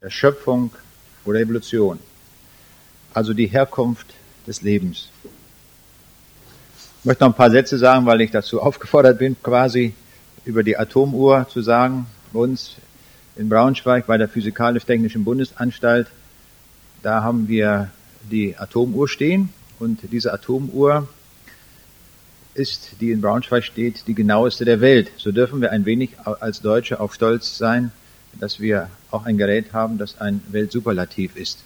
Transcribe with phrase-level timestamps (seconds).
[0.00, 0.70] der Schöpfung
[1.24, 1.98] oder Evolution,
[3.12, 4.06] also die Herkunft
[4.46, 5.08] des Lebens.
[7.00, 9.94] Ich möchte noch ein paar Sätze sagen, weil ich dazu aufgefordert bin, quasi
[10.44, 12.06] über die Atomuhr zu sagen.
[12.32, 12.76] Bei uns
[13.34, 16.06] in Braunschweig bei der Physikalisch-Technischen Bundesanstalt,
[17.02, 17.90] da haben wir
[18.30, 21.08] die Atomuhr stehen und diese Atomuhr
[22.54, 25.10] ist, die in Braunschweig steht, die genaueste der Welt.
[25.16, 27.90] So dürfen wir ein wenig als Deutsche auch stolz sein,
[28.38, 31.64] dass wir auch ein Gerät haben, das ein Weltsuperlativ ist.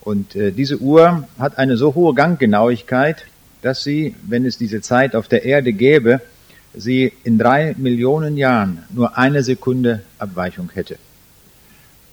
[0.00, 3.26] Und äh, diese Uhr hat eine so hohe Ganggenauigkeit,
[3.62, 6.20] dass sie, wenn es diese Zeit auf der Erde gäbe,
[6.74, 10.96] sie in drei Millionen Jahren nur eine Sekunde Abweichung hätte.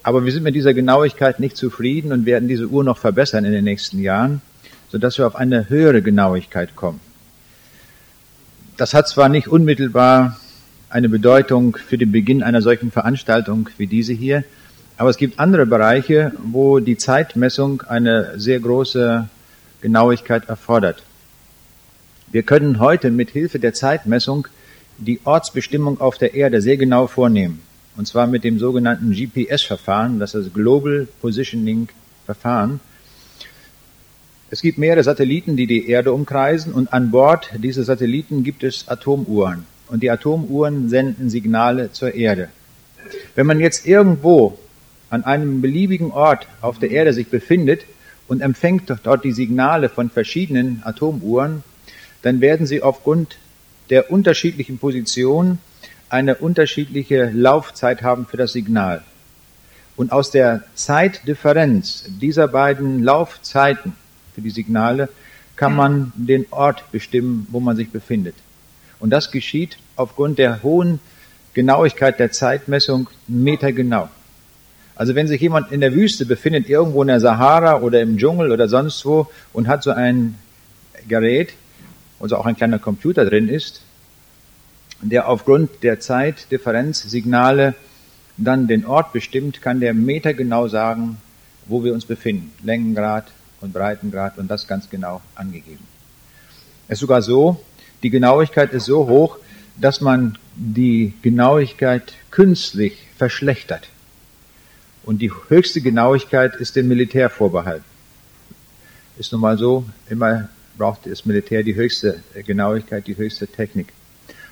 [0.04, 3.52] Aber wir sind mit dieser Genauigkeit nicht zufrieden und werden diese Uhr noch verbessern in
[3.52, 4.42] den nächsten Jahren,
[4.90, 7.00] sodass wir auf eine höhere Genauigkeit kommen.
[8.78, 10.40] Das hat zwar nicht unmittelbar
[10.90, 14.44] eine Bedeutung für den Beginn einer solchen Veranstaltung wie diese hier.
[14.98, 19.28] Aber es gibt andere Bereiche, wo die Zeitmessung eine sehr große
[19.82, 21.04] Genauigkeit erfordert.
[22.32, 24.48] Wir können heute mit Hilfe der Zeitmessung
[24.98, 27.62] die Ortsbestimmung auf der Erde sehr genau vornehmen.
[27.98, 31.90] Und zwar mit dem sogenannten GPS-Verfahren, das ist Global Positioning
[32.26, 32.80] Verfahren.
[34.50, 38.88] Es gibt mehrere Satelliten, die die Erde umkreisen und an Bord dieser Satelliten gibt es
[38.88, 42.50] Atomuhren und die Atomuhren senden Signale zur Erde.
[43.36, 44.58] Wenn man jetzt irgendwo
[45.10, 47.86] an einem beliebigen Ort auf der Erde sich befindet
[48.28, 51.64] und empfängt dort die Signale von verschiedenen Atomuhren,
[52.22, 53.38] dann werden sie aufgrund
[53.90, 55.60] der unterschiedlichen Position
[56.10, 59.04] eine unterschiedliche Laufzeit haben für das Signal.
[59.96, 63.94] Und aus der Zeitdifferenz dieser beiden Laufzeiten
[64.34, 65.10] für die Signale
[65.56, 68.36] kann man den Ort bestimmen, wo man sich befindet.
[69.06, 71.00] Und das geschieht aufgrund der hohen
[71.54, 74.10] Genauigkeit der Zeitmessung metergenau.
[74.96, 78.52] Also wenn sich jemand in der Wüste befindet, irgendwo in der Sahara oder im Dschungel
[78.52, 80.40] oder sonst wo und hat so ein
[81.08, 81.54] Gerät,
[82.20, 83.84] also auch ein kleiner Computer drin ist,
[85.04, 87.76] der aufgrund der Zeitdifferenzsignale
[88.38, 91.18] dann den Ort bestimmt, kann der metergenau sagen,
[91.68, 92.52] wo wir uns befinden.
[92.64, 93.28] Längengrad
[93.62, 95.86] und Breitengrad und das ganz genau angegeben.
[96.88, 97.60] Es ist sogar so,
[98.04, 99.38] die Genauigkeit ist so hoch,
[99.78, 103.90] dass man die Genauigkeit künstlich verschlechtert.
[105.04, 107.86] Und die höchste Genauigkeit ist dem Militär vorbehalten.
[109.18, 113.94] Ist nun mal so, immer braucht das Militär die höchste Genauigkeit, die höchste Technik.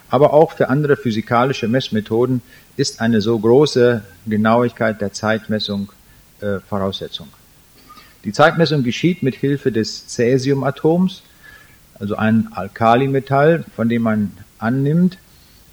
[0.09, 2.41] Aber auch für andere physikalische Messmethoden
[2.77, 5.91] ist eine so große Genauigkeit der Zeitmessung
[6.39, 7.27] äh, Voraussetzung.
[8.23, 11.23] Die Zeitmessung geschieht mit Hilfe des Cäsiumatoms,
[12.03, 15.17] also ein Alkalimetall, von dem man annimmt,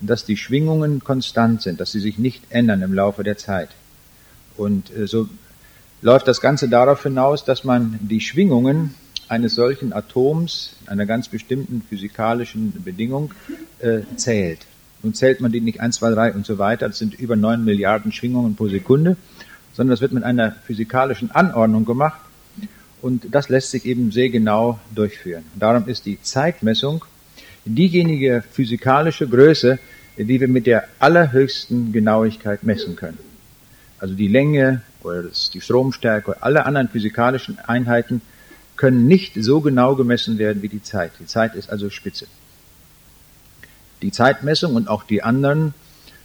[0.01, 3.71] dass die Schwingungen konstant sind, dass sie sich nicht ändern im Laufe der Zeit.
[4.57, 5.29] Und äh, so
[6.03, 8.95] läuft das Ganze darauf hinaus, dass man die Schwingungen
[9.27, 13.35] eines solchen Atoms einer ganz bestimmten physikalischen Bedingung
[13.81, 14.67] äh, zählt.
[15.03, 17.65] Nun zählt man die nicht 1, 2, 3 und so weiter, das sind über 9
[17.65, 19.17] Milliarden Schwingungen pro Sekunde,
[19.73, 22.21] sondern das wird mit einer physikalischen Anordnung gemacht
[23.03, 25.44] und das lässt sich eben sehr genau durchführen.
[25.55, 27.05] Darum ist die Zeitmessung
[27.65, 29.78] diejenige physikalische Größe,
[30.16, 33.19] die wir mit der allerhöchsten Genauigkeit messen können.
[33.99, 38.22] Also die Länge oder die Stromstärke oder alle anderen physikalischen Einheiten
[38.77, 41.12] können nicht so genau gemessen werden wie die Zeit.
[41.21, 42.27] Die Zeit ist also Spitze.
[44.03, 45.75] Die Zeitmessung und auch die anderen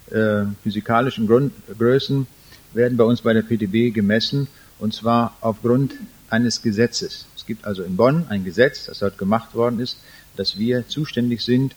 [0.09, 2.28] äh, physikalischen Grund Größen
[2.74, 4.47] werden bei uns bei der PTB gemessen
[4.80, 5.94] und zwar aufgrund
[6.35, 7.25] eines Gesetzes.
[7.38, 9.97] Es gibt also in Bonn ein Gesetz, das dort gemacht worden ist,
[10.35, 11.75] dass wir zuständig sind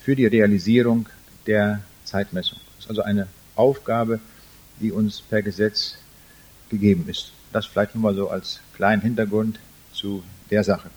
[0.00, 1.08] für die Realisierung
[1.48, 2.58] der Zeitmessung.
[2.76, 4.20] Das ist also eine Aufgabe,
[4.80, 5.96] die uns per Gesetz
[6.70, 7.32] gegeben ist.
[7.52, 9.58] Das vielleicht nur mal so als kleinen Hintergrund
[9.92, 10.90] zu der Sache.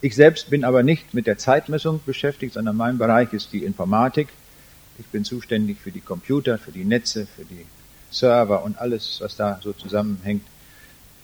[0.00, 4.28] Ich selbst bin aber nicht mit der Zeitmessung beschäftigt, sondern mein Bereich ist die Informatik.
[4.98, 7.66] Ich bin zuständig für die Computer, für die Netze, für die
[8.10, 10.44] Server und alles, was da so zusammenhängt.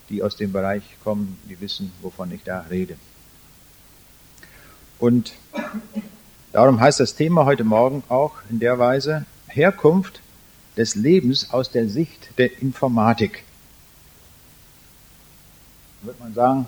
[0.09, 2.95] Die aus dem Bereich kommen, die wissen, wovon ich da rede.
[4.99, 5.33] Und
[6.51, 10.21] darum heißt das Thema heute Morgen auch in der Weise Herkunft
[10.77, 13.43] des Lebens aus der Sicht der Informatik.
[16.01, 16.65] Wird man sagen,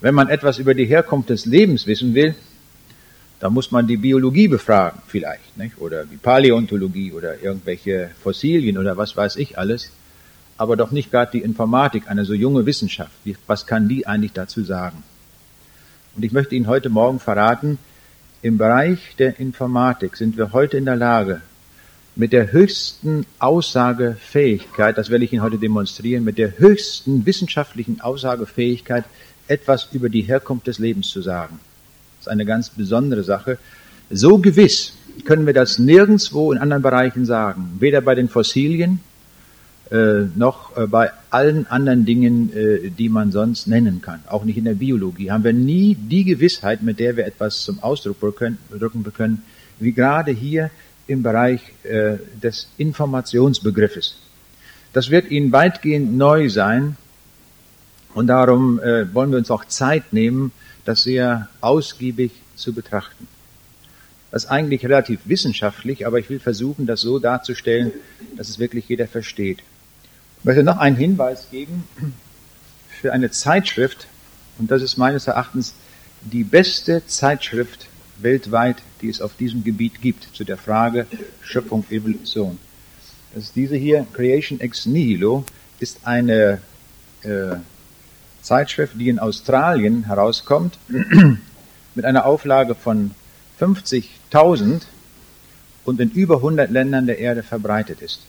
[0.00, 2.34] wenn man etwas über die Herkunft des Lebens wissen will,
[3.40, 5.78] da muss man die Biologie befragen vielleicht, nicht?
[5.78, 9.90] oder die Paläontologie oder irgendwelche Fossilien oder was weiß ich alles,
[10.60, 13.12] aber doch nicht gerade die Informatik, eine so junge Wissenschaft.
[13.46, 15.02] Was kann die eigentlich dazu sagen?
[16.14, 17.78] Und ich möchte Ihnen heute Morgen verraten,
[18.42, 21.40] im Bereich der Informatik sind wir heute in der Lage,
[22.14, 29.04] mit der höchsten Aussagefähigkeit, das werde ich Ihnen heute demonstrieren, mit der höchsten wissenschaftlichen Aussagefähigkeit
[29.48, 31.58] etwas über die Herkunft des Lebens zu sagen.
[32.18, 33.56] Das ist eine ganz besondere Sache.
[34.10, 34.92] So gewiss
[35.24, 37.78] können wir das nirgendwo in anderen Bereichen sagen.
[37.80, 39.00] Weder bei den Fossilien
[39.90, 44.20] äh, noch äh, bei allen anderen Dingen, äh, die man sonst nennen kann.
[44.28, 47.82] Auch nicht in der Biologie haben wir nie die Gewissheit, mit der wir etwas zum
[47.82, 49.42] Ausdruck drücken können,
[49.80, 50.70] wie gerade hier
[51.06, 54.16] im Bereich äh, des Informationsbegriffes.
[54.92, 56.96] Das wird Ihnen weitgehend neu sein
[58.14, 60.52] und darum äh, wollen wir uns auch Zeit nehmen,
[60.84, 63.26] das sehr ausgiebig zu betrachten.
[64.30, 67.92] Das ist eigentlich relativ wissenschaftlich, aber ich will versuchen, das so darzustellen,
[68.36, 69.64] dass es wirklich jeder versteht.
[70.40, 71.84] Ich möchte noch einen Hinweis geben
[72.88, 74.06] für eine Zeitschrift,
[74.58, 75.74] und das ist meines Erachtens
[76.22, 77.88] die beste Zeitschrift
[78.22, 81.06] weltweit, die es auf diesem Gebiet gibt, zu der Frage
[81.42, 82.56] Schöpfung, Evolution.
[83.34, 85.44] Das ist diese hier, Creation ex nihilo,
[85.78, 86.62] ist eine
[87.20, 87.56] äh,
[88.40, 90.78] Zeitschrift, die in Australien herauskommt,
[91.94, 93.10] mit einer Auflage von
[93.60, 94.80] 50.000
[95.84, 98.22] und in über 100 Ländern der Erde verbreitet ist.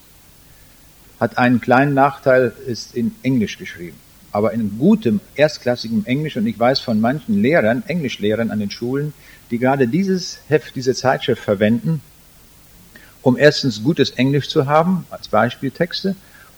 [1.21, 3.95] Hat einen kleinen Nachteil, ist in Englisch geschrieben.
[4.31, 6.35] Aber in gutem, erstklassigem Englisch.
[6.35, 9.13] Und ich weiß von manchen Lehrern, Englischlehrern an den Schulen,
[9.51, 12.01] die gerade dieses Heft, diese Zeitschrift verwenden,
[13.21, 16.15] um erstens gutes Englisch zu haben, als Beispieltexte,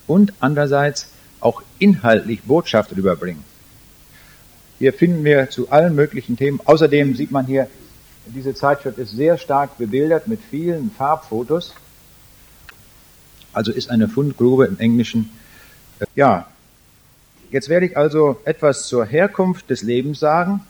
[0.07, 1.07] und andererseits
[1.41, 3.43] auch inhaltlich Botschaft rüberbringen.
[4.79, 6.61] Hier finden wir zu allen möglichen Themen.
[6.63, 7.67] Außerdem sieht man hier,
[8.27, 11.73] diese Zeitschrift ist sehr stark bebildert mit vielen Farbfotos.
[13.53, 15.29] Also ist eine Fundgrube im Englischen.
[16.15, 16.47] Ja,
[17.51, 20.61] jetzt werde ich also etwas zur Herkunft des Lebens sagen.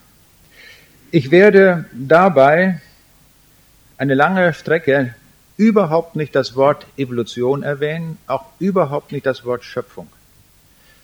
[1.12, 2.82] Ich werde dabei
[3.98, 5.16] eine lange Strecke
[5.58, 10.08] überhaupt nicht das Wort Evolution erwähnen, auch überhaupt nicht das Wort Schöpfung.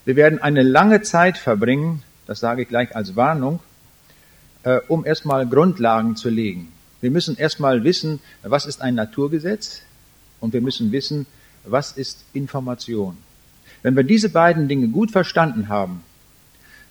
[0.06, 3.60] Wir werden eine lange Zeit verbringen, das sage ich gleich als Warnung,
[4.64, 6.72] äh, um erstmal Grundlagen zu legen.
[7.02, 9.82] Wir müssen erstmal wissen, was ist ein Naturgesetz
[10.40, 11.26] und wir müssen wissen,
[11.66, 13.18] was ist Information.
[13.82, 16.04] Wenn wir diese beiden Dinge gut verstanden haben,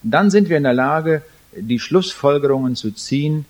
[0.02, 1.22] dann sind wir in der Lage,
[1.54, 3.44] die Schlussfolgerungen zu ziehen,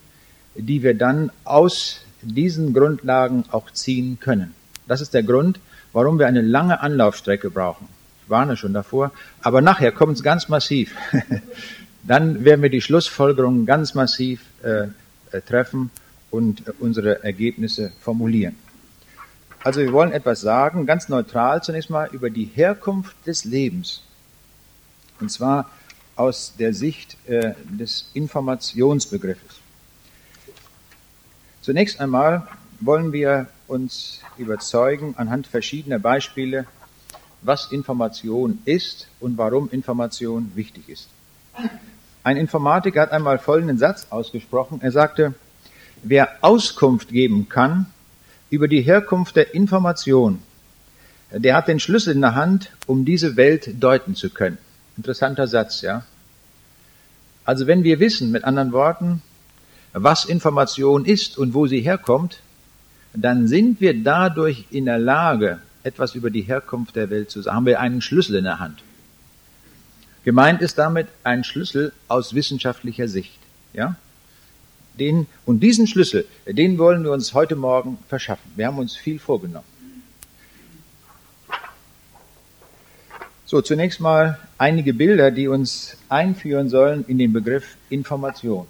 [0.54, 4.54] die wir dann aus diesen Grundlagen auch ziehen können.
[4.86, 5.60] Das ist der Grund,
[5.92, 7.88] warum wir eine lange Anlaufstrecke brauchen.
[8.24, 9.12] Ich warne schon davor,
[9.42, 10.94] aber nachher kommt es ganz massiv.
[12.02, 14.88] dann werden wir die Schlussfolgerungen ganz massiv äh,
[15.30, 15.90] äh, treffen
[16.30, 18.56] und äh, unsere Ergebnisse formulieren.
[19.68, 24.00] Also wir wollen etwas sagen, ganz neutral zunächst mal über die Herkunft des Lebens.
[25.20, 25.68] Und zwar
[26.16, 29.60] aus der Sicht äh, des Informationsbegriffes.
[31.60, 32.48] Zunächst einmal
[32.80, 36.64] wollen wir uns überzeugen anhand verschiedener Beispiele,
[37.42, 41.10] was Information ist und warum Information wichtig ist.
[42.24, 44.78] Ein Informatiker hat einmal folgenden Satz ausgesprochen.
[44.80, 45.34] Er sagte,
[46.02, 47.84] wer Auskunft geben kann
[48.50, 50.42] über die Herkunft der Information,
[51.30, 54.58] der hat den Schlüssel in der Hand, um diese Welt deuten zu können.
[54.96, 56.04] Interessanter Satz, ja.
[57.44, 59.22] Also wenn wir wissen, mit anderen Worten,
[59.92, 62.40] was Information ist und wo sie herkommt,
[63.14, 67.56] dann sind wir dadurch in der Lage, etwas über die Herkunft der Welt zu sagen.
[67.56, 68.82] Haben wir einen Schlüssel in der Hand.
[70.24, 73.38] Gemeint ist damit ein Schlüssel aus wissenschaftlicher Sicht,
[73.72, 73.96] ja?
[74.98, 78.50] Den, und diesen Schlüssel, den wollen wir uns heute Morgen verschaffen.
[78.56, 79.66] Wir haben uns viel vorgenommen.
[83.46, 88.66] So, zunächst mal einige Bilder, die uns einführen sollen in den Begriff Information.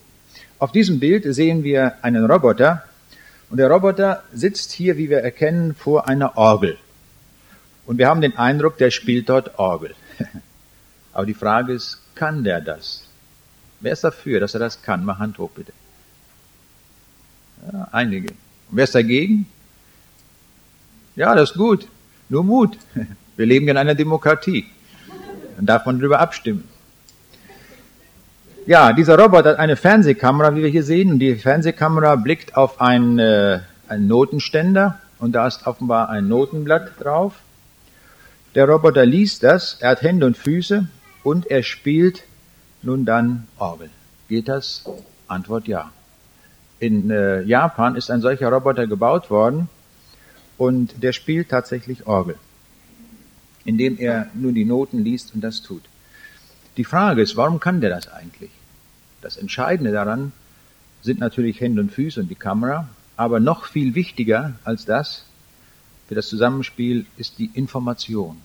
[0.61, 2.85] Auf diesem Bild sehen wir einen Roboter
[3.51, 6.77] und der Roboter sitzt hier, wie wir erkennen, vor einer Orgel.
[7.87, 9.95] Und wir haben den Eindruck, der spielt dort Orgel.
[11.13, 13.09] Aber die Frage ist, kann der das?
[13.81, 15.05] Wer ist dafür, dass er das kann?
[15.05, 15.73] Mal Hand hoch, bitte.
[17.73, 18.31] Ja, einige.
[18.31, 19.47] Und wer ist dagegen?
[21.17, 21.88] Ja, das ist gut.
[22.29, 22.79] Nur Mut.
[23.37, 24.67] Wir leben in einer Demokratie.
[25.57, 26.65] Dann darf man darüber abstimmen.
[28.67, 31.11] Ja, dieser Roboter hat eine Fernsehkamera, wie wir hier sehen.
[31.12, 36.93] Und die Fernsehkamera blickt auf einen, äh, einen Notenständer und da ist offenbar ein Notenblatt
[37.00, 37.35] drauf.
[38.55, 40.87] Der Roboter liest das, er hat Hände und Füße
[41.23, 42.25] und er spielt
[42.83, 43.91] nun dann Orgel.
[44.29, 44.85] Geht das?
[45.29, 45.91] Antwort ja.
[46.81, 49.69] In äh, Japan ist ein solcher Roboter gebaut worden
[50.57, 52.37] und der spielt tatsächlich Orgel
[53.69, 55.83] indem er nur die Noten liest und das tut.
[56.79, 58.51] Die Frage ist, warum kann der das eigentlich?
[59.21, 60.33] Das Entscheidende daran
[61.03, 65.25] sind natürlich Hände und Füße und die Kamera, aber noch viel wichtiger als das
[66.09, 68.39] für das Zusammenspiel ist die Information.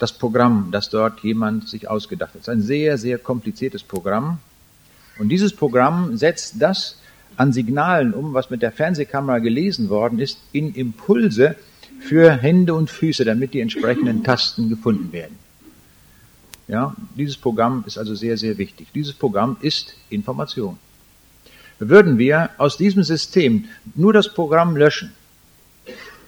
[0.00, 2.40] Das Programm, das dort jemand sich ausgedacht hat.
[2.40, 4.38] Es ist ein sehr, sehr kompliziertes Programm.
[5.18, 6.98] Und dieses Programm setzt das
[7.36, 11.56] an Signalen um, was mit der Fernsehkamera gelesen worden ist, in Impulse
[12.00, 15.38] für Hände und Füße, damit die entsprechenden Tasten gefunden werden.
[16.68, 18.88] Ja, dieses Programm ist also sehr, sehr wichtig.
[18.94, 20.78] Dieses Programm ist Information.
[21.78, 25.12] Würden wir aus diesem System nur das Programm löschen,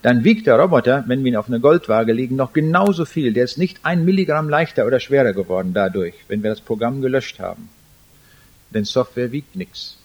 [0.02, 3.32] dann wiegt der Roboter, wenn wir ihn auf eine Goldwaage legen, noch genauso viel.
[3.32, 7.40] Der ist nicht ein Milligramm leichter oder schwerer geworden dadurch, wenn wir das Programm gelöscht
[7.40, 7.68] haben.
[8.70, 9.96] Denn Software wiegt nichts.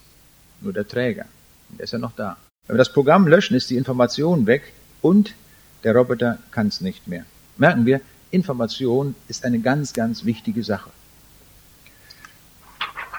[0.62, 1.26] Nur der Träger.
[1.70, 2.38] Der ist ja noch da.
[2.68, 5.34] Wenn wir das Programm löschen, ist die Information weg und
[5.84, 7.26] der Roboter kann es nicht mehr.
[7.58, 10.90] Merken wir, Information ist eine ganz, ganz wichtige Sache.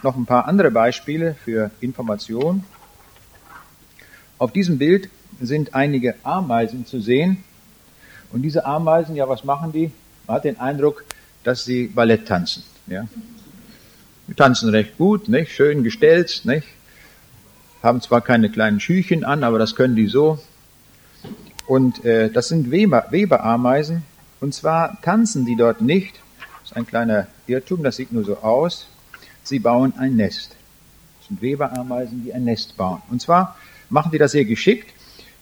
[0.02, 2.64] Noch ein paar andere Beispiele für Information.
[4.38, 7.44] Auf diesem Bild sind einige Ameisen zu sehen.
[8.32, 9.92] Und diese Ameisen, ja, was machen die?
[10.26, 11.04] Man hat den Eindruck,
[11.44, 12.62] dass sie Ballett tanzen.
[12.86, 13.06] Ja.
[14.28, 15.52] Die tanzen recht gut, nicht?
[15.52, 16.66] schön gestellt, nicht?
[17.82, 20.38] haben zwar keine kleinen Schüchen an, aber das können die so.
[21.66, 24.04] Und äh, das sind Weber, Weberameisen.
[24.40, 26.20] Und zwar tanzen die dort nicht.
[26.60, 28.86] Das ist ein kleiner Irrtum, das sieht nur so aus.
[29.42, 30.54] Sie bauen ein Nest.
[31.18, 33.02] Das sind Weberameisen, die ein Nest bauen.
[33.10, 33.56] Und zwar
[33.90, 34.88] machen die das sehr geschickt.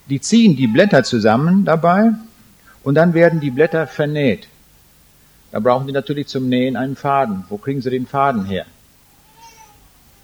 [0.09, 2.13] Die ziehen die Blätter zusammen dabei
[2.83, 4.49] und dann werden die Blätter vernäht.
[5.53, 7.45] Da brauchen die natürlich zum Nähen einen Faden.
[7.49, 8.67] Wo kriegen sie den Faden her?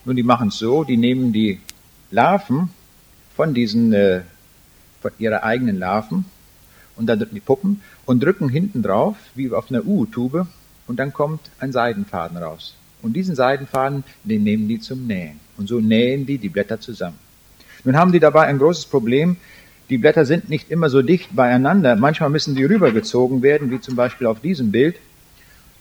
[0.04, 1.60] Nun, die machen es so, die nehmen die
[2.12, 2.70] Larven
[3.34, 4.22] von diesen, äh,
[5.02, 6.24] von ihrer eigenen Larven
[6.94, 10.46] und dann die Puppen und drücken hinten drauf, wie auf einer U-Tube,
[10.86, 12.74] und dann kommt ein Seidenfaden raus.
[13.02, 15.40] Und diesen Seidenfaden, den nehmen die zum Nähen.
[15.56, 17.18] Und so nähen die die Blätter zusammen.
[17.84, 19.36] Nun haben die dabei ein großes Problem.
[19.90, 21.96] Die Blätter sind nicht immer so dicht beieinander.
[21.96, 24.96] Manchmal müssen die rübergezogen werden, wie zum Beispiel auf diesem Bild.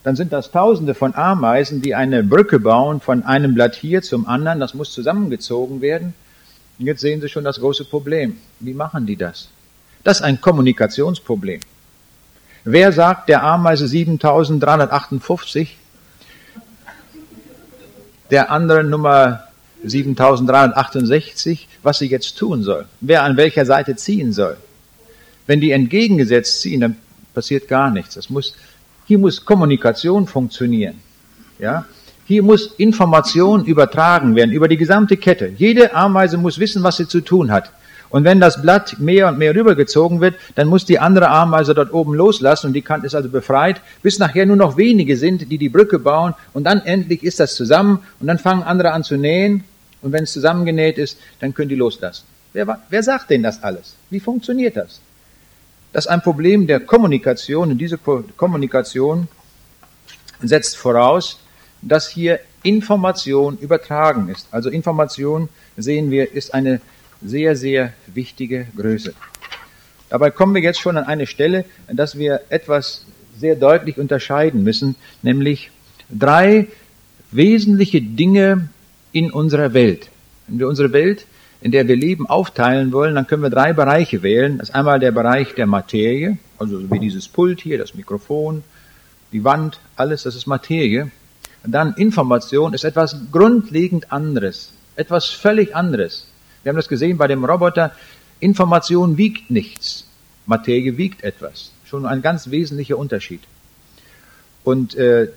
[0.05, 4.27] Dann sind das Tausende von Ameisen, die eine Brücke bauen von einem Blatt hier zum
[4.27, 4.59] anderen.
[4.59, 6.13] Das muss zusammengezogen werden.
[6.77, 8.37] Und jetzt sehen Sie schon das große Problem.
[8.59, 9.49] Wie machen die das?
[10.03, 11.59] Das ist ein Kommunikationsproblem.
[12.65, 15.75] Wer sagt der Ameise 7358,
[18.29, 19.45] der andere Nummer
[19.83, 24.57] 7368, was sie jetzt tun soll, wer an welcher Seite ziehen soll.
[25.47, 26.97] Wenn die entgegengesetzt ziehen, dann
[27.33, 28.13] passiert gar nichts.
[28.13, 28.53] Das muss,
[29.05, 30.95] hier muss Kommunikation funktionieren.
[31.59, 31.85] Ja?
[32.25, 35.51] Hier muss Information übertragen werden über die gesamte Kette.
[35.57, 37.71] Jede Ameise muss wissen, was sie zu tun hat.
[38.09, 41.93] Und wenn das Blatt mehr und mehr rübergezogen wird, dann muss die andere Ameise dort
[41.93, 45.57] oben loslassen und die Kante ist also befreit, bis nachher nur noch wenige sind, die
[45.57, 49.17] die Brücke bauen und dann endlich ist das zusammen und dann fangen andere an zu
[49.17, 49.63] nähen
[50.01, 52.25] und wenn es zusammengenäht ist, dann können die loslassen.
[52.53, 53.95] Wer, wer sagt denn das alles?
[54.09, 55.01] Wie funktioniert das?
[55.95, 59.29] Das ist ein Problem der Kommunikation und diese Kommunikation
[60.41, 61.39] setzt voraus,
[61.81, 64.49] dass hier Information übertragen ist.
[64.51, 65.47] Also Information,
[65.77, 66.81] sehen wir, ist eine
[67.21, 69.13] sehr, sehr wichtige Größe.
[70.09, 73.05] Dabei kommen wir jetzt schon an eine Stelle, dass wir etwas
[73.39, 75.71] sehr deutlich unterscheiden müssen, nämlich
[76.09, 76.67] drei
[77.31, 78.67] wesentliche Dinge
[79.13, 80.09] in unserer Welt.
[80.47, 81.25] Wenn wir unsere Welt,
[81.65, 84.59] in der wir leben, aufteilen wollen, dann können wir drei Bereiche wählen.
[84.59, 88.63] Das ist einmal der Bereich der Materie, also wie dieses Pult hier, das Mikrofon,
[89.31, 91.09] die Wand, alles, das ist Materie.
[91.63, 96.27] Und dann Information ist etwas grundlegend anderes, etwas völlig anderes.
[96.61, 97.93] Wir haben das gesehen bei dem Roboter.
[98.39, 100.05] Information wiegt nichts.
[100.45, 101.71] Materie wiegt etwas.
[101.85, 103.41] Schon ein ganz wesentlicher Unterschied.
[104.65, 105.29] Und äh,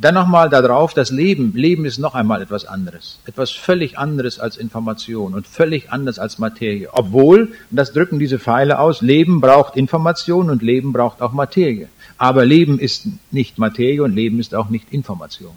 [0.00, 1.52] dann nochmal darauf, das Leben.
[1.54, 3.18] Leben ist noch einmal etwas anderes.
[3.26, 6.88] Etwas völlig anderes als Information und völlig anders als Materie.
[6.92, 11.88] Obwohl, und das drücken diese Pfeile aus, Leben braucht Information und Leben braucht auch Materie.
[12.16, 15.52] Aber Leben ist nicht Materie und Leben ist auch nicht Information.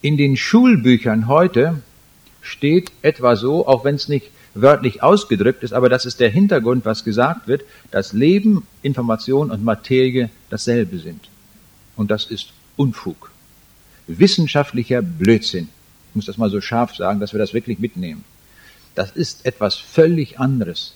[0.00, 1.80] In den Schulbüchern heute
[2.40, 6.84] steht etwa so, auch wenn es nicht wörtlich ausgedrückt ist, aber das ist der Hintergrund,
[6.84, 11.31] was gesagt wird, dass Leben, Information und Materie dasselbe sind.
[12.02, 13.30] Und das ist Unfug.
[14.08, 15.68] Wissenschaftlicher Blödsinn.
[16.10, 18.24] Ich muss das mal so scharf sagen, dass wir das wirklich mitnehmen.
[18.96, 20.94] Das ist etwas völlig anderes.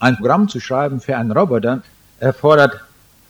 [0.00, 1.82] Ein Programm zu schreiben für einen Roboter
[2.20, 2.82] erfordert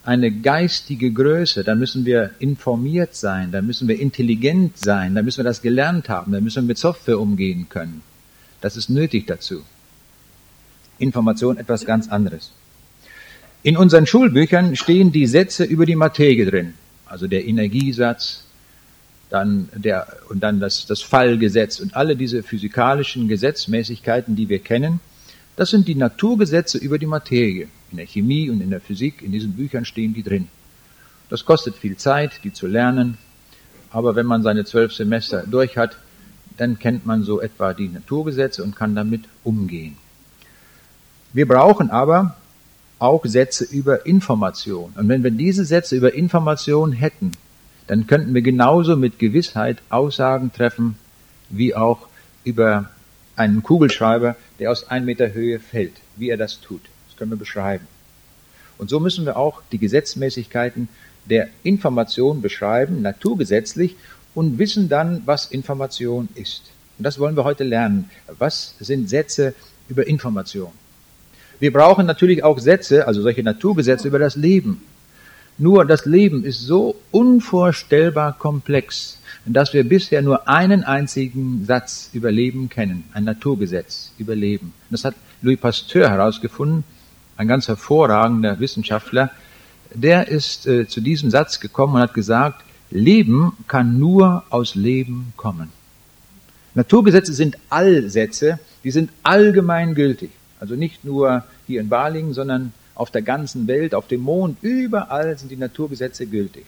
[0.05, 5.39] eine geistige Größe, dann müssen wir informiert sein, dann müssen wir intelligent sein, dann müssen
[5.39, 8.03] wir das gelernt haben, dann müssen wir mit Software umgehen können.
[8.61, 9.63] Das ist nötig dazu.
[10.99, 12.51] Information etwas ganz anderes.
[13.63, 16.75] In unseren Schulbüchern stehen die Sätze über die Materie drin,
[17.07, 18.45] also der Energiesatz,
[19.31, 25.01] dann der, und dann das, das Fallgesetz und alle diese physikalischen Gesetzmäßigkeiten, die wir kennen.
[25.57, 27.69] Das sind die Naturgesetze über die Materie.
[27.91, 30.49] In der Chemie und in der Physik, in diesen Büchern stehen die drin.
[31.29, 33.19] Das kostet viel Zeit, die zu lernen.
[33.91, 35.97] Aber wenn man seine zwölf Semester durch hat,
[36.57, 39.97] dann kennt man so etwa die Naturgesetze und kann damit umgehen.
[41.33, 42.37] Wir brauchen aber
[42.99, 44.93] auch Sätze über Information.
[44.97, 47.33] Und wenn wir diese Sätze über Information hätten,
[47.87, 50.97] dann könnten wir genauso mit Gewissheit Aussagen treffen,
[51.49, 52.09] wie auch
[52.45, 52.91] über
[53.37, 56.83] einen Kugelschreiber, der aus ein Meter Höhe fällt, wie er das tut.
[57.07, 57.87] Das können wir beschreiben.
[58.79, 60.89] Und so müssen wir auch die Gesetzmäßigkeiten
[61.25, 63.97] der Information beschreiben, naturgesetzlich,
[64.35, 66.63] und wissen dann, was Information ist.
[66.97, 68.11] Und das wollen wir heute lernen.
[68.39, 69.55] Was sind Sätze
[69.89, 70.73] über Information?
[71.61, 74.83] Wir brauchen natürlich auch Sätze, also solche Naturgesetze über das Leben.
[75.59, 82.31] Nur das Leben ist so unvorstellbar komplex, dass wir bisher nur einen einzigen Satz über
[82.31, 84.73] Leben kennen, ein Naturgesetz über Leben.
[84.91, 86.85] Das hat Louis Pasteur herausgefunden,
[87.37, 89.31] ein ganz hervorragender Wissenschaftler.
[89.95, 95.33] Der ist äh, zu diesem Satz gekommen und hat gesagt, Leben kann nur aus Leben
[95.37, 95.71] kommen.
[96.75, 100.31] Naturgesetze sind Allsätze, die sind allgemein gültig.
[100.61, 105.39] Also nicht nur hier in Balingen, sondern auf der ganzen Welt, auf dem Mond, überall
[105.39, 106.65] sind die Naturgesetze gültig.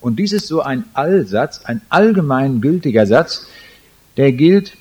[0.00, 3.46] Und dies ist so ein Allsatz, ein allgemein gültiger Satz,
[4.18, 4.76] der gilt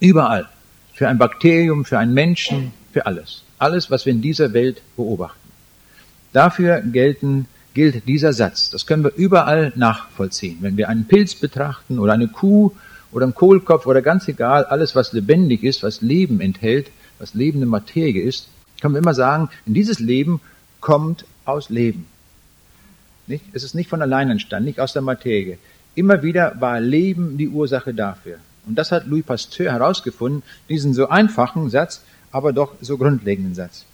[0.00, 0.48] überall.
[0.94, 3.42] Für ein Bakterium, für einen Menschen, für alles.
[3.58, 5.38] Alles, was wir in dieser Welt beobachten.
[6.32, 8.70] Dafür gelten, gilt dieser Satz.
[8.70, 10.58] Das können wir überall nachvollziehen.
[10.60, 12.72] Wenn wir einen Pilz betrachten oder eine Kuh
[13.12, 17.66] oder einen Kohlkopf oder ganz egal, alles, was lebendig ist, was Leben enthält, was lebende
[17.66, 18.48] Materie ist,
[18.80, 20.40] können wir immer sagen, dieses Leben
[20.80, 22.06] kommt aus Leben.
[23.26, 23.44] Nicht?
[23.52, 25.58] Es ist nicht von allein entstanden, nicht aus der Materie.
[25.94, 28.38] Immer wieder war Leben die Ursache dafür.
[28.66, 33.84] Und das hat Louis Pasteur herausgefunden, diesen so einfachen Satz, aber doch so grundlegenden Satz.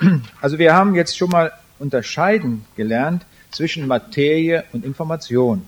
[0.40, 5.66] Also wir haben jetzt schon mal unterscheiden gelernt zwischen Materie und Information.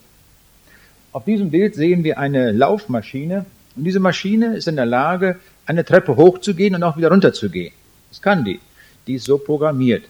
[1.12, 5.38] Auf diesem Bild sehen wir eine Laufmaschine und diese Maschine ist in der Lage,
[5.70, 7.72] eine Treppe hochzugehen und auch wieder runterzugehen.
[8.08, 8.60] Das kann die.
[9.06, 10.04] Die ist so programmiert.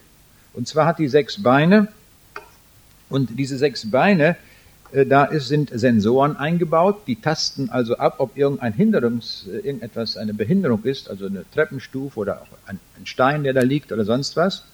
[0.55, 1.89] Und zwar hat die sechs Beine
[3.11, 4.37] und diese sechs Beine,
[4.93, 10.33] äh, da sind Sensoren eingebaut, die tasten also ab, ob irgendein Hinderungs, äh, irgendetwas eine
[10.33, 14.37] Behinderung ist, also eine Treppenstufe oder auch ein, ein Stein, der da liegt oder sonst
[14.37, 14.65] was.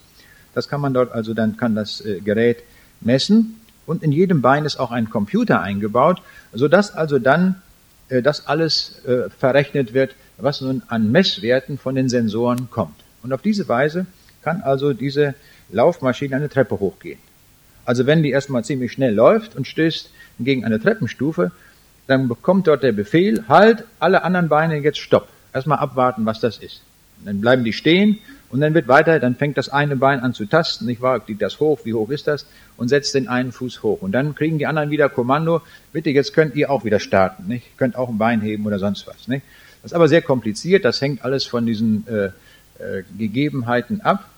[0.55, 2.62] Das kann man dort also dann kann das äh, Gerät
[3.01, 6.22] messen und in jedem Bein ist auch ein Computer eingebaut,
[6.53, 7.61] so dass also dann
[8.09, 9.03] das alles
[9.37, 12.96] verrechnet wird, was nun an Messwerten von den Sensoren kommt.
[13.22, 14.07] Und auf diese Weise
[14.42, 15.35] kann also diese
[15.70, 17.18] Laufmaschine eine Treppe hochgehen.
[17.85, 21.53] Also wenn die erstmal ziemlich schnell läuft und stößt gegen eine Treppenstufe,
[22.07, 25.29] dann bekommt dort der Befehl, halt, alle anderen Beine jetzt stopp.
[25.53, 26.83] Erstmal abwarten, was das ist.
[27.25, 28.18] Dann bleiben die stehen
[28.51, 31.20] und dann wird weiter, dann fängt das eine Bein an zu tasten, nicht wahr?
[31.20, 32.46] Geht das hoch, wie hoch ist das?
[32.77, 34.03] Und setzt den einen Fuß hoch.
[34.03, 37.77] Und dann kriegen die anderen wieder Kommando, bitte, jetzt könnt ihr auch wieder starten, nicht?
[37.79, 39.42] Könnt auch ein Bein heben oder sonst was, nicht?
[39.87, 42.25] Das ist aber sehr kompliziert, das hängt alles von diesen äh,
[42.81, 44.29] äh, Gegebenheiten ab.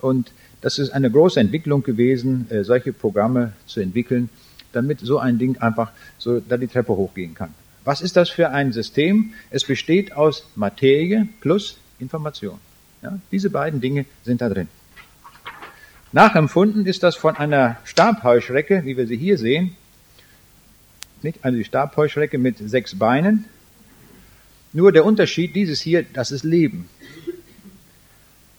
[0.00, 0.32] Und
[0.62, 4.30] das ist eine große Entwicklung gewesen, äh, solche Programme zu entwickeln,
[4.72, 7.52] damit so ein Ding einfach so da die Treppe hochgehen kann.
[7.84, 9.34] Was ist das für ein System?
[9.50, 12.58] Es besteht aus Materie plus Information.
[13.02, 14.68] Ja, diese beiden Dinge sind da drin.
[16.12, 19.76] Nachempfunden ist das von einer Stabheuschrecke, wie wir sie hier sehen.
[21.20, 21.44] Nicht?
[21.44, 23.44] Also die Stabheuschrecke mit sechs Beinen,
[24.76, 26.90] nur der Unterschied, dieses hier, das ist Leben.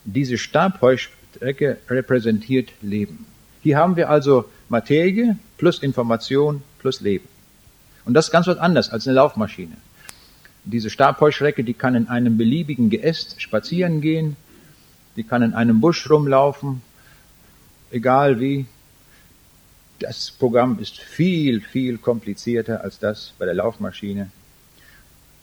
[0.03, 3.27] Diese Stabheustrecke repräsentiert Leben.
[3.61, 7.27] Hier haben wir also Materie plus Information plus Leben.
[8.03, 9.77] Und das ist ganz was anderes als eine Laufmaschine.
[10.63, 14.37] Diese Stabheustrecke, die kann in einem beliebigen Geäst spazieren gehen,
[15.17, 16.81] die kann in einem Busch rumlaufen,
[17.91, 18.65] egal wie.
[19.99, 24.31] Das Programm ist viel, viel komplizierter als das bei der Laufmaschine.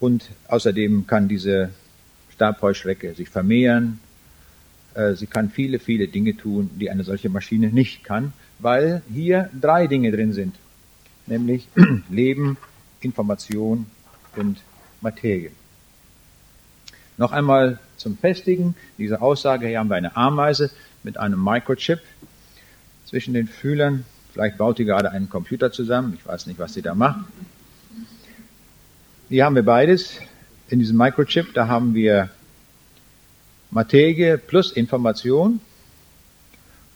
[0.05, 1.71] Und außerdem kann diese
[2.35, 4.01] Stabheuschrecke sich vermehren.
[4.93, 9.49] Äh, sie kann viele, viele Dinge tun, die eine solche Maschine nicht kann, weil hier
[9.59, 10.57] drei Dinge drin sind.
[11.27, 11.69] Nämlich
[12.11, 12.59] Leben,
[13.01, 13.87] Information
[14.37, 14.59] und
[15.01, 15.53] Materie.
[17.17, 19.69] Noch einmal zum Festigen dieser Aussage.
[19.69, 20.71] Hier haben wir eine Ameise
[21.03, 22.01] mit einem Microchip
[23.07, 24.05] zwischen den Fühlern.
[24.35, 26.13] Vielleicht baut die gerade einen Computer zusammen.
[26.15, 27.25] Ich weiß nicht, was sie da macht.
[29.31, 30.21] Hier haben wir beides.
[30.69, 32.29] In diesem Microchip, da haben wir
[33.71, 35.61] Materie plus Information.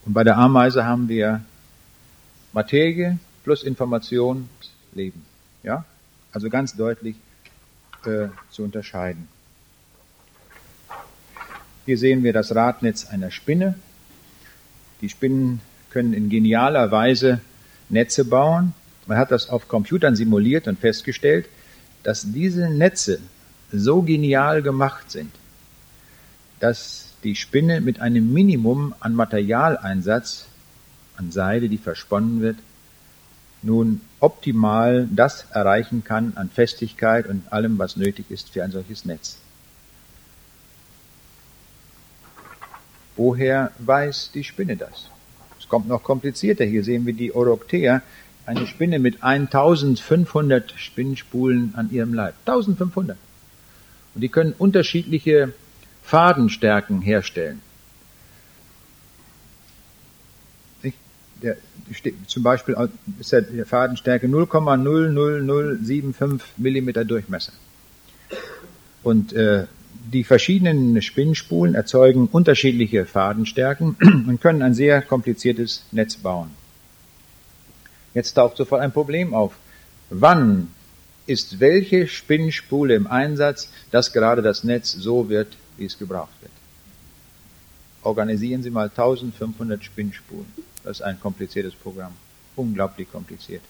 [0.05, 1.43] Und bei der Ameise haben wir
[2.53, 4.51] Materie plus Information,
[4.93, 5.25] Leben.
[5.63, 5.87] Ja?
[6.31, 7.17] Also ganz deutlich
[8.05, 9.27] äh, zu unterscheiden.
[11.87, 13.75] Hier sehen wir das Radnetz einer Spinne.
[15.01, 17.41] Die Spinnen können in genialer Weise
[17.89, 18.75] Netze bauen.
[19.07, 21.49] Man hat das auf Computern simuliert und festgestellt,
[22.03, 23.21] dass diese Netze
[23.73, 25.31] so genial gemacht sind,
[26.61, 30.47] dass die Spinne mit einem Minimum an Materialeinsatz,
[31.17, 32.57] an Seide, die versponnen wird,
[33.63, 39.05] nun optimal das erreichen kann an Festigkeit und allem, was nötig ist für ein solches
[39.05, 39.39] Netz.
[43.17, 45.11] Woher weiß die Spinne das?
[45.59, 46.65] Es kommt noch komplizierter.
[46.65, 48.03] Hier sehen wir die Oroctea,
[48.49, 52.35] eine Spinne mit 1500 Spinnspulen an ihrem Leib.
[52.47, 53.19] 1500.
[54.15, 55.53] Und die können unterschiedliche
[56.03, 57.61] Fadenstärken herstellen.
[61.43, 61.59] Der,
[62.27, 62.75] zum Beispiel
[63.21, 67.53] ist der Fadenstärke 0,00075 Millimeter Durchmesser.
[69.05, 69.67] Und äh,
[70.13, 76.51] die verschiedenen Spinnspulen erzeugen unterschiedliche Fadenstärken und können ein sehr kompliziertes Netz bauen.
[78.15, 79.55] Jetzt taucht sofort ein Problem auf.
[80.11, 80.69] Wann
[81.27, 86.53] ist welche Spinnspule im Einsatz, dass gerade das Netz so wird, wie es gebraucht wird?
[88.03, 90.47] Organisieren Sie mal 1500 Spinnspulen.
[90.85, 92.13] Das ist ein kompliziertes Programm.
[92.57, 93.63] Unglaublich kompliziert.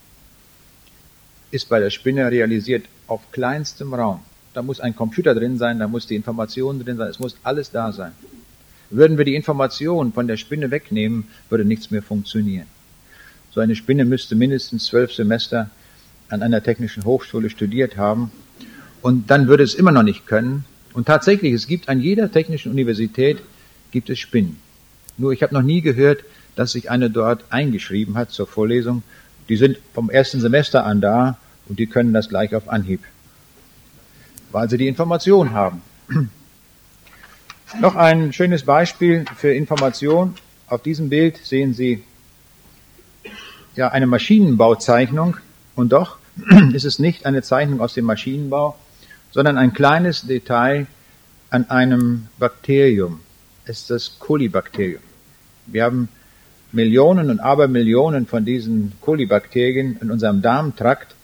[1.50, 4.20] Ist bei der Spinne realisiert auf kleinstem Raum.
[4.54, 7.70] Da muss ein Computer drin sein, da muss die Information drin sein, es muss alles
[7.70, 8.12] da sein.
[8.90, 12.66] Würden wir die Information von der Spinne wegnehmen, würde nichts mehr funktionieren.
[13.58, 15.68] So eine Spinne müsste mindestens zwölf Semester
[16.28, 18.30] an einer technischen Hochschule studiert haben
[19.02, 20.64] und dann würde es immer noch nicht können.
[20.92, 23.38] Und tatsächlich, es gibt an jeder technischen Universität
[23.90, 24.58] gibt es Spinnen.
[25.16, 26.22] Nur ich habe noch nie gehört,
[26.54, 29.02] dass sich eine dort eingeschrieben hat zur Vorlesung.
[29.48, 31.36] Die sind vom ersten Semester an da
[31.68, 33.00] und die können das gleich auf Anhieb,
[34.52, 35.82] weil sie die Information haben.
[37.80, 40.36] Noch ein schönes Beispiel für Information.
[40.68, 42.04] Auf diesem Bild sehen Sie
[43.78, 45.36] ja eine Maschinenbauzeichnung
[45.76, 46.18] und doch
[46.72, 48.76] ist es nicht eine Zeichnung aus dem Maschinenbau,
[49.30, 50.88] sondern ein kleines Detail
[51.48, 53.20] an einem Bakterium.
[53.64, 55.02] Es ist das Kolibakterium.
[55.66, 56.08] Wir haben
[56.72, 61.14] Millionen und Abermillionen von diesen Kolibakterien in unserem Darmtrakt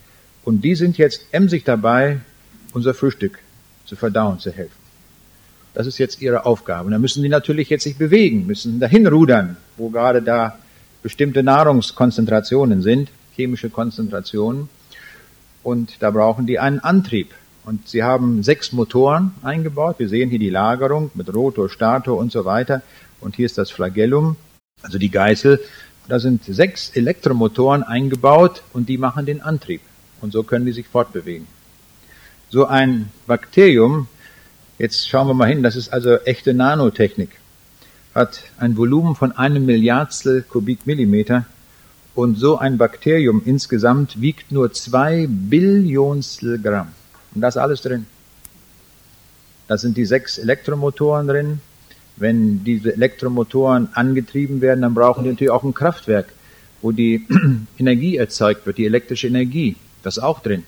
[0.45, 2.21] und die sind jetzt emsig dabei,
[2.73, 3.41] unser Frühstück
[3.85, 4.85] zu verdauen, zu helfen.
[5.75, 6.87] Das ist jetzt ihre Aufgabe.
[6.87, 10.57] Und da müssen sie natürlich jetzt sich bewegen, müssen dahin rudern, wo gerade da
[11.05, 14.71] bestimmte Nahrungskonzentrationen sind, chemische Konzentrationen.
[15.63, 17.31] Und da brauchen die einen Antrieb.
[17.67, 19.99] Und sie haben sechs Motoren eingebaut.
[19.99, 22.81] Wir sehen hier die Lagerung mit Rotor, Stator und so weiter.
[23.21, 24.37] Und hier ist das Flagellum,
[24.83, 25.61] also die Geißel.
[26.09, 29.83] Da sind sechs Elektromotoren eingebaut und die machen den Antrieb.
[30.23, 31.47] Und so können die sich fortbewegen.
[32.49, 34.09] So ein Bakterium,
[34.79, 37.31] jetzt schauen wir mal hin, das ist also echte Nanotechnik
[38.15, 41.47] hat ein Volumen von einem Milliardstel Kubikmillimeter
[42.15, 46.89] und so ein Bakterium insgesamt wiegt nur zwei Billionstel Gramm.
[47.35, 48.07] Und da ist alles drin.
[49.67, 51.61] Da sind die sechs Elektromotoren drin.
[52.17, 56.27] Wenn diese Elektromotoren angetrieben werden, dann brauchen die natürlich auch ein Kraftwerk,
[56.83, 57.27] wo die
[57.79, 59.75] Energie erzeugt wird, die elektrische Energie.
[60.05, 60.63] Das ist auch drin.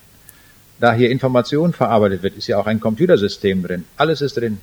[0.81, 3.85] Da hier Information verarbeitet wird, ist ja auch ein Computersystem drin.
[3.97, 4.59] Alles ist drin.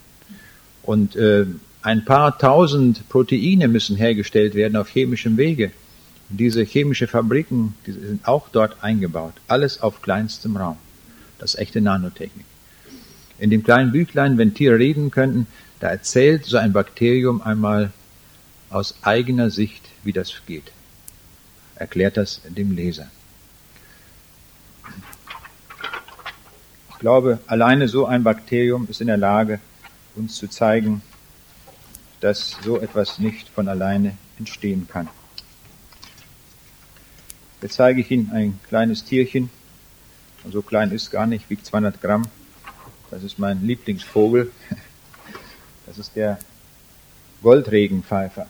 [0.84, 1.46] Und äh,
[1.84, 5.72] ein paar tausend Proteine müssen hergestellt werden auf chemischem Wege.
[6.30, 9.34] Und diese chemische Fabriken die sind auch dort eingebaut.
[9.48, 10.78] Alles auf kleinstem Raum.
[11.40, 12.46] Das ist echte Nanotechnik.
[13.38, 15.46] In dem kleinen Büchlein, wenn Tiere reden könnten,
[15.82, 17.92] da erzählt so ein Bakterium einmal
[18.70, 20.72] aus eigener Sicht, wie das geht.
[21.76, 23.08] Erklärt das dem Leser.
[26.92, 29.60] Ich glaube, alleine so ein Bakterium ist in der Lage,
[30.16, 31.02] uns zu zeigen,
[32.24, 35.10] dass so etwas nicht von alleine entstehen kann.
[37.62, 39.50] Jetzt zeige ich Ihnen ein kleines Tierchen.
[40.50, 42.24] So klein ist gar nicht, wiegt 200 Gramm.
[43.12, 44.52] Das ist mein Lieblingsvogel.
[45.86, 46.40] Das ist der
[47.42, 48.48] Goldregenpfeifer.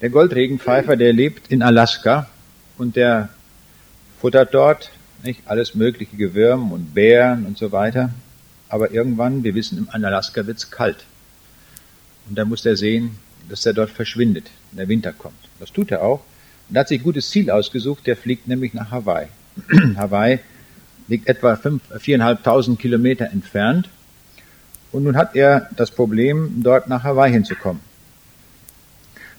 [0.00, 2.30] Der Goldregenpfeifer, der lebt in Alaska
[2.78, 3.28] und der
[4.18, 4.90] futtert dort
[5.22, 8.14] nicht alles mögliche Gewürm und Bären und so weiter.
[8.70, 11.04] Aber irgendwann, wir wissen, in Alaska wird's kalt.
[12.28, 15.36] Und dann muss er sehen, dass er dort verschwindet, wenn der Winter kommt.
[15.58, 16.20] Das tut er auch.
[16.68, 19.28] Und er hat sich ein gutes Ziel ausgesucht, der fliegt nämlich nach Hawaii.
[19.96, 20.40] Hawaii
[21.08, 23.88] liegt etwa 4.500 Kilometer entfernt.
[24.92, 27.82] Und nun hat er das Problem, dort nach Hawaii hinzukommen.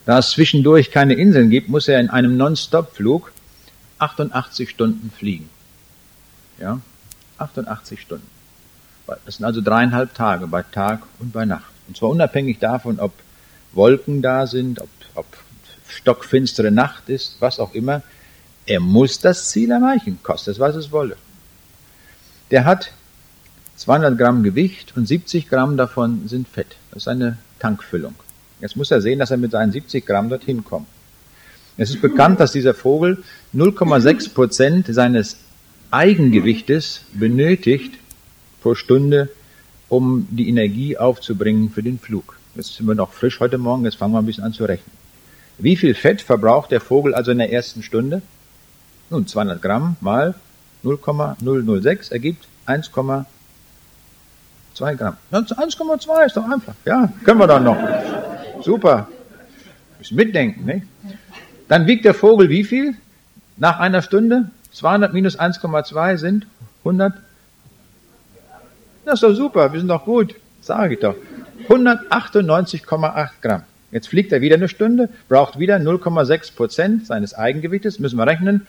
[0.06, 3.32] Da es zwischendurch keine Inseln gibt, muss er in einem Non-Stop-Flug
[3.98, 5.48] 88 Stunden fliegen.
[6.58, 6.80] Ja,
[7.38, 8.26] 88 Stunden.
[9.24, 11.69] Das sind also dreieinhalb Tage bei Tag und bei Nacht.
[11.90, 13.12] Und zwar unabhängig davon, ob
[13.72, 15.26] Wolken da sind, ob, ob
[15.88, 18.02] stockfinstere Nacht ist, was auch immer.
[18.64, 21.16] Er muss das Ziel erreichen, kostet es, was es wolle.
[22.52, 22.92] Der hat
[23.74, 26.76] 200 Gramm Gewicht und 70 Gramm davon sind Fett.
[26.92, 28.14] Das ist eine Tankfüllung.
[28.60, 30.86] Jetzt muss er sehen, dass er mit seinen 70 Gramm dorthin kommt.
[31.76, 35.38] Es ist bekannt, dass dieser Vogel 0,6 Prozent seines
[35.90, 37.94] Eigengewichtes benötigt
[38.62, 39.28] pro Stunde,
[39.90, 42.38] um die Energie aufzubringen für den Flug.
[42.54, 44.90] Jetzt sind wir noch frisch heute Morgen, jetzt fangen wir ein bisschen an zu rechnen.
[45.58, 48.22] Wie viel Fett verbraucht der Vogel also in der ersten Stunde?
[49.10, 50.34] Nun, 200 Gramm mal
[50.82, 53.24] 0,006 ergibt 1,2
[54.94, 55.16] Gramm.
[55.32, 56.74] 1,2 ist doch einfach.
[56.86, 57.76] Ja, können wir dann noch.
[58.62, 59.08] Super.
[59.98, 60.86] Müssen mitdenken, nicht?
[61.68, 62.94] Dann wiegt der Vogel wie viel?
[63.56, 64.50] Nach einer Stunde?
[64.72, 66.46] 200 minus 1,2 sind
[66.84, 67.14] 100.
[69.10, 70.36] Das ist doch super, wir sind doch gut.
[70.60, 71.16] Sage ich doch.
[71.68, 73.62] 198,8 Gramm.
[73.90, 78.68] Jetzt fliegt er wieder eine Stunde, braucht wieder 0,6 Prozent seines Eigengewichtes, müssen wir rechnen.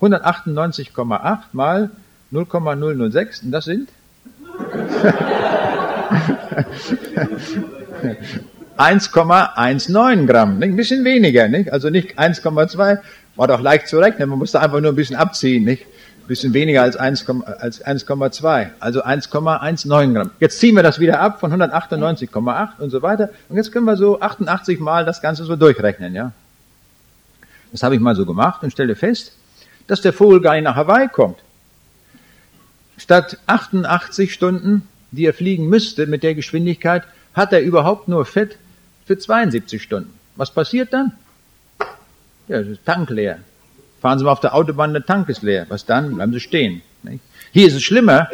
[0.00, 1.90] 198,8 mal
[2.30, 3.88] 0,006, und das sind
[8.78, 10.68] 1,19 Gramm, nicht?
[10.68, 11.72] ein bisschen weniger, nicht?
[11.72, 12.98] also nicht 1,2,
[13.34, 15.86] war doch leicht zu rechnen, man musste einfach nur ein bisschen abziehen, nicht?
[16.32, 20.30] Bisschen weniger als 1,2, also 1,19 Gramm.
[20.40, 23.96] Jetzt ziehen wir das wieder ab von 198,8 und so weiter und jetzt können wir
[23.96, 26.14] so 88 Mal das Ganze so durchrechnen.
[26.14, 26.32] ja.
[27.70, 29.32] Das habe ich mal so gemacht und stelle fest,
[29.86, 31.38] dass der Vogel gar nicht nach Hawaii kommt.
[32.96, 37.02] Statt 88 Stunden, die er fliegen müsste mit der Geschwindigkeit,
[37.34, 38.56] hat er überhaupt nur Fett
[39.06, 40.12] für 72 Stunden.
[40.36, 41.12] Was passiert dann?
[42.48, 43.38] Ja, das ist Tank leer.
[44.02, 45.64] Fahren Sie mal auf der Autobahn, der Tank ist leer.
[45.68, 46.16] Was dann?
[46.16, 46.82] Bleiben Sie stehen.
[47.52, 48.28] Hier ist es schlimmer.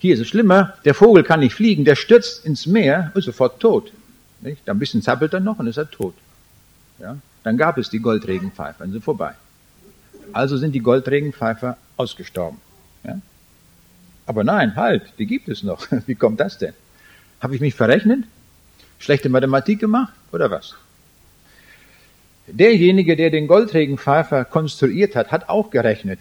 [0.00, 0.74] Hier ist es schlimmer.
[0.84, 3.90] Der Vogel kann nicht fliegen, der stürzt ins Meer und ist sofort tot.
[4.42, 4.68] Nicht?
[4.68, 6.12] Ein bisschen zappelt er noch und ist er tot.
[6.98, 7.16] Ja?
[7.42, 9.32] Dann gab es die Goldregenpfeifer, dann sind vorbei.
[10.34, 12.60] Also sind die Goldregenpfeifer ausgestorben.
[13.02, 13.18] Ja?
[14.26, 15.86] Aber nein, halt, die gibt es noch.
[16.06, 16.74] Wie kommt das denn?
[17.40, 18.24] Habe ich mich verrechnet?
[18.98, 20.74] Schlechte Mathematik gemacht oder was?
[22.46, 26.20] Derjenige, der den Goldregenpfeifer konstruiert hat, hat auch gerechnet.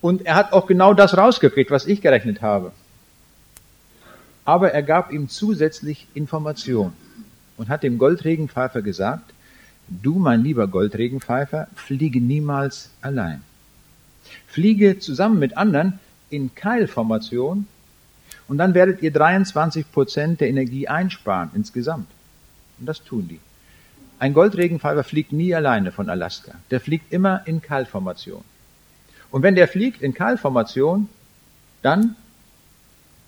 [0.00, 2.72] Und er hat auch genau das rausgekriegt, was ich gerechnet habe.
[4.44, 6.92] Aber er gab ihm zusätzlich Information
[7.56, 9.32] und hat dem Goldregenpfeifer gesagt,
[9.88, 13.42] du, mein lieber Goldregenpfeifer, fliege niemals allein.
[14.46, 15.98] Fliege zusammen mit anderen
[16.30, 17.66] in Keilformation
[18.46, 22.08] und dann werdet ihr 23 Prozent der Energie einsparen insgesamt.
[22.78, 23.40] Und das tun die.
[24.18, 26.52] Ein Goldregenpfeifer fliegt nie alleine von Alaska.
[26.70, 28.44] Der fliegt immer in Keilformation.
[29.30, 31.08] Und wenn der fliegt in Keilformation,
[31.82, 32.16] dann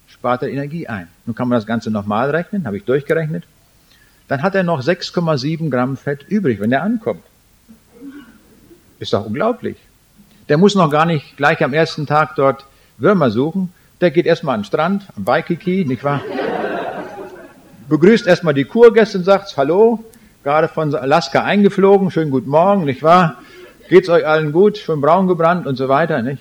[0.06, 1.08] spart er Energie ein.
[1.26, 3.44] Nun kann man das Ganze nochmal rechnen, habe ich durchgerechnet.
[4.28, 7.22] Dann hat er noch 6,7 Gramm Fett übrig, wenn er ankommt.
[8.98, 9.76] Ist doch unglaublich.
[10.48, 12.64] Der muss noch gar nicht gleich am ersten Tag dort
[12.98, 16.20] Würmer suchen, der geht erstmal an den Strand, am Waikiki, nicht wahr?
[17.88, 20.04] Begrüßt erstmal die Kurgäste und sagt, hallo,
[20.46, 23.42] gerade von Alaska eingeflogen, schönen guten Morgen, nicht wahr?
[23.88, 26.40] Geht's euch allen gut, schon braun gebrannt und so weiter, nicht?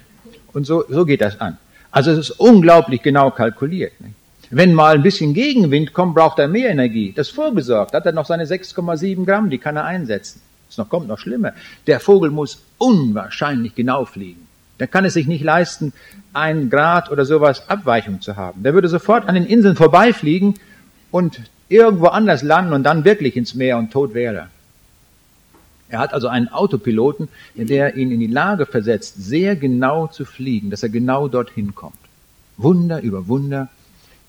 [0.53, 1.57] Und so, so geht das an.
[1.89, 3.99] Also es ist unglaublich genau kalkuliert.
[3.99, 4.13] Nicht?
[4.51, 7.13] Wenn mal ein bisschen Gegenwind kommt, braucht er mehr Energie.
[7.15, 7.95] Das ist vorgesorgt.
[7.95, 10.39] Hat er noch seine 6,7 Gramm, die kann er einsetzen.
[10.69, 11.53] Es noch kommt noch schlimmer.
[11.87, 14.47] Der Vogel muss unwahrscheinlich genau fliegen.
[14.79, 15.93] Der kann es sich nicht leisten,
[16.31, 18.61] ein Grad oder sowas Abweichung zu haben.
[18.61, 20.53] Der würde sofort an den Inseln vorbeifliegen
[21.09, 24.47] und irgendwo anders landen und dann wirklich ins Meer und tot wäre.
[25.89, 30.69] Er hat also einen Autopiloten, der ihn in die Lage versetzt, sehr genau zu fliegen,
[30.69, 31.95] dass er genau dorthin kommt.
[32.57, 33.69] Wunder über Wunder,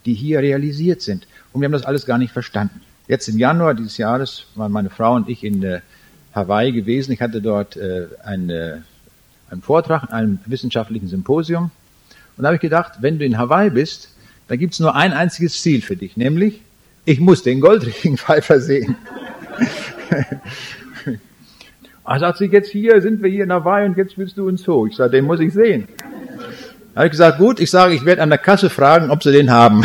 [0.05, 1.27] die hier realisiert sind.
[1.53, 2.81] Und wir haben das alles gar nicht verstanden.
[3.09, 5.81] Jetzt im Januar dieses Jahres waren meine Frau und ich in äh,
[6.35, 7.13] Hawaii gewesen.
[7.13, 8.85] Ich hatte dort äh, eine
[9.51, 11.71] einen Vortrag in einem wissenschaftlichen Symposium.
[12.37, 14.11] Und da habe ich gedacht, wenn du in Hawaii bist,
[14.49, 16.61] da gibt's nur ein einziges Ziel für dich, nämlich,
[17.07, 18.97] ich muss den Goldregenpfeifer sehen.
[22.05, 24.63] Er sagt sie, jetzt hier sind wir hier in Hawaii und jetzt willst du uns
[24.63, 24.87] so.
[24.87, 25.89] Ich sage, den muss ich sehen.
[26.95, 29.33] Da habe ich gesagt, gut, ich sage, ich werde an der Kasse fragen, ob sie
[29.33, 29.85] den haben.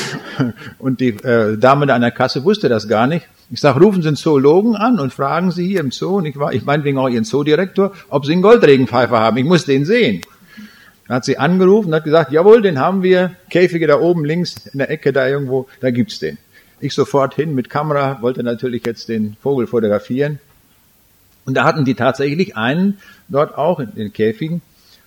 [0.78, 3.28] und die äh, Dame an der Kasse wusste das gar nicht.
[3.50, 6.36] Ich sage, rufen Sie einen Zoologen an und fragen Sie hier im Zoo, und ich,
[6.36, 9.36] war, ich meinetwegen auch Ihren Zoodirektor, ob Sie einen Goldregenpfeifer haben.
[9.36, 10.22] Ich muss den sehen.
[11.08, 14.66] Dann hat sie angerufen und hat gesagt, jawohl, den haben wir, Käfige da oben links
[14.66, 16.38] in der Ecke da irgendwo, da gibt's den.
[16.80, 20.40] Ich sofort hin mit Kamera, wollte natürlich jetzt den Vogel fotografieren.
[21.44, 24.62] Und da hatten die tatsächlich einen dort auch in den Käfigen.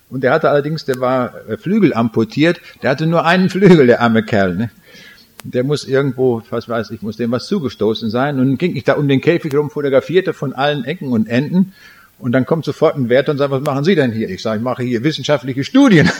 [0.08, 4.00] Und der hatte allerdings, der war äh, Flügel amputiert, der hatte nur einen Flügel, der
[4.00, 4.56] arme Kerl.
[4.56, 4.70] Ne?
[5.44, 8.38] der muss irgendwo, was weiß ich, muss dem was zugestoßen sein.
[8.38, 11.72] Und ging ich da um den Käfig rum, fotografierte von allen Ecken und Enden.
[12.20, 14.28] Und dann kommt sofort ein Wärter und sagt, was machen Sie denn hier?
[14.28, 16.10] Ich sage, ich mache hier wissenschaftliche Studien.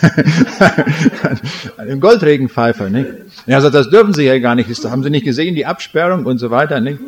[1.77, 3.11] Ein Goldregenpfeifer, nicht?
[3.47, 4.71] Ja, sagt, das dürfen Sie ja gar nicht.
[4.71, 7.01] Das haben Sie nicht gesehen, die Absperrung und so weiter, nicht?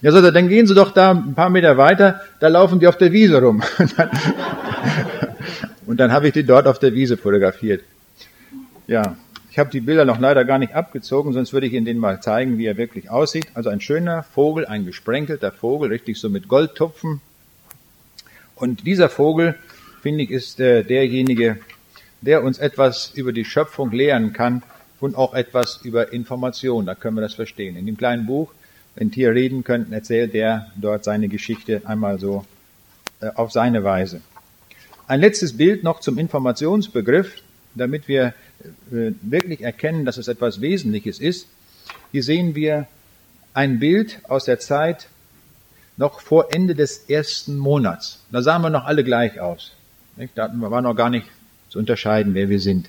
[0.00, 2.86] Ja, sagt er, dann gehen Sie doch da ein paar Meter weiter, da laufen die
[2.86, 3.62] auf der Wiese rum.
[3.78, 4.10] Und dann,
[5.86, 7.82] und dann habe ich die dort auf der Wiese fotografiert.
[8.86, 9.16] Ja,
[9.50, 12.22] ich habe die Bilder noch leider gar nicht abgezogen, sonst würde ich Ihnen den mal
[12.22, 13.48] zeigen, wie er wirklich aussieht.
[13.52, 17.20] Also ein schöner Vogel, ein gesprenkelter Vogel, richtig so mit Goldtupfen.
[18.58, 19.54] Und dieser Vogel,
[20.02, 21.58] finde ich, ist äh, derjenige,
[22.20, 24.62] der uns etwas über die Schöpfung lehren kann
[25.00, 26.84] und auch etwas über Information.
[26.86, 27.76] Da können wir das verstehen.
[27.76, 28.52] In dem kleinen Buch,
[28.96, 32.44] wenn Tier reden könnten, erzählt er dort seine Geschichte einmal so
[33.20, 34.22] äh, auf seine Weise.
[35.06, 37.42] Ein letztes Bild noch zum Informationsbegriff,
[37.76, 38.34] damit wir
[38.90, 41.46] äh, wirklich erkennen, dass es etwas Wesentliches ist.
[42.10, 42.88] Hier sehen wir
[43.54, 45.08] ein Bild aus der Zeit
[45.98, 48.20] noch vor Ende des ersten Monats.
[48.30, 49.72] Da sahen wir noch alle gleich aus.
[50.34, 51.26] Da war noch gar nicht
[51.68, 52.88] zu unterscheiden, wer wir sind.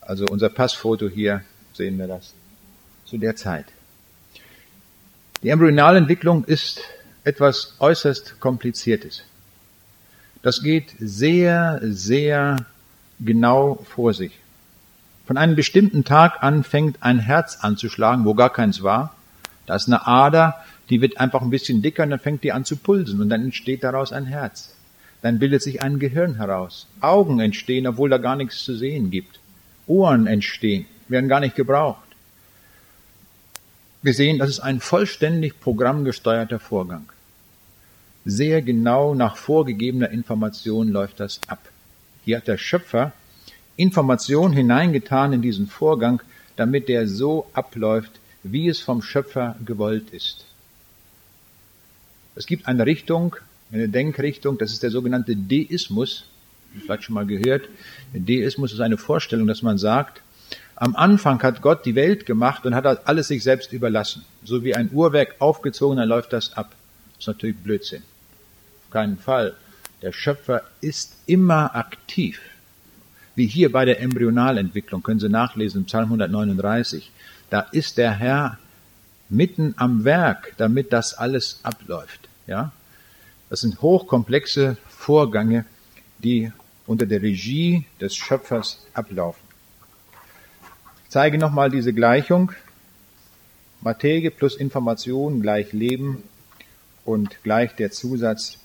[0.00, 2.34] Also unser Passfoto hier sehen wir das
[3.06, 3.66] zu der Zeit.
[5.42, 6.82] Die Embryonalentwicklung ist
[7.24, 9.24] etwas äußerst Kompliziertes.
[10.42, 12.66] Das geht sehr, sehr
[13.18, 14.38] genau vor sich.
[15.26, 19.14] Von einem bestimmten Tag an fängt ein Herz anzuschlagen, wo gar keins war.
[19.66, 22.64] Da ist eine Ader, die wird einfach ein bisschen dicker und dann fängt die an
[22.64, 24.74] zu pulsen und dann entsteht daraus ein Herz.
[25.22, 26.86] Dann bildet sich ein Gehirn heraus.
[27.00, 29.40] Augen entstehen, obwohl da gar nichts zu sehen gibt.
[29.86, 32.00] Ohren entstehen, werden gar nicht gebraucht.
[34.02, 37.06] Wir sehen, das ist ein vollständig programmgesteuerter Vorgang.
[38.26, 41.60] Sehr genau nach vorgegebener Information läuft das ab.
[42.24, 43.12] Hier hat der Schöpfer
[43.76, 46.22] Information hineingetan in diesen Vorgang,
[46.56, 50.43] damit der so abläuft, wie es vom Schöpfer gewollt ist.
[52.36, 53.36] Es gibt eine Richtung,
[53.72, 56.24] eine Denkrichtung, das ist der sogenannte Deismus.
[56.80, 57.68] Vielleicht schon mal gehört.
[58.12, 60.20] Der Deismus ist eine Vorstellung, dass man sagt,
[60.76, 64.24] am Anfang hat Gott die Welt gemacht und hat alles sich selbst überlassen.
[64.42, 66.74] So wie ein Uhrwerk aufgezogen, dann läuft das ab.
[67.12, 68.02] Das ist natürlich Blödsinn.
[68.84, 69.54] Auf keinen Fall.
[70.02, 72.40] Der Schöpfer ist immer aktiv.
[73.36, 77.10] Wie hier bei der Embryonalentwicklung, können Sie nachlesen im Psalm 139.
[77.50, 78.58] Da ist der Herr
[79.28, 82.28] mitten am Werk, damit das alles abläuft.
[82.46, 82.72] Ja?
[83.50, 85.64] Das sind hochkomplexe Vorgänge,
[86.18, 86.52] die
[86.86, 89.42] unter der Regie des Schöpfers ablaufen.
[91.04, 92.52] Ich zeige nochmal diese Gleichung.
[93.80, 96.22] Materie plus Information gleich Leben
[97.04, 98.58] und gleich der Zusatz.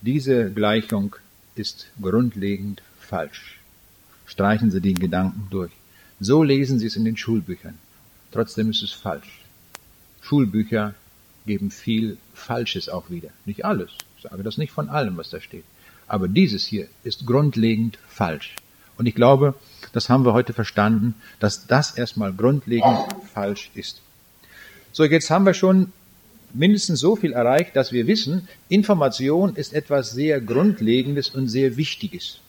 [0.00, 1.16] Diese Gleichung
[1.56, 3.58] ist grundlegend falsch.
[4.26, 5.72] Streichen Sie den Gedanken durch.
[6.20, 7.78] So lesen Sie es in den Schulbüchern.
[8.30, 9.47] Trotzdem ist es falsch.
[10.28, 10.94] Schulbücher
[11.46, 13.30] geben viel Falsches auch wieder.
[13.46, 13.90] Nicht alles.
[14.18, 15.64] Ich sage das nicht von allem, was da steht.
[16.06, 18.54] Aber dieses hier ist grundlegend falsch.
[18.98, 19.54] Und ich glaube,
[19.92, 22.98] das haben wir heute verstanden, dass das erstmal grundlegend
[23.32, 24.02] falsch ist.
[24.92, 25.92] So, jetzt haben wir schon
[26.52, 32.40] mindestens so viel erreicht, dass wir wissen, Information ist etwas sehr Grundlegendes und sehr Wichtiges.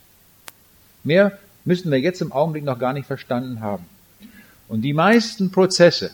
[1.05, 3.85] Mehr müssen wir jetzt im Augenblick noch gar nicht verstanden haben.
[4.67, 6.11] Und die meisten Prozesse,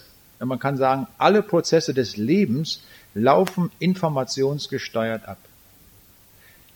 [0.47, 2.81] man kann sagen, alle Prozesse des Lebens
[3.13, 5.37] laufen informationsgesteuert ab.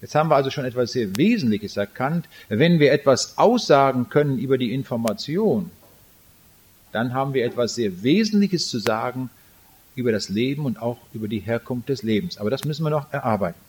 [0.02, 2.28] Jetzt haben wir also schon etwas sehr Wesentliches erkannt.
[2.48, 5.72] Wenn wir etwas aussagen können über die Information,
[6.92, 9.30] dann haben wir etwas sehr Wesentliches zu sagen
[9.96, 12.38] über das Leben und auch über die Herkunft des Lebens.
[12.38, 13.60] Aber das müssen wir noch erarbeiten.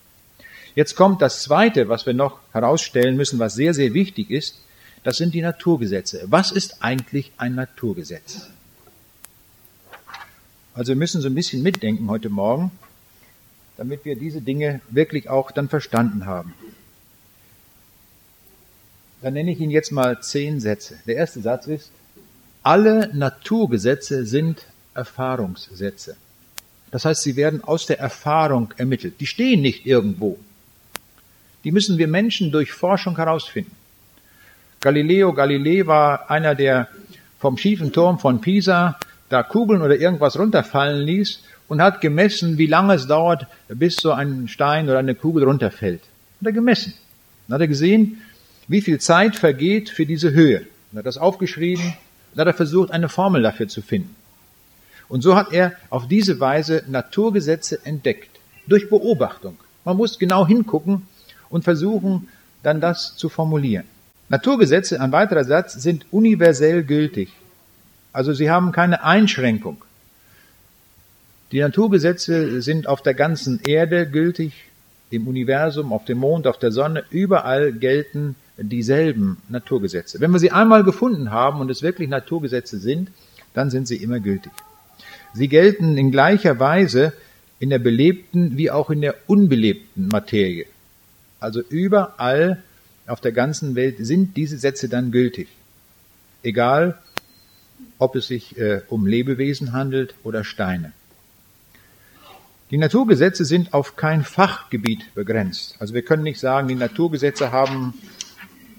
[0.77, 4.61] Jetzt kommt das Zweite, was wir noch herausstellen müssen, was sehr, sehr wichtig ist.
[5.03, 6.23] Das sind die Naturgesetze.
[6.27, 8.51] Was ist eigentlich ein Naturgesetz?
[10.75, 12.71] Also wir müssen so ein bisschen mitdenken heute Morgen,
[13.77, 16.55] damit wir diese Dinge wirklich auch dann verstanden haben.
[19.21, 20.99] Dann nenne ich Ihnen jetzt mal zehn Sätze.
[21.07, 21.91] Der erste Satz ist,
[22.63, 26.17] alle Naturgesetze sind Erfahrungssätze.
[26.91, 29.21] Das heißt, sie werden aus der Erfahrung ermittelt.
[29.21, 30.39] Die stehen nicht irgendwo.
[31.65, 33.73] Die müssen wir Menschen durch Forschung herausfinden.
[34.81, 36.89] Galileo Galilei war einer, der
[37.39, 38.99] vom schiefen Turm von Pisa
[39.31, 44.13] da Kugeln oder irgendwas runterfallen ließ und hat gemessen, wie lange es dauert, bis so
[44.13, 46.03] ein Stein oder eine Kugel runterfällt.
[46.03, 46.93] Hat er gemessen.
[47.47, 48.21] Dann hat er gesehen,
[48.69, 50.67] wie viel Zeit vergeht für diese Höhe.
[50.91, 51.95] Dann hat das aufgeschrieben
[52.33, 54.15] und hat er versucht, eine Formel dafür zu finden.
[55.09, 58.31] Und so hat er auf diese Weise Naturgesetze entdeckt.
[58.67, 59.57] Durch Beobachtung.
[59.85, 61.07] Man muss genau hingucken
[61.49, 62.29] und versuchen,
[62.63, 63.87] dann das zu formulieren.
[64.29, 67.31] Naturgesetze, ein weiterer Satz, sind universell gültig.
[68.13, 69.85] Also sie haben keine Einschränkung.
[71.53, 74.53] Die Naturgesetze sind auf der ganzen Erde gültig,
[75.11, 80.21] im Universum, auf dem Mond, auf der Sonne, überall gelten dieselben Naturgesetze.
[80.21, 83.11] Wenn wir sie einmal gefunden haben und es wirklich Naturgesetze sind,
[83.53, 84.53] dann sind sie immer gültig.
[85.35, 87.13] Sie gelten in gleicher Weise
[87.59, 90.67] in der belebten wie auch in der unbelebten Materie.
[91.41, 92.63] Also überall
[93.07, 95.49] auf der ganzen Welt sind diese Sätze dann gültig.
[96.43, 96.99] Egal,
[97.99, 100.93] ob es sich äh, um Lebewesen handelt oder Steine.
[102.71, 105.77] Die Naturgesetze sind auf kein Fachgebiet begrenzt.
[105.81, 107.95] Also wir können nicht sagen, die Naturgesetze haben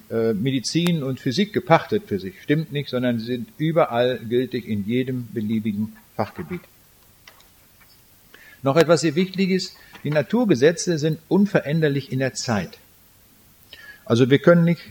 [0.09, 2.41] äh, Medizin und Physik gepachtet für sich.
[2.41, 6.61] Stimmt nicht, sondern sie sind überall gültig in jedem beliebigen Fachgebiet.
[8.63, 12.77] Noch etwas sehr Wichtiges, die Naturgesetze sind unveränderlich in der Zeit.
[14.05, 14.81] Also wir können nicht,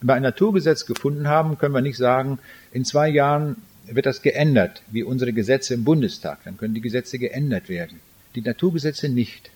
[0.00, 2.38] wenn wir ein Naturgesetz gefunden haben, können wir nicht sagen,
[2.72, 6.40] in zwei Jahren wird das geändert, wie unsere Gesetze im Bundestag.
[6.44, 8.00] Dann können die Gesetze geändert werden
[8.34, 9.50] die Naturgesetze nicht.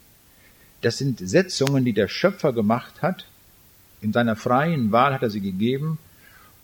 [0.81, 3.27] Das sind Setzungen, die der Schöpfer gemacht hat.
[4.01, 5.99] In seiner freien Wahl hat er sie gegeben.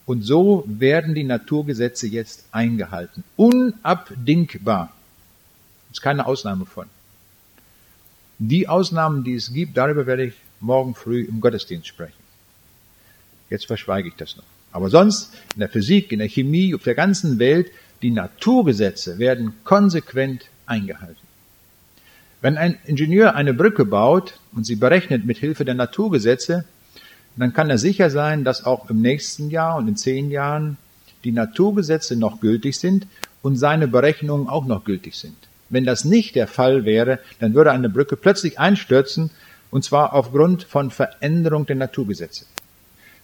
[0.06, 3.22] Und so werden die Naturgesetze jetzt eingehalten.
[3.36, 4.92] Unabdingbar.
[5.92, 6.86] Ist keine Ausnahme von.
[8.38, 12.27] Die Ausnahmen, die es gibt, darüber werde ich morgen früh im Gottesdienst sprechen.
[13.50, 14.44] Jetzt verschweige ich das noch.
[14.72, 17.70] Aber sonst in der Physik, in der Chemie, auf der ganzen Welt,
[18.02, 21.16] die Naturgesetze werden konsequent eingehalten.
[22.40, 26.64] Wenn ein Ingenieur eine Brücke baut und sie berechnet mit Hilfe der Naturgesetze,
[27.36, 30.76] dann kann er sicher sein, dass auch im nächsten Jahr und in zehn Jahren
[31.24, 33.06] die Naturgesetze noch gültig sind
[33.42, 35.36] und seine Berechnungen auch noch gültig sind.
[35.68, 39.30] Wenn das nicht der Fall wäre, dann würde eine Brücke plötzlich einstürzen,
[39.70, 42.46] und zwar aufgrund von Veränderung der Naturgesetze.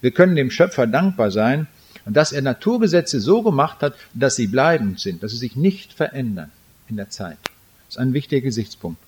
[0.05, 1.67] Wir können dem Schöpfer dankbar sein,
[2.05, 6.51] dass er Naturgesetze so gemacht hat, dass sie bleibend sind, dass sie sich nicht verändern
[6.91, 7.39] in der Zeit.
[7.87, 8.99] Das ist ein wichtiger Gesichtspunkt.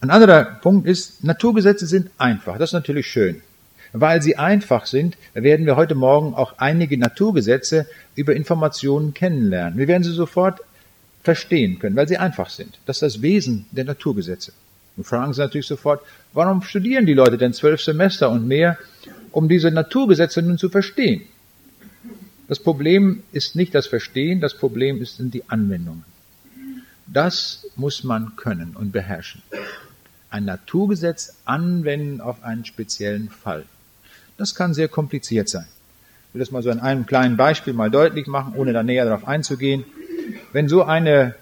[0.00, 2.58] Ein anderer Punkt ist, Naturgesetze sind einfach.
[2.58, 3.40] Das ist natürlich schön.
[3.92, 9.78] Weil sie einfach sind, werden wir heute Morgen auch einige Naturgesetze über Informationen kennenlernen.
[9.78, 10.58] Wir werden sie sofort
[11.22, 12.80] verstehen können, weil sie einfach sind.
[12.84, 14.52] Das ist das Wesen der Naturgesetze.
[14.98, 18.76] Und fragen Sie natürlich sofort, warum studieren die Leute denn zwölf Semester und mehr,
[19.30, 21.22] um diese Naturgesetze nun zu verstehen?
[22.48, 26.04] Das Problem ist nicht das Verstehen, das Problem sind die Anwendungen.
[27.06, 29.40] Das muss man können und beherrschen.
[30.30, 33.64] Ein Naturgesetz anwenden auf einen speziellen Fall.
[34.36, 35.66] Das kann sehr kompliziert sein.
[36.28, 39.04] Ich will das mal so an einem kleinen Beispiel mal deutlich machen, ohne da näher
[39.04, 39.84] darauf einzugehen.
[40.52, 41.36] Wenn so eine,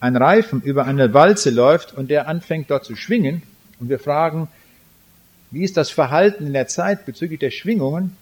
[0.00, 3.42] ein Reifen über eine Walze läuft und der anfängt dort zu schwingen
[3.80, 4.48] und wir fragen,
[5.50, 8.16] wie ist das Verhalten in der Zeit bezüglich der Schwingungen,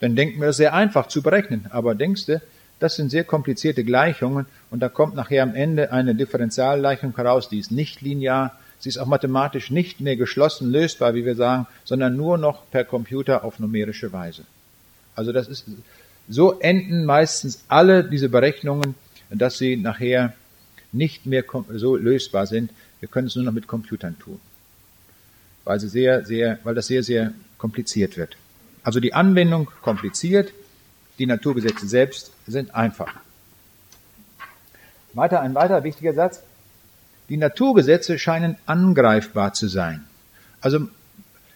[0.00, 1.66] dann denken wir, das ist sehr einfach zu berechnen.
[1.70, 2.40] Aber denkst du,
[2.78, 7.58] das sind sehr komplizierte Gleichungen und da kommt nachher am Ende eine Differentialgleichung heraus, die
[7.58, 12.16] ist nicht linear, sie ist auch mathematisch nicht mehr geschlossen lösbar, wie wir sagen, sondern
[12.16, 14.42] nur noch per Computer auf numerische Weise.
[15.14, 15.66] Also das ist,
[16.28, 18.94] so enden meistens alle diese Berechnungen,
[19.30, 20.34] dass sie nachher
[20.92, 22.70] nicht mehr so lösbar sind.
[23.00, 24.40] Wir können es nur noch mit Computern tun.
[25.64, 28.36] Weil sie sehr, sehr, weil das sehr, sehr kompliziert wird.
[28.82, 30.52] Also die Anwendung kompliziert,
[31.18, 33.14] die Naturgesetze selbst sind einfach.
[35.14, 36.42] Weiter ein weiter wichtiger Satz.
[37.28, 40.04] Die Naturgesetze scheinen angreifbar zu sein.
[40.60, 40.88] Also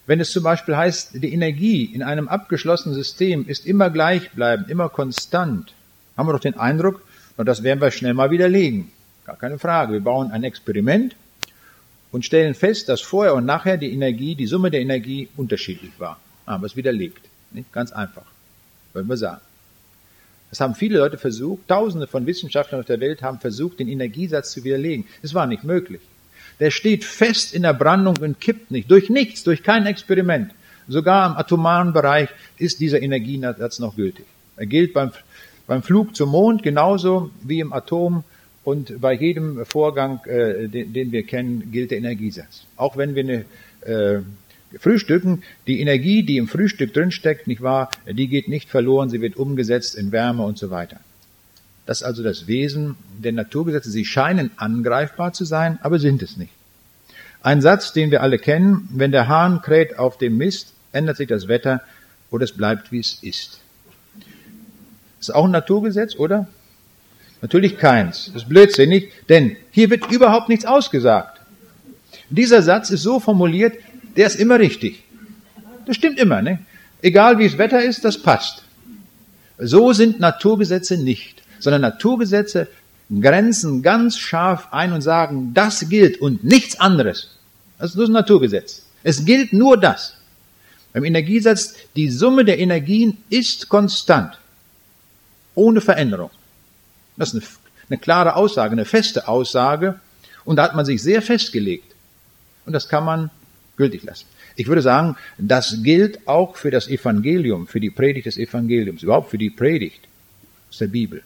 [0.07, 4.89] wenn es zum Beispiel heißt, die Energie in einem abgeschlossenen System ist immer gleichbleibend, immer
[4.89, 5.75] konstant,
[6.17, 7.03] haben wir doch den Eindruck,
[7.37, 8.91] das werden wir schnell mal widerlegen.
[9.27, 9.95] Gar keine Frage.
[9.95, 11.17] Wir bauen ein Experiment
[12.13, 16.21] und stellen fest, dass vorher und nachher die Energie, die Summe der Energie unterschiedlich war.
[16.47, 17.29] Haben wir es widerlegt.
[17.51, 17.73] Nicht?
[17.73, 18.23] Ganz einfach.
[18.93, 19.41] Wollen wir sagen.
[20.51, 24.53] Das haben viele Leute versucht, tausende von Wissenschaftlern auf der Welt haben versucht, den Energiesatz
[24.53, 25.07] zu widerlegen.
[25.23, 26.01] Es war nicht möglich.
[26.61, 28.89] Der steht fest in der Brandung und kippt nicht.
[28.89, 30.53] Durch nichts, durch kein Experiment.
[30.87, 34.25] Sogar im atomaren Bereich ist dieser Energiesatz noch gültig.
[34.57, 35.11] Er gilt beim,
[35.67, 38.23] beim Flug zum Mond genauso wie im Atom
[38.67, 42.65] und bei jedem Vorgang, äh, den, den, wir kennen, gilt der Energiesatz.
[42.75, 43.45] Auch wenn wir eine
[43.83, 44.23] äh,
[44.77, 49.37] Frühstücken, die Energie, die im Frühstück drinsteckt, nicht wahr, die geht nicht verloren, sie wird
[49.37, 50.99] umgesetzt in Wärme und so weiter.
[51.87, 53.89] Das ist also das Wesen der Naturgesetze.
[53.89, 56.53] Sie scheinen angreifbar zu sein, aber sind es nicht.
[57.43, 61.29] Ein Satz, den wir alle kennen, wenn der Hahn kräht auf dem Mist, ändert sich
[61.29, 61.83] das Wetter
[62.33, 63.61] oder es bleibt, wie es ist.
[65.21, 66.49] Ist auch ein Naturgesetz, oder?
[67.43, 68.27] Natürlich keins.
[68.33, 71.41] Das ist blödsinnig, denn hier wird überhaupt nichts ausgesagt.
[72.31, 73.75] Dieser Satz ist so formuliert,
[74.17, 75.05] der ist immer richtig.
[75.87, 76.59] Das stimmt immer, ne?
[77.03, 78.65] Egal wie das Wetter ist, das passt.
[79.59, 82.69] So sind Naturgesetze nicht, sondern Naturgesetze
[83.21, 87.31] grenzen ganz scharf ein und sagen, das gilt und nichts anderes.
[87.79, 88.87] Das ist nur ein Naturgesetz.
[89.03, 90.17] Es gilt nur das.
[90.93, 94.39] Beim Energiesatz, die Summe der Energien ist konstant,
[95.55, 96.31] ohne Veränderung.
[97.17, 97.45] Das ist eine,
[97.91, 100.01] eine klare Aussage, eine feste Aussage.
[100.45, 101.95] Und da hat man sich sehr festgelegt.
[102.65, 103.31] Und das kann man
[103.77, 104.27] gültig lassen.
[104.57, 109.31] Ich würde sagen, das gilt auch für das Evangelium, für die Predigt des Evangeliums, überhaupt
[109.31, 110.01] für die Predigt
[110.71, 111.23] aus der Bibel.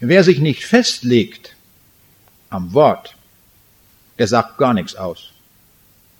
[0.00, 1.54] Wer sich nicht festlegt
[2.50, 3.16] am Wort,
[4.18, 5.32] der sagt gar nichts aus.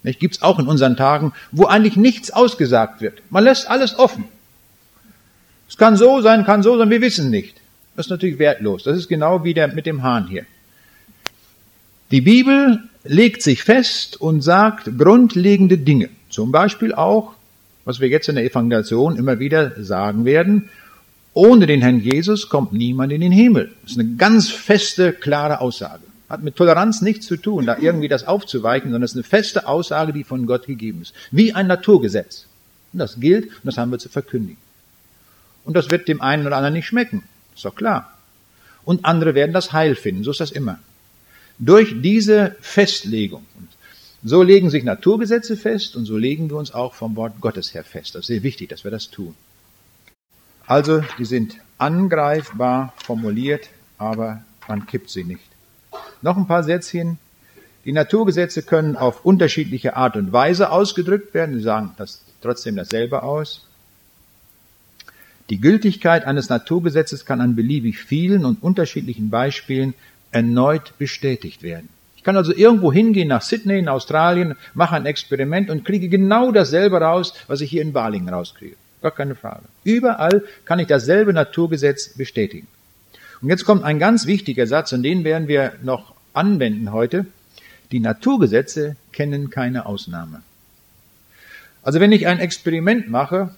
[0.03, 0.19] Nicht?
[0.19, 3.21] Gibt's auch in unseren Tagen, wo eigentlich nichts ausgesagt wird.
[3.29, 4.25] Man lässt alles offen.
[5.67, 7.57] Es kann so sein, kann so sein, wir wissen nicht.
[7.99, 8.83] Das ist natürlich wertlos.
[8.83, 10.45] Das ist genau wie der mit dem Hahn hier.
[12.11, 16.07] Die Bibel legt sich fest und sagt grundlegende Dinge.
[16.29, 17.33] Zum Beispiel auch,
[17.83, 20.69] was wir jetzt in der Evangelisation immer wieder sagen werden,
[21.33, 23.69] ohne den Herrn Jesus kommt niemand in den Himmel.
[23.81, 26.03] Das ist eine ganz feste, klare Aussage.
[26.29, 29.67] Hat mit Toleranz nichts zu tun, da irgendwie das aufzuweichen, sondern es ist eine feste
[29.67, 31.13] Aussage, die von Gott gegeben ist.
[31.31, 32.45] Wie ein Naturgesetz.
[32.93, 34.61] Und das gilt und das haben wir zu verkündigen.
[35.65, 37.23] Und das wird dem einen oder anderen nicht schmecken.
[37.59, 38.17] Ist doch klar.
[38.85, 40.23] Und andere werden das Heil finden.
[40.23, 40.79] So ist das immer.
[41.57, 43.45] Durch diese Festlegung.
[44.23, 47.83] So legen sich Naturgesetze fest und so legen wir uns auch vom Wort Gottes her
[47.83, 48.15] fest.
[48.15, 49.35] Das ist sehr wichtig, dass wir das tun.
[50.67, 55.43] Also, die sind angreifbar formuliert, aber man kippt sie nicht.
[56.21, 57.19] Noch ein paar Sätzchen.
[57.83, 61.55] Die Naturgesetze können auf unterschiedliche Art und Weise ausgedrückt werden.
[61.55, 63.65] Sie sagen das trotzdem dasselbe aus.
[65.49, 69.95] Die Gültigkeit eines Naturgesetzes kann an beliebig vielen und unterschiedlichen Beispielen
[70.31, 71.89] erneut bestätigt werden.
[72.15, 76.51] Ich kann also irgendwo hingehen nach Sydney in Australien, mache ein Experiment und kriege genau
[76.51, 78.75] dasselbe raus, was ich hier in Balingen rauskriege.
[79.01, 79.63] Gar keine Frage.
[79.83, 82.67] Überall kann ich dasselbe Naturgesetz bestätigen.
[83.41, 87.25] Und jetzt kommt ein ganz wichtiger Satz, und den werden wir noch anwenden heute.
[87.91, 90.43] Die Naturgesetze kennen keine Ausnahme.
[91.81, 93.55] Also wenn ich ein Experiment mache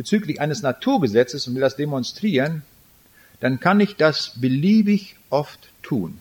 [0.00, 2.62] bezüglich eines Naturgesetzes und will das demonstrieren,
[3.40, 6.20] dann kann ich das beliebig oft tun.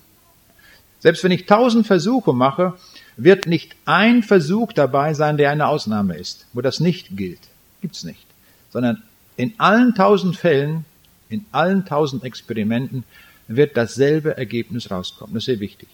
[0.99, 2.73] Selbst wenn ich tausend Versuche mache,
[3.15, 7.39] wird nicht ein Versuch dabei sein, der eine Ausnahme ist, wo das nicht gilt.
[7.79, 8.25] Gibt's nicht.
[8.69, 9.01] Sondern
[9.37, 10.83] in allen tausend Fällen,
[11.29, 13.05] in allen tausend Experimenten
[13.47, 15.35] wird dasselbe Ergebnis rauskommen.
[15.35, 15.87] Das ist sehr wichtig.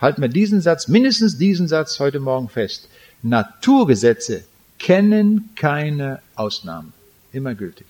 [0.00, 2.88] Halten wir diesen Satz, mindestens diesen Satz heute Morgen fest.
[3.22, 4.42] Naturgesetze
[4.82, 6.92] kennen keine Ausnahmen.
[7.32, 7.86] Immer gültig.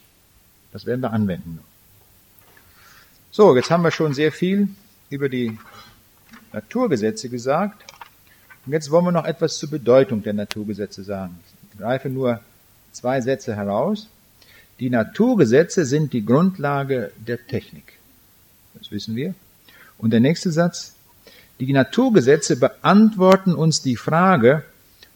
[0.71, 1.59] Das werden wir anwenden.
[3.31, 4.67] So, jetzt haben wir schon sehr viel
[5.09, 5.57] über die
[6.53, 7.83] Naturgesetze gesagt.
[8.65, 11.39] Und jetzt wollen wir noch etwas zur Bedeutung der Naturgesetze sagen.
[11.71, 12.39] Ich greife nur
[12.91, 14.07] zwei Sätze heraus.
[14.79, 17.93] Die Naturgesetze sind die Grundlage der Technik.
[18.75, 19.33] Das wissen wir.
[19.97, 20.93] Und der nächste Satz.
[21.59, 24.63] Die Naturgesetze beantworten uns die Frage,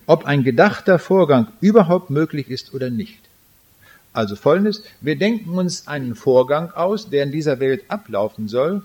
[0.08, 3.20] ob ein gedachter Vorgang überhaupt möglich ist oder nicht.
[4.14, 8.82] Also folgendes, wir denken uns einen Vorgang aus, der in dieser Welt ablaufen soll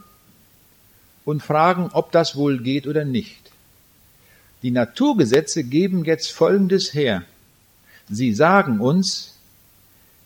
[1.24, 3.50] und fragen, ob das wohl geht oder nicht.
[4.62, 7.22] Die Naturgesetze geben jetzt Folgendes her.
[8.10, 9.38] Sie sagen uns,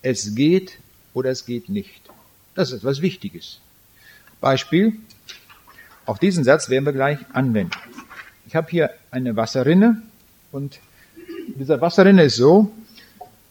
[0.03, 0.79] es geht
[1.15, 2.03] oder es geht nicht.
[2.55, 3.61] Das ist etwas Wichtiges.
[4.41, 4.95] Beispiel,
[6.05, 7.79] auch diesen Satz werden wir gleich anwenden.
[8.47, 10.03] Ich habe hier eine Wasserrinne
[10.53, 10.81] und
[11.55, 12.71] diese Wasserrinne ist so,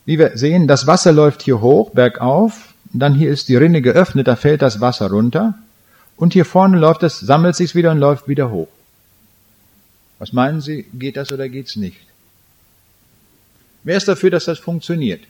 [0.06, 4.28] wie wir sehen, das Wasser läuft hier hoch, bergauf, dann hier ist die Rinne geöffnet,
[4.28, 5.56] da fällt das Wasser runter
[6.16, 8.68] und hier vorne läuft es, sammelt sich wieder und läuft wieder hoch.
[10.20, 12.00] Was meinen Sie, geht das oder geht's nicht?
[13.84, 15.24] Wer ist dafür, dass das funktioniert?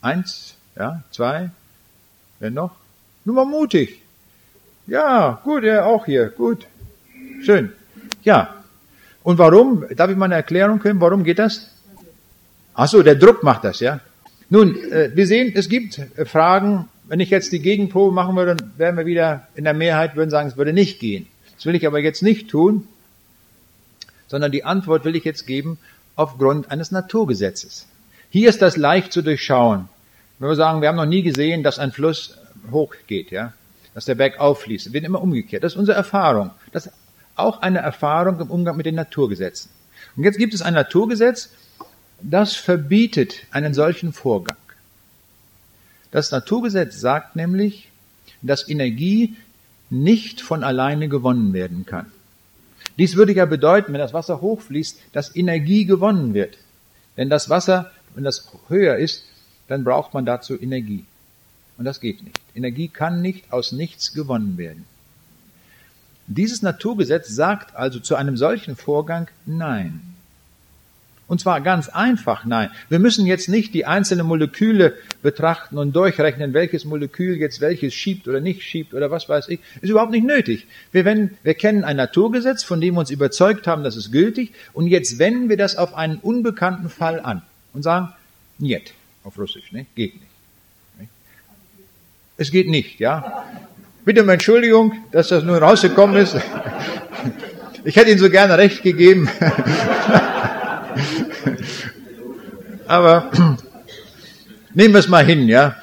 [0.00, 1.50] Eins, ja, zwei,
[2.38, 2.72] wer noch?
[3.24, 4.00] Nur mal mutig.
[4.86, 6.66] Ja, gut, er auch hier, gut.
[7.44, 7.72] Schön.
[8.22, 8.61] Ja.
[9.22, 9.84] Und warum?
[9.94, 11.00] Darf ich mal eine Erklärung können?
[11.00, 11.70] Warum geht das?
[12.74, 14.00] Ach so, der Druck macht das, ja.
[14.48, 16.88] Nun, äh, wir sehen, es gibt äh, Fragen.
[17.08, 20.30] Wenn ich jetzt die Gegenprobe machen würde, dann wären wir wieder in der Mehrheit, würden
[20.30, 21.26] sagen, es würde nicht gehen.
[21.56, 22.86] Das will ich aber jetzt nicht tun
[24.32, 25.78] sondern die Antwort will ich jetzt geben
[26.16, 27.86] aufgrund eines Naturgesetzes.
[28.30, 29.90] Hier ist das leicht zu durchschauen.
[30.38, 32.38] Wenn wir sagen, wir haben noch nie gesehen, dass ein Fluss
[32.70, 33.52] hochgeht, ja,
[33.92, 34.86] dass der Berg auffließt.
[34.86, 35.62] Es wird immer umgekehrt.
[35.62, 36.50] Das ist unsere Erfahrung.
[36.72, 36.90] Das
[37.36, 39.70] auch eine Erfahrung im Umgang mit den Naturgesetzen.
[40.16, 41.50] Und jetzt gibt es ein Naturgesetz,
[42.20, 44.56] das verbietet einen solchen Vorgang.
[46.10, 47.90] Das Naturgesetz sagt nämlich,
[48.42, 49.36] dass Energie
[49.90, 52.06] nicht von alleine gewonnen werden kann.
[52.98, 56.58] Dies würde ja bedeuten, wenn das Wasser hochfließt, dass Energie gewonnen wird.
[57.16, 59.24] Denn das Wasser, wenn das höher ist,
[59.68, 61.06] dann braucht man dazu Energie.
[61.78, 62.38] Und das geht nicht.
[62.54, 64.84] Energie kann nicht aus nichts gewonnen werden.
[66.34, 70.12] Dieses Naturgesetz sagt also zu einem solchen Vorgang Nein.
[71.32, 72.70] Und zwar ganz einfach nein.
[72.90, 78.28] Wir müssen jetzt nicht die einzelnen Moleküle betrachten und durchrechnen, welches Molekül jetzt welches schiebt
[78.28, 79.60] oder nicht schiebt oder was weiß ich.
[79.80, 80.66] Ist überhaupt nicht nötig.
[80.90, 84.52] Wir, wenn, wir kennen ein Naturgesetz, von dem wir uns überzeugt haben, dass es gültig.
[84.74, 87.40] Und jetzt wenden wir das auf einen unbekannten Fall an
[87.72, 88.12] und sagen,
[88.58, 88.92] niet,
[89.24, 89.86] auf Russisch, ne?
[89.94, 90.26] geht nicht.
[92.36, 93.46] Es geht nicht, ja.
[94.04, 96.36] Bitte um Entschuldigung, dass das nur rausgekommen ist.
[97.84, 99.28] Ich hätte Ihnen so gerne recht gegeben.
[102.88, 103.30] Aber
[104.74, 105.76] nehmen wir es mal hin, ja.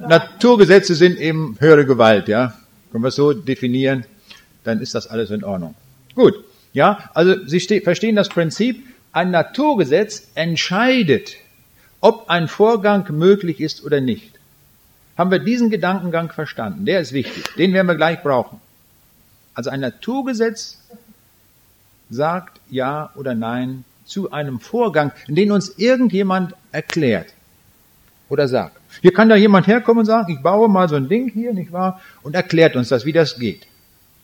[0.00, 2.54] Naturgesetze sind eben höhere Gewalt, ja.
[2.90, 4.04] Können wir es so definieren,
[4.64, 5.76] dann ist das alles in Ordnung.
[6.16, 6.34] Gut,
[6.72, 11.36] ja, also Sie verstehen das Prinzip, ein Naturgesetz entscheidet,
[12.00, 14.39] ob ein Vorgang möglich ist oder nicht.
[15.20, 16.86] Haben wir diesen Gedankengang verstanden?
[16.86, 17.44] Der ist wichtig.
[17.58, 18.58] Den werden wir gleich brauchen.
[19.52, 20.78] Also ein Naturgesetz
[22.08, 27.34] sagt ja oder nein zu einem Vorgang, den uns irgendjemand erklärt
[28.30, 28.80] oder sagt.
[29.02, 31.70] Hier kann da jemand herkommen und sagen, ich baue mal so ein Ding hier, nicht
[31.70, 32.00] wahr?
[32.22, 33.66] Und erklärt uns das, wie das geht.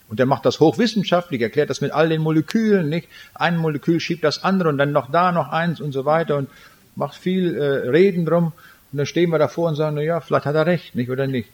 [0.09, 3.07] Und er macht das hochwissenschaftlich, erklärt das mit all den Molekülen, nicht?
[3.35, 6.49] Ein Molekül schiebt das andere und dann noch da noch eins und so weiter und
[6.95, 8.55] macht viel äh, Reden drum.
[8.97, 11.27] Und dann stehen wir davor und sagen, na ja, vielleicht hat er recht, nicht oder
[11.27, 11.51] nicht.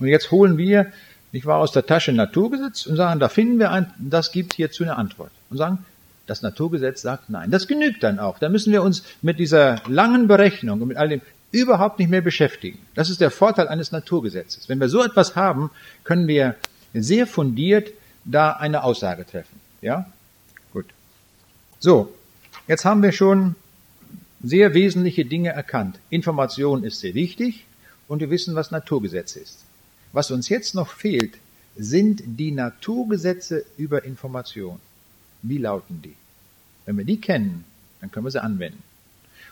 [0.00, 0.86] Und jetzt holen wir,
[1.30, 4.82] ich war aus der Tasche Naturgesetz und sagen, da finden wir ein, das gibt hierzu
[4.82, 5.30] eine Antwort.
[5.50, 5.84] Und sagen,
[6.26, 7.50] das Naturgesetz sagt nein.
[7.50, 8.38] Das genügt dann auch.
[8.38, 11.20] Da müssen wir uns mit dieser langen Berechnung und mit all dem
[11.50, 12.78] überhaupt nicht mehr beschäftigen.
[12.94, 14.70] Das ist der Vorteil eines Naturgesetzes.
[14.70, 15.70] Wenn wir so etwas haben,
[16.02, 16.54] können wir
[16.94, 17.90] sehr fundiert
[18.24, 19.60] da eine Aussage treffen.
[19.82, 20.06] Ja?
[20.72, 20.86] Gut.
[21.78, 22.14] So.
[22.66, 23.54] Jetzt haben wir schon
[24.42, 25.98] sehr wesentliche Dinge erkannt.
[26.10, 27.64] Information ist sehr wichtig
[28.08, 29.64] und wir wissen, was Naturgesetze ist.
[30.12, 31.34] Was uns jetzt noch fehlt,
[31.76, 34.80] sind die Naturgesetze über Information.
[35.42, 36.16] Wie lauten die?
[36.86, 37.64] Wenn wir die kennen,
[38.00, 38.82] dann können wir sie anwenden.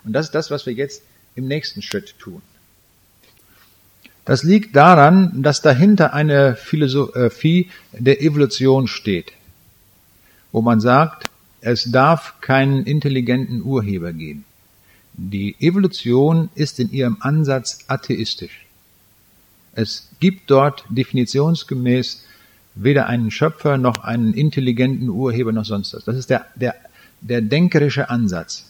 [0.05, 1.03] Und das ist das, was wir jetzt
[1.35, 2.43] im nächsten Schritt tun.
[4.25, 9.33] Das liegt daran, dass dahinter eine Philosophie der Evolution steht,
[10.51, 11.29] wo man sagt,
[11.61, 14.45] es darf keinen intelligenten Urheber geben.
[15.17, 18.67] Die Evolution ist in ihrem Ansatz atheistisch.
[19.75, 22.25] Es gibt dort definitionsgemäß
[22.75, 26.05] weder einen Schöpfer noch einen intelligenten Urheber noch sonst was.
[26.05, 26.75] Das ist der, der,
[27.21, 28.67] der denkerische Ansatz.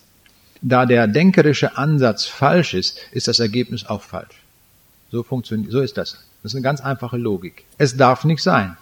[0.61, 4.41] Da der denkerische Ansatz falsch ist, ist das Ergebnis auch falsch.
[5.11, 6.19] So funktioniert, so ist das.
[6.43, 7.65] Das ist eine ganz einfache Logik.
[7.79, 8.77] Es darf nicht sein.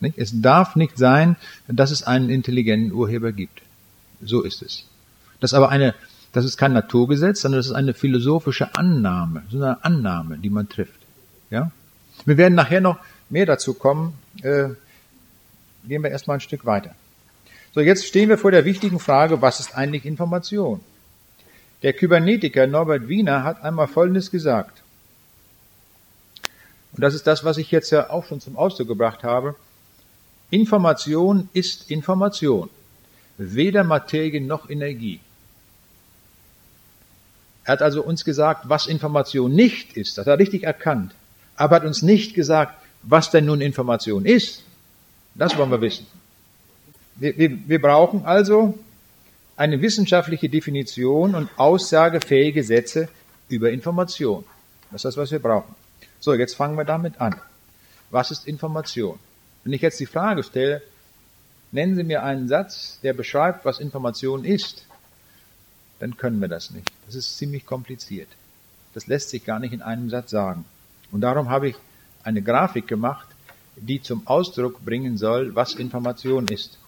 [0.00, 0.18] Nicht?
[0.18, 1.36] Es darf nicht sein,
[1.68, 3.62] dass es einen intelligenten Urheber gibt.
[4.22, 4.84] So ist es.
[5.40, 5.94] Das ist aber eine,
[6.36, 10.68] das ist kein Naturgesetz, sondern das ist eine philosophische Annahme, so eine Annahme, die man
[10.68, 11.00] trifft.
[11.48, 11.70] Ja?
[12.26, 12.98] Wir werden nachher noch
[13.30, 14.12] mehr dazu kommen,
[14.42, 14.68] äh,
[15.88, 16.94] gehen wir erstmal ein Stück weiter.
[17.74, 20.80] So, jetzt stehen wir vor der wichtigen Frage, was ist eigentlich Information?
[21.82, 24.82] Der Kybernetiker Norbert Wiener hat einmal Folgendes gesagt.
[26.92, 29.54] Und das ist das, was ich jetzt ja auch schon zum Ausdruck gebracht habe.
[30.50, 32.68] Information ist Information.
[33.38, 35.20] Weder Materie noch Energie.
[37.66, 40.16] Er hat also uns gesagt, was Information nicht ist.
[40.16, 41.12] Das hat er richtig erkannt.
[41.56, 44.62] Aber hat uns nicht gesagt, was denn nun Information ist,
[45.34, 46.06] das wollen wir wissen.
[47.16, 48.78] Wir, wir, wir brauchen also
[49.56, 53.08] eine wissenschaftliche Definition und aussagefähige Sätze
[53.48, 54.44] über Information.
[54.92, 55.74] Das ist das, was wir brauchen.
[56.20, 57.34] So, jetzt fangen wir damit an.
[58.10, 59.18] Was ist Information?
[59.64, 60.82] Wenn ich jetzt die Frage stelle,
[61.72, 64.86] nennen Sie mir einen Satz, der beschreibt, was Information ist,
[65.98, 66.90] dann können wir das nicht.
[67.06, 68.28] Das ist ziemlich kompliziert.
[68.94, 70.64] Das lässt sich gar nicht in einem Satz sagen.
[71.12, 71.76] Und darum habe ich
[72.22, 73.28] eine Grafik gemacht,
[73.76, 76.78] die zum Ausdruck bringen soll, was Information ist.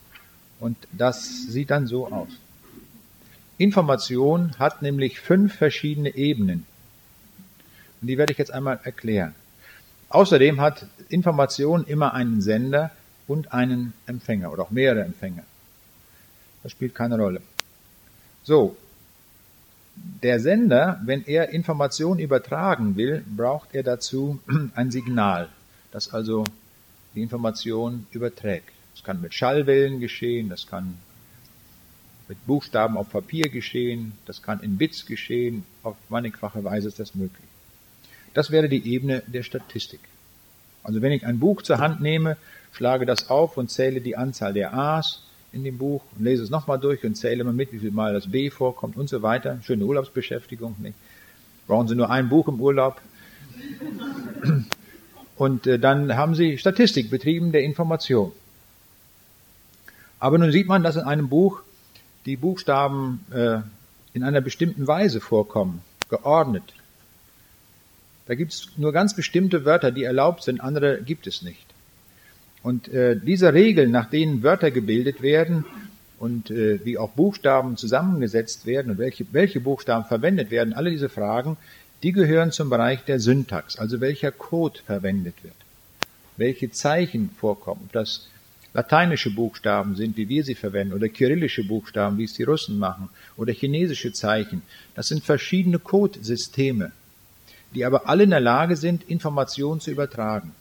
[0.61, 2.28] Und das sieht dann so aus.
[3.59, 6.66] Information hat nämlich fünf verschiedene Ebenen.
[8.00, 9.34] Und die werde ich jetzt einmal erklären.
[10.09, 12.90] Außerdem hat Information immer einen Sender
[13.26, 15.42] und einen Empfänger oder auch mehrere Empfänger.
[16.62, 17.42] Das spielt keine Rolle.
[18.42, 18.76] So,
[20.22, 24.40] der Sender, wenn er Informationen übertragen will, braucht er dazu
[24.74, 25.49] ein Signal,
[25.92, 26.44] das also
[27.14, 28.70] die Information überträgt.
[28.94, 30.99] Das kann mit Schallwellen geschehen, das kann
[32.28, 37.14] mit Buchstaben auf Papier geschehen, das kann in Bits geschehen, auf mannigfache Weise ist das
[37.14, 37.46] möglich.
[38.34, 40.01] Das wäre die Ebene der Statistik.
[40.82, 42.36] Also wenn ich ein Buch zur Hand nehme,
[42.72, 45.22] schlage das auf und zähle die Anzahl der A's,
[45.53, 48.12] in dem Buch und lese es nochmal durch und zähle mal mit, wie viel Mal
[48.12, 49.59] das B vorkommt und so weiter.
[49.62, 50.76] Schöne Urlaubsbeschäftigung.
[50.78, 50.94] Nicht?
[51.66, 53.01] Brauchen Sie nur ein Buch im Urlaub.
[55.36, 58.32] Und äh, dann haben Sie Statistik betrieben der Information.
[60.18, 61.62] Aber nun sieht man, dass in einem Buch
[62.26, 63.61] die Buchstaben äh,
[64.12, 66.74] in einer bestimmten Weise vorkommen, geordnet.
[68.26, 71.67] Da gibt es nur ganz bestimmte Wörter, die erlaubt sind, andere gibt es nicht.
[72.62, 75.64] Und äh, diese Regeln, nach denen Wörter gebildet werden
[76.18, 81.09] und äh, wie auch Buchstaben zusammengesetzt werden und welche, welche Buchstaben verwendet werden, alle diese
[81.09, 81.56] Fragen,
[82.02, 85.54] die gehören zum Bereich der Syntax, also welcher Code verwendet wird,
[86.36, 88.28] welche Zeichen vorkommen, ob das
[88.74, 93.09] lateinische Buchstaben sind, wie wir sie verwenden, oder kyrillische Buchstaben, wie es die Russen machen,
[93.36, 94.62] oder chinesische Zeichen.
[94.94, 96.92] Das sind verschiedene Codesysteme,
[97.74, 100.52] die aber alle in der Lage sind, Informationen zu übertragen.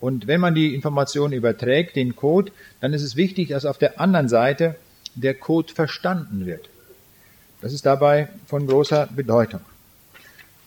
[0.00, 4.00] Und wenn man die Information überträgt, den Code, dann ist es wichtig, dass auf der
[4.00, 4.76] anderen Seite
[5.14, 6.68] der Code verstanden wird.
[7.60, 9.60] Das ist dabei von großer Bedeutung.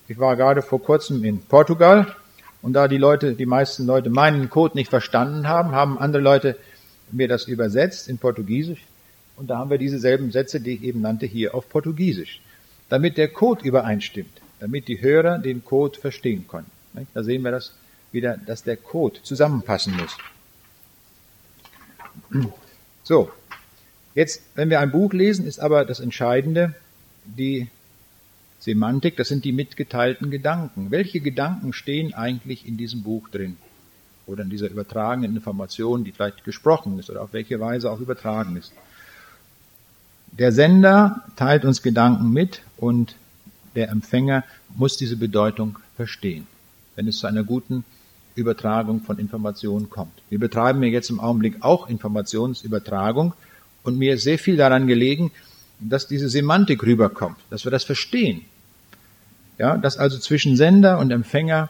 [0.07, 2.15] Ich war gerade vor kurzem in Portugal
[2.61, 6.57] und da die Leute, die meisten Leute meinen Code nicht verstanden haben, haben andere Leute
[7.11, 8.81] mir das übersetzt in Portugiesisch
[9.36, 12.41] und da haben wir dieselben Sätze, die ich eben nannte, hier auf Portugiesisch,
[12.89, 16.69] damit der Code übereinstimmt, damit die Hörer den Code verstehen können.
[17.13, 17.73] Da sehen wir das
[18.14, 20.18] wieder, dass der Code zusammenpassen muss.
[23.05, 23.30] So,
[24.16, 26.74] jetzt, wenn wir ein Buch lesen, ist aber das Entscheidende
[27.26, 27.68] die
[28.59, 30.89] Semantik, das sind die mitgeteilten Gedanken.
[30.89, 33.57] Welche Gedanken stehen eigentlich in diesem Buch drin?
[34.26, 38.55] Oder in dieser übertragenen Information, die vielleicht gesprochen ist oder auf welche Weise auch übertragen
[38.55, 38.72] ist.
[40.32, 43.16] Der Sender teilt uns Gedanken mit und
[43.76, 44.45] der Empfänger
[44.76, 46.47] muss diese Bedeutung verstehen,
[46.95, 47.84] wenn es zu einer guten
[48.36, 50.13] Übertragung von Informationen kommt.
[50.29, 53.34] Wir betreiben ja jetzt im Augenblick auch Informationsübertragung
[53.84, 55.31] und mir ist sehr viel daran gelegen,
[55.79, 58.41] dass diese Semantik rüberkommt, dass wir das verstehen.
[59.57, 61.69] Ja, dass also zwischen Sender und Empfänger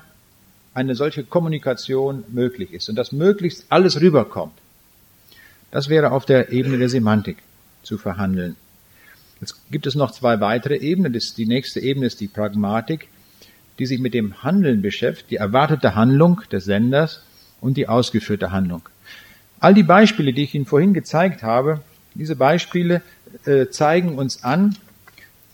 [0.74, 4.54] eine solche Kommunikation möglich ist und dass möglichst alles rüberkommt.
[5.72, 7.38] Das wäre auf der Ebene der Semantik
[7.84, 8.56] zu verhandeln.
[9.42, 11.12] Jetzt gibt es noch zwei weitere Ebenen.
[11.14, 13.10] Die nächste Ebene ist die Pragmatik,
[13.80, 17.24] die sich mit dem Handeln beschäftigt, die erwartete Handlung des Senders
[17.62, 18.82] und die ausgeführte Handlung.
[19.60, 21.82] All die Beispiele, die ich Ihnen vorhin gezeigt habe,
[22.16, 23.02] diese Beispiele
[23.46, 24.76] äh, zeigen uns an,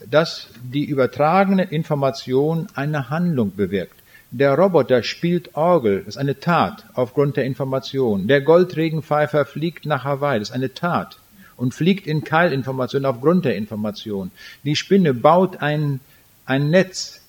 [0.08, 3.94] dass die übertragene Information eine Handlung bewirkt.
[4.32, 8.28] Der Roboter spielt Orgel, das ist eine Tat aufgrund der Information.
[8.28, 11.18] Der Goldregenpfeifer fliegt nach Hawaii, das ist eine Tat
[11.56, 14.30] und fliegt in Keilinformation aufgrund der Information.
[14.64, 16.00] Die Spinne baut ein,
[16.46, 17.19] ein Netz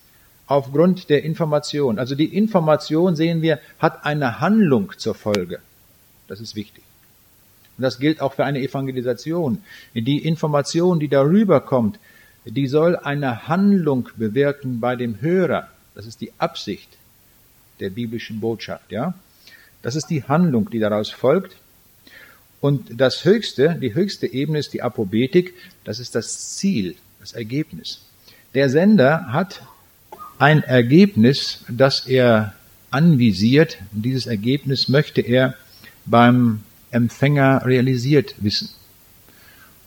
[0.52, 1.98] aufgrund der Information.
[1.98, 5.60] Also die Information, sehen wir, hat eine Handlung zur Folge.
[6.28, 6.84] Das ist wichtig.
[7.78, 9.64] Und das gilt auch für eine Evangelisation.
[9.94, 12.00] Die Information, die darüber kommt,
[12.46, 15.68] die soll eine Handlung bewirken bei dem Hörer.
[15.96, 16.90] Das ist die Absicht
[17.80, 19.14] der biblischen Botschaft, ja.
[19.82, 21.56] Das ist die Handlung, die daraus folgt.
[22.60, 25.56] Und das höchste, die höchste Ebene ist die Apobetik.
[25.84, 28.02] Das ist das Ziel, das Ergebnis.
[28.54, 29.64] Der Sender hat
[30.42, 32.56] ein Ergebnis, das er
[32.90, 33.78] anvisiert.
[33.92, 35.54] Dieses Ergebnis möchte er
[36.08, 38.70] beim Empfänger realisiert wissen.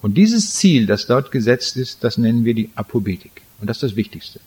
[0.01, 3.43] Und dieses Ziel, das dort gesetzt ist, das nennen wir die Apobetik.
[3.61, 4.39] Und das ist das Wichtigste.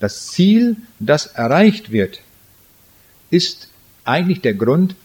[0.00, 2.20] Das Ziel, das erreicht wird,
[3.30, 3.68] ist
[4.04, 4.96] eigentlich der Grund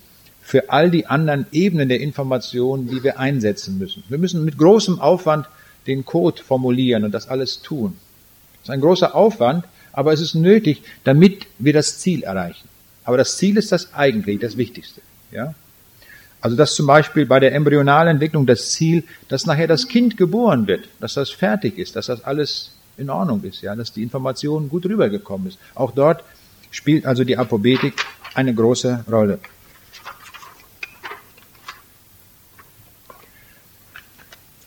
[0.41, 4.03] für all die anderen Ebenen der Information, die wir einsetzen müssen.
[4.09, 5.45] Wir müssen mit großem Aufwand
[5.85, 7.97] den Code formulieren und das alles tun.
[8.53, 12.67] Das ist ein großer Aufwand, aber es ist nötig, damit wir das Ziel erreichen.
[13.03, 15.01] Aber das Ziel ist das eigentlich, das Wichtigste.
[15.31, 15.53] Ja?
[16.41, 20.87] Also dass zum Beispiel bei der Embryonalentwicklung das Ziel, dass nachher das Kind geboren wird,
[20.99, 24.85] dass das fertig ist, dass das alles in Ordnung ist, ja, dass die Information gut
[24.85, 25.59] rübergekommen ist.
[25.75, 26.23] Auch dort
[26.71, 27.93] spielt also die Apobetik
[28.33, 29.39] eine große Rolle.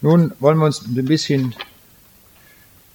[0.01, 1.55] Nun wollen wir uns ein bisschen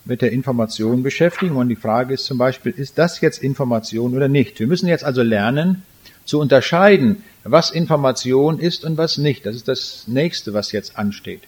[0.10, 4.28] mit der Information beschäftigen und die Frage ist zum Beispiel, ist das jetzt Information oder
[4.28, 4.60] nicht?
[4.60, 5.84] Wir müssen jetzt also lernen
[6.26, 9.45] zu unterscheiden, was Information ist und was nicht.
[9.45, 11.43] Das ist das nächste, was jetzt ansteht.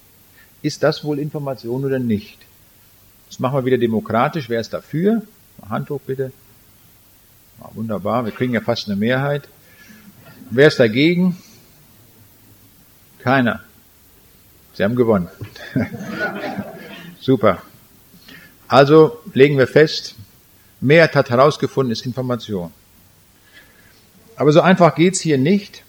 [0.62, 2.38] Ist das wohl Information oder nicht?
[3.28, 4.49] Das machen wir wieder demokratisch.
[4.49, 5.24] Wer ist dafür?
[5.70, 6.32] Hand hoch bitte.
[7.59, 9.47] Ja, wunderbar, wir kriegen ja fast eine Mehrheit.
[10.49, 11.38] Wer ist dagegen?
[13.20, 13.62] Keiner.
[14.74, 15.30] Sie haben gewonnen.
[17.20, 17.62] Super.
[18.72, 20.15] Also legen wir fest,
[20.80, 22.72] Mehrheit hat herausgefunden, ist Information.
[24.38, 25.84] Aber so einfach geht's hier nicht.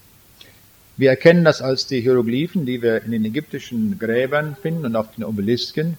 [0.97, 5.15] Wir erkennen das als die Hieroglyphen, die wir in den ägyptischen Gräbern finden und auf
[5.15, 5.97] den Obelisken.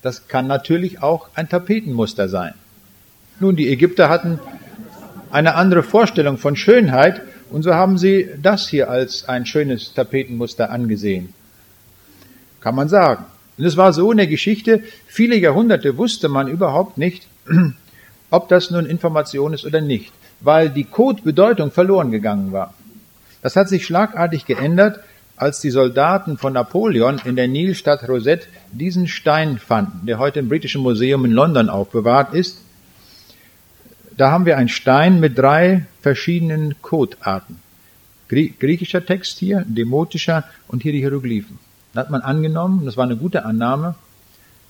[0.00, 2.54] Das kann natürlich auch ein Tapetenmuster sein.
[3.38, 4.40] Nun, die Ägypter hatten
[5.30, 7.20] eine andere Vorstellung von Schönheit
[7.50, 11.34] und so haben sie das hier als ein schönes Tapetenmuster angesehen.
[12.62, 13.26] Kann man sagen.
[13.56, 17.28] Und es war so in der Geschichte, viele Jahrhunderte wusste man überhaupt nicht,
[18.30, 22.74] ob das nun Information ist oder nicht, weil die Codebedeutung verloren gegangen war.
[23.42, 25.00] Das hat sich schlagartig geändert,
[25.36, 30.48] als die Soldaten von Napoleon in der Nilstadt Rosette diesen Stein fanden, der heute im
[30.48, 32.60] Britischen Museum in London aufbewahrt ist.
[34.16, 37.60] Da haben wir einen Stein mit drei verschiedenen Codearten.
[38.28, 41.58] Griechischer Text hier, demotischer und hier die Hieroglyphen.
[41.94, 43.94] Da hat man angenommen, das war eine gute Annahme,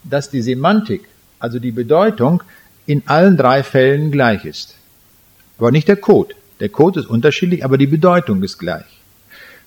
[0.05, 1.09] dass die Semantik,
[1.39, 2.43] also die Bedeutung,
[2.87, 4.75] in allen drei Fällen gleich ist.
[5.59, 6.35] Aber nicht der Code.
[6.61, 8.85] Der Code ist unterschiedlich, aber die Bedeutung ist gleich.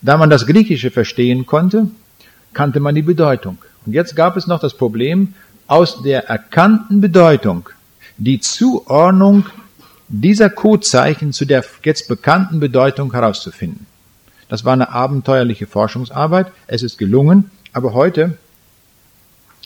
[0.02, 1.88] Da man das Griechische verstehen konnte,
[2.54, 3.58] kannte man die Bedeutung.
[3.86, 5.34] Und jetzt gab es noch das Problem,
[5.66, 7.70] aus der erkannten Bedeutung
[8.18, 9.46] die Zuordnung
[10.08, 13.87] dieser Codezeichen zu der jetzt bekannten Bedeutung herauszufinden.
[14.50, 16.52] Das war eine abenteuerliche Forschungsarbeit.
[16.68, 18.38] Es ist gelungen, aber heute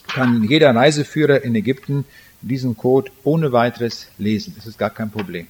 [0.08, 2.04] kann jeder Reiseführer in Ägypten
[2.40, 4.54] diesen Code ohne weiteres lesen.
[4.56, 5.46] Das ist gar kein Problem,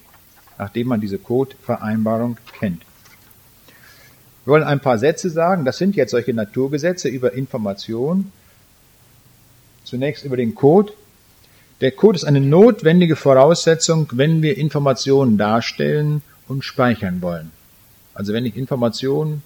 [0.58, 2.82] nachdem man diese Codevereinbarung kennt.
[4.44, 5.64] Wir wollen ein paar Sätze sagen.
[5.64, 8.32] Das sind jetzt solche Naturgesetze über Information.
[9.84, 10.92] Zunächst über den Code.
[11.80, 17.50] Der Code ist eine notwendige Voraussetzung, wenn wir Informationen darstellen und speichern wollen.
[18.14, 19.42] Also wenn ich Informationen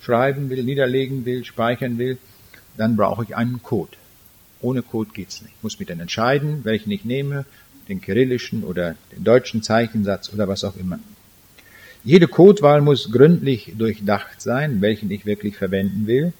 [0.00, 2.18] schreiben will, niederlegen will, speichern will,
[2.76, 3.92] dann brauche ich einen Code.
[4.60, 5.54] Ohne Code geht's nicht.
[5.56, 7.44] Ich muss mich dann entscheiden, welchen ich nehme,
[7.88, 10.98] den kyrillischen oder den deutschen Zeichensatz oder was auch immer.
[12.04, 16.32] Jede Codewahl muss gründlich durchdacht sein, welchen ich wirklich verwenden will.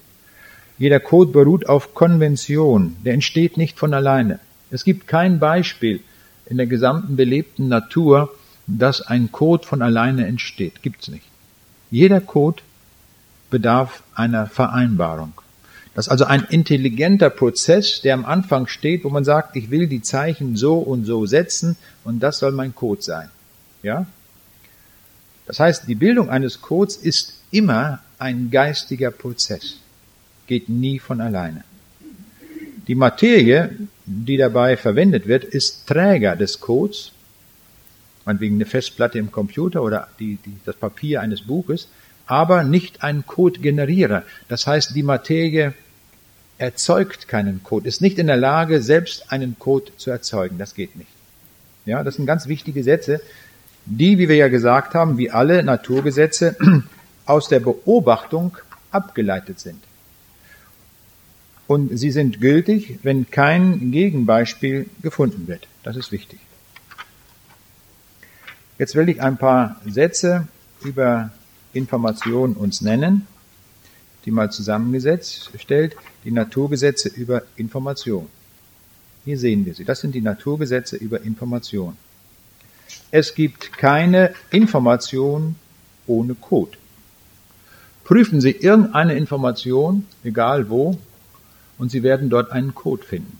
[0.79, 4.39] Jeder Code beruht auf Konvention, der entsteht nicht von alleine.
[4.71, 5.99] Es gibt kein Beispiel
[6.47, 8.33] in der gesamten belebten Natur,
[8.77, 10.81] dass ein Code von alleine entsteht.
[10.81, 11.25] Gibt's nicht.
[11.89, 12.61] Jeder Code
[13.49, 15.33] bedarf einer Vereinbarung.
[15.93, 19.87] Das ist also ein intelligenter Prozess, der am Anfang steht, wo man sagt, ich will
[19.87, 23.29] die Zeichen so und so setzen und das soll mein Code sein.
[23.83, 24.05] Ja?
[25.45, 29.77] Das heißt, die Bildung eines Codes ist immer ein geistiger Prozess,
[30.47, 31.65] geht nie von alleine.
[32.87, 37.11] Die Materie, die dabei verwendet wird, ist Träger des Codes,
[38.25, 41.87] meinetwegen eine Festplatte im Computer oder die, die, das Papier eines Buches,
[42.25, 44.23] aber nicht ein Code-Generierer.
[44.47, 45.73] Das heißt, die Materie
[46.57, 50.57] erzeugt keinen Code, ist nicht in der Lage, selbst einen Code zu erzeugen.
[50.57, 51.09] Das geht nicht.
[51.85, 53.21] Ja, das sind ganz wichtige Sätze,
[53.85, 56.55] die, wie wir ja gesagt haben, wie alle Naturgesetze
[57.25, 58.57] aus der Beobachtung
[58.91, 59.79] abgeleitet sind.
[61.65, 65.67] Und sie sind gültig, wenn kein Gegenbeispiel gefunden wird.
[65.83, 66.39] Das ist wichtig.
[68.81, 70.47] Jetzt will ich ein paar Sätze
[70.83, 71.29] über
[71.71, 73.27] Information uns nennen,
[74.25, 78.25] die mal zusammengesetzt stellt, die Naturgesetze über Information.
[79.23, 79.85] Hier sehen wir sie.
[79.85, 81.95] Das sind die Naturgesetze über Information.
[83.11, 85.57] Es gibt keine Information
[86.07, 86.75] ohne Code.
[88.03, 90.97] Prüfen Sie irgendeine Information, egal wo,
[91.77, 93.37] und Sie werden dort einen Code finden.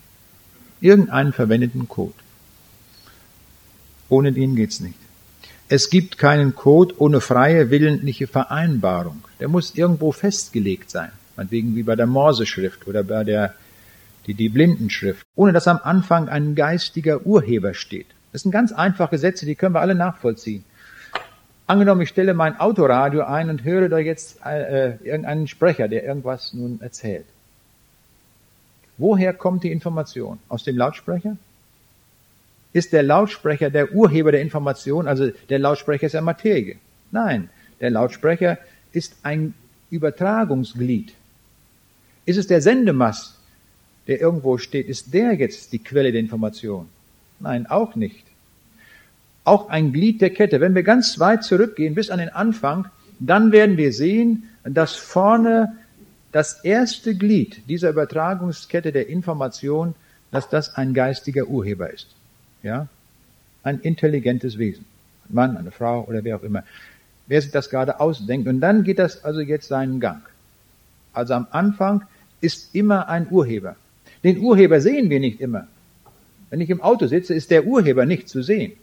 [0.82, 2.14] Irgendeinen verwendeten Code.
[4.08, 5.00] Ohne den geht's nicht.
[5.74, 9.24] Es gibt keinen Code ohne freie willentliche Vereinbarung.
[9.40, 11.14] Der muss irgendwo festgelegt sein.
[11.38, 13.54] Meinetwegen wie bei der Morseschrift oder bei der
[14.28, 15.26] die, die Blindenschrift.
[15.34, 18.08] Ohne dass am Anfang ein geistiger Urheber steht.
[18.34, 20.66] Das sind ganz einfache Sätze, die können wir alle nachvollziehen.
[21.68, 26.54] Angenommen, ich stelle mein Autoradio ein und höre da jetzt äh, irgendeinen Sprecher, der irgendwas
[26.54, 27.26] nun erzählt.
[28.98, 30.38] Woher kommt die Information?
[30.50, 31.38] Aus dem Lautsprecher?
[32.74, 36.78] Ist der Lautsprecher der Urheber der Information, also der Lautsprecher ist ja Materie?
[37.12, 37.50] Nein,
[37.82, 38.58] der Lautsprecher
[38.94, 39.54] ist ein
[39.90, 41.14] Übertragungsglied.
[42.26, 43.38] Ist es der Sendemast,
[44.08, 46.88] der irgendwo steht, ist der jetzt die Quelle der Information?
[47.40, 48.26] Nein, auch nicht.
[49.44, 50.62] Auch ein Glied der Kette.
[50.62, 52.88] Wenn wir ganz weit zurückgehen bis an den Anfang,
[53.20, 55.76] dann werden wir sehen, dass vorne
[56.32, 59.96] das erste Glied dieser Übertragungskette der Information,
[60.32, 62.08] dass das ein geistiger Urheber ist.
[62.64, 62.88] Ja?
[63.64, 64.86] Ein intelligentes Wesen.
[65.30, 66.64] Ein Mann, eine Frau oder wer auch immer.
[67.28, 68.48] Wer sich das gerade ausdenkt.
[68.48, 70.22] Und dann geht das also jetzt seinen Gang.
[71.14, 72.04] Also am Anfang
[72.42, 73.76] ist immer ein Urheber.
[74.24, 75.68] Den Urheber sehen wir nicht immer.
[76.50, 78.74] Wenn ich im Auto sitze, ist der Urheber nicht zu sehen.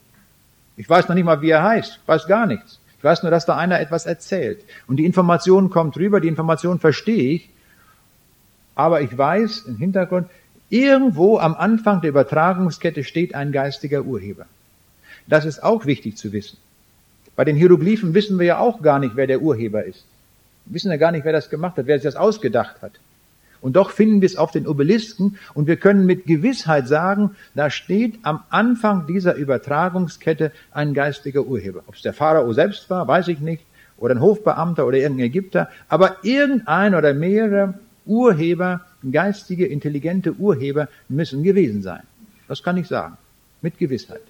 [0.76, 2.00] Ich weiß noch nicht mal, wie er heißt.
[2.02, 2.80] Ich weiß gar nichts.
[2.96, 4.64] Ich weiß nur, dass da einer etwas erzählt.
[4.86, 7.50] Und die Information kommt rüber, die Information verstehe ich.
[8.74, 10.28] Aber ich weiß im Hintergrund,
[10.70, 14.46] Irgendwo am Anfang der Übertragungskette steht ein geistiger Urheber.
[15.26, 16.58] Das ist auch wichtig zu wissen.
[17.36, 20.04] Bei den Hieroglyphen wissen wir ja auch gar nicht, wer der Urheber ist.
[20.66, 22.92] Wir wissen ja gar nicht, wer das gemacht hat, wer sich das ausgedacht hat.
[23.60, 27.70] Und doch finden wir es auf den Obelisken und wir können mit Gewissheit sagen, da
[27.70, 31.82] steht am Anfang dieser Übertragungskette ein geistiger Urheber.
[31.86, 33.64] Ob es der Pharao selbst war, weiß ich nicht,
[33.96, 37.74] oder ein Hofbeamter oder irgendein Ägypter, aber irgendein oder mehrere
[38.06, 42.02] Urheber, geistige, intelligente Urheber müssen gewesen sein.
[42.48, 43.16] Das kann ich sagen.
[43.60, 44.22] Mit Gewissheit.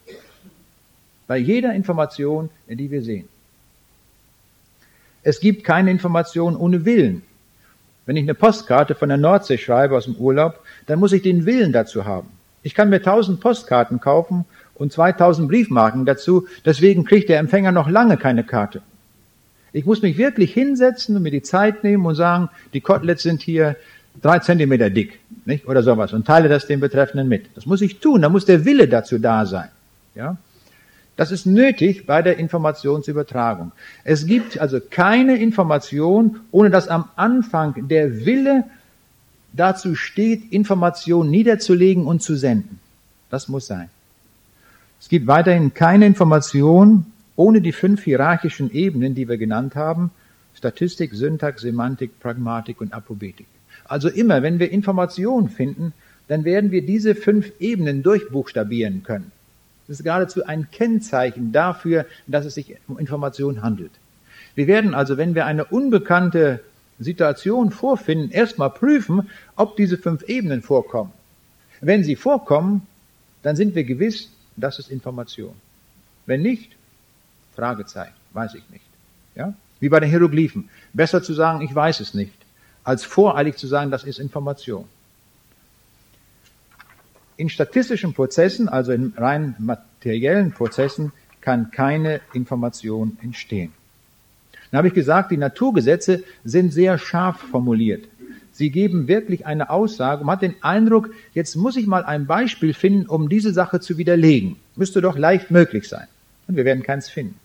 [1.26, 3.28] Bei jeder Information, die wir sehen.
[5.22, 7.22] Es gibt keine Information ohne Willen.
[8.06, 11.44] Wenn ich eine Postkarte von der Nordsee schreibe aus dem Urlaub, dann muss ich den
[11.44, 12.28] Willen dazu haben.
[12.62, 17.88] Ich kann mir tausend Postkarten kaufen und 2000 Briefmarken dazu, deswegen kriegt der Empfänger noch
[17.88, 18.80] lange keine Karte.
[19.72, 23.42] Ich muss mich wirklich hinsetzen und mir die Zeit nehmen und sagen, die Koteletts sind
[23.42, 23.76] hier
[24.22, 25.66] drei Zentimeter dick, nicht?
[25.66, 27.46] Oder sowas und teile das dem Betreffenden mit.
[27.54, 28.22] Das muss ich tun.
[28.22, 29.68] Da muss der Wille dazu da sein.
[30.14, 30.36] Ja?
[31.16, 33.72] Das ist nötig bei der Informationsübertragung.
[34.04, 38.64] Es gibt also keine Information, ohne dass am Anfang der Wille
[39.52, 42.78] dazu steht, Information niederzulegen und zu senden.
[43.30, 43.90] Das muss sein.
[45.00, 47.06] Es gibt weiterhin keine Information
[47.36, 50.10] ohne die fünf hierarchischen Ebenen, die wir genannt haben,
[50.54, 53.46] Statistik, Syntax, Semantik, Pragmatik und Apobetik.
[53.89, 55.93] Also immer, wenn wir Informationen finden,
[56.28, 59.32] dann werden wir diese fünf Ebenen durchbuchstabieren können.
[59.89, 63.91] Das ist geradezu ein Kennzeichen dafür, dass es sich um Information handelt.
[64.55, 66.61] Wir werden also, wenn wir eine unbekannte
[66.99, 71.12] Situation vorfinden, erstmal prüfen, ob diese fünf Ebenen vorkommen.
[71.80, 72.86] Wenn sie vorkommen,
[73.43, 75.55] dann sind wir gewiss, das ist Information.
[76.26, 76.72] Wenn nicht,
[77.55, 78.84] Fragezeichen, weiß ich nicht.
[79.34, 79.55] Ja?
[79.80, 80.68] Wie bei den Hieroglyphen.
[80.93, 82.38] Besser zu sagen, ich weiß es nicht,
[82.89, 84.86] als voreilig zu sagen, das ist Information.
[87.36, 91.12] In statistischen Prozessen, also in rein materiellen Prozessen,
[91.43, 93.74] kann keine Information entstehen.
[94.70, 98.09] Dann habe ich gesagt, die Naturgesetze sind sehr scharf formuliert.
[98.53, 100.24] Sie geben wirklich eine Aussage.
[100.24, 103.99] Man hat den Eindruck, jetzt muss ich mal ein Beispiel finden, um diese Sache zu
[103.99, 104.57] widerlegen.
[104.76, 106.07] Müsste doch leicht möglich sein.
[106.47, 107.39] Und wir werden keins finden.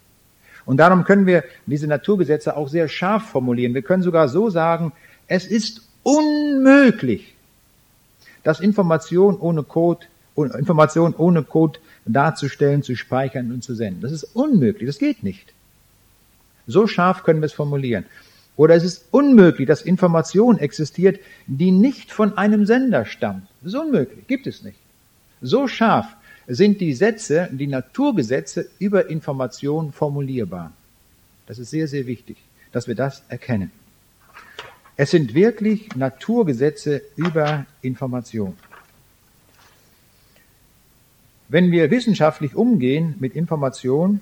[0.66, 3.74] Und darum können wir diese Naturgesetze auch sehr scharf formulieren.
[3.74, 4.94] Wir können sogar so sagen,
[5.28, 7.34] es ist unmöglich,
[8.44, 10.06] dass Information ohne Code,
[10.36, 14.02] Information ohne Code darzustellen, zu speichern und zu senden.
[14.02, 15.54] Das ist unmöglich, das geht nicht.
[16.68, 18.06] So scharf können wir es formulieren.
[18.56, 23.48] Oder es ist unmöglich, dass Information existiert, die nicht von einem Sender stammt.
[23.62, 24.78] Das ist unmöglich, gibt es nicht.
[25.42, 26.06] So scharf
[26.48, 30.72] sind die Sätze, die Naturgesetze über Information formulierbar.
[31.48, 32.38] Das ist sehr, sehr wichtig,
[32.72, 33.72] dass wir das erkennen.
[34.96, 38.56] Es sind wirklich Naturgesetze über Information.
[41.50, 44.22] Wenn wir wissenschaftlich umgehen mit Information,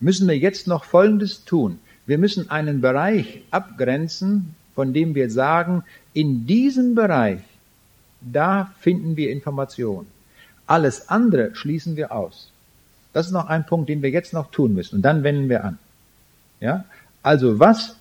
[0.00, 1.78] müssen wir jetzt noch Folgendes tun.
[2.06, 7.40] Wir müssen einen Bereich abgrenzen, von dem wir sagen, in diesem Bereich,
[8.20, 10.06] da finden wir Information.
[10.66, 12.50] Alles andere schließen wir aus.
[13.14, 14.96] Das ist noch ein Punkt, den wir jetzt noch tun müssen.
[14.96, 15.78] Und dann wenden wir an.
[16.60, 16.84] Ja?
[17.22, 17.96] Also was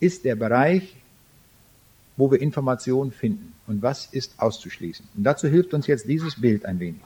[0.00, 0.95] ist der Bereich,
[2.16, 5.06] wo wir Informationen finden und was ist auszuschließen.
[5.16, 7.00] Und dazu hilft uns jetzt dieses Bild ein wenig.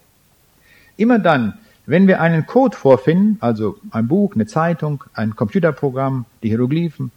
[0.96, 6.48] Immer dann, wenn wir einen Code vorfinden, also ein Buch, eine Zeitung, ein Computerprogramm, die
[6.48, 7.10] Hieroglyphen,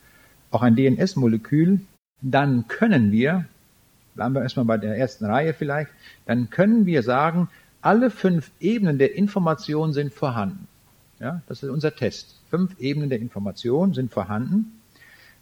[0.51, 1.81] auch ein DNS-Molekül,
[2.21, 3.45] dann können wir,
[4.15, 5.91] bleiben wir erstmal bei der ersten Reihe vielleicht,
[6.25, 7.49] dann können wir sagen,
[7.81, 10.67] alle fünf Ebenen der Information sind vorhanden.
[11.19, 12.39] Ja, das ist unser Test.
[12.49, 14.79] Fünf Ebenen der Information sind vorhanden.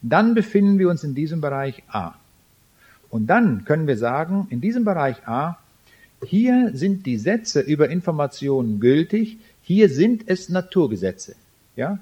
[0.01, 2.15] Dann befinden wir uns in diesem Bereich A.
[3.11, 5.57] Und dann können wir sagen, in diesem Bereich A,
[6.25, 11.35] hier sind die Sätze über Informationen gültig, hier sind es Naturgesetze.
[11.75, 11.99] Ja?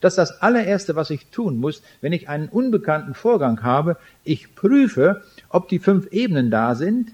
[0.00, 3.96] Das ist das allererste, was ich tun muss, wenn ich einen unbekannten Vorgang habe.
[4.22, 7.12] Ich prüfe, ob die fünf Ebenen da sind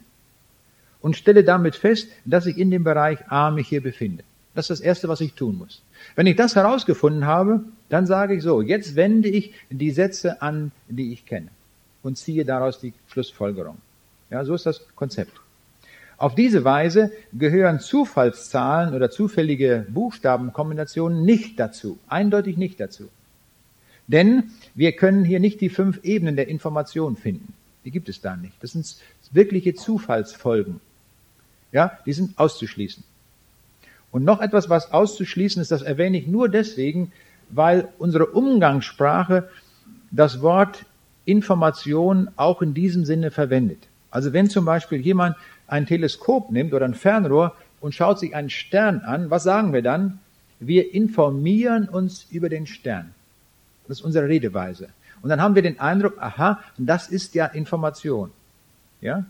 [1.00, 4.24] und stelle damit fest, dass ich in dem Bereich A mich hier befinde.
[4.56, 5.82] Das ist das erste, was ich tun muss.
[6.16, 10.72] Wenn ich das herausgefunden habe, dann sage ich so, jetzt wende ich die Sätze an,
[10.88, 11.48] die ich kenne
[12.02, 13.76] und ziehe daraus die Schlussfolgerung.
[14.30, 15.32] Ja, so ist das Konzept.
[16.16, 23.08] Auf diese Weise gehören Zufallszahlen oder zufällige Buchstabenkombinationen nicht dazu, eindeutig nicht dazu.
[24.06, 27.54] Denn wir können hier nicht die fünf Ebenen der Information finden.
[27.84, 28.54] Die gibt es da nicht.
[28.60, 28.96] Das sind
[29.32, 30.80] wirkliche Zufallsfolgen.
[31.72, 33.04] Ja, die sind auszuschließen.
[34.10, 37.12] Und noch etwas, was auszuschließen ist, das erwähne ich nur deswegen,
[37.48, 39.48] weil unsere Umgangssprache
[40.10, 40.84] das Wort
[41.24, 43.88] Information auch in diesem Sinne verwendet.
[44.10, 48.50] Also wenn zum Beispiel jemand ein Teleskop nimmt oder ein Fernrohr und schaut sich einen
[48.50, 50.18] Stern an, was sagen wir dann?
[50.58, 53.14] Wir informieren uns über den Stern.
[53.88, 54.88] Das ist unsere Redeweise.
[55.22, 58.30] Und dann haben wir den Eindruck, aha, das ist ja Information.
[59.00, 59.24] Ja?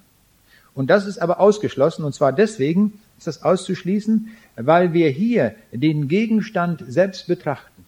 [0.75, 6.09] Und das ist aber ausgeschlossen, und zwar deswegen ist das auszuschließen, weil wir hier den
[6.09, 7.80] Gegenstand selbst betrachten.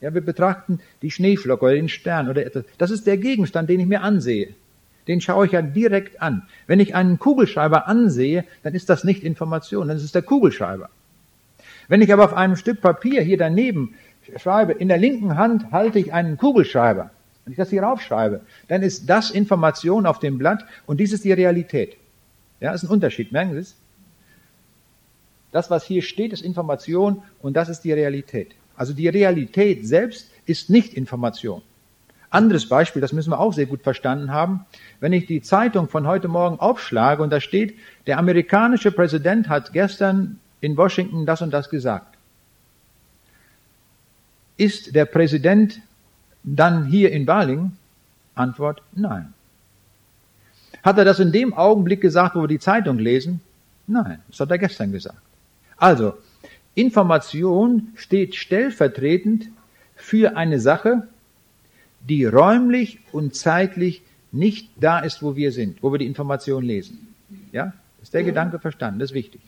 [0.00, 2.64] Ja, wir betrachten die Schneeflocke oder den Stern oder etwas.
[2.78, 4.54] Das ist der Gegenstand, den ich mir ansehe.
[5.08, 6.42] Den schaue ich ja direkt an.
[6.66, 10.90] Wenn ich einen Kugelschreiber ansehe, dann ist das nicht Information, dann ist es der Kugelschreiber.
[11.88, 13.94] Wenn ich aber auf einem Stück Papier hier daneben
[14.36, 17.10] schreibe, in der linken Hand halte ich einen Kugelschreiber,
[17.44, 21.24] wenn ich das hier raufschreibe, dann ist das Information auf dem Blatt und dies ist
[21.24, 21.96] die Realität.
[22.60, 23.76] Ja, ist ein Unterschied, merken Sie es?
[25.52, 28.54] Das, was hier steht, ist Information und das ist die Realität.
[28.76, 31.62] Also die Realität selbst ist nicht Information.
[32.30, 34.66] Anderes Beispiel, das müssen wir auch sehr gut verstanden haben.
[35.00, 37.74] Wenn ich die Zeitung von heute Morgen aufschlage und da steht,
[38.06, 42.16] der amerikanische Präsident hat gestern in Washington das und das gesagt.
[44.56, 45.80] Ist der Präsident
[46.42, 47.78] dann hier in Balingen?
[48.34, 49.32] Antwort, nein.
[50.82, 53.40] Hat er das in dem Augenblick gesagt, wo wir die Zeitung lesen?
[53.86, 55.18] Nein, das hat er gestern gesagt.
[55.76, 56.14] Also,
[56.76, 59.48] Information steht stellvertretend
[59.96, 61.08] für eine Sache,
[62.06, 67.08] die räumlich und zeitlich nicht da ist, wo wir sind, wo wir die Information lesen.
[67.50, 67.72] Ja?
[68.02, 69.00] Ist der Gedanke verstanden?
[69.00, 69.40] Das ist wichtig.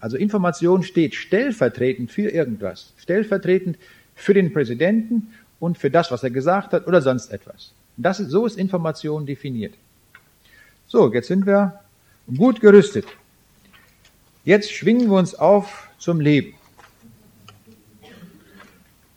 [0.00, 2.92] Also Information steht stellvertretend für irgendwas.
[2.98, 3.78] Stellvertretend
[4.14, 7.72] für den Präsidenten und für das, was er gesagt hat oder sonst etwas.
[7.96, 9.74] Das ist, so ist Information definiert.
[10.86, 11.80] So, jetzt sind wir
[12.36, 13.06] gut gerüstet.
[14.44, 16.54] Jetzt schwingen wir uns auf zum Leben.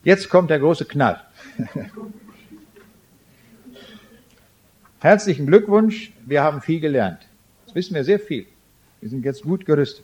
[0.03, 1.21] Jetzt kommt der große Knall.
[4.99, 7.25] Herzlichen Glückwunsch, wir haben viel gelernt.
[7.65, 8.47] Das wissen wir sehr viel.
[8.99, 10.03] Wir sind jetzt gut gerüstet.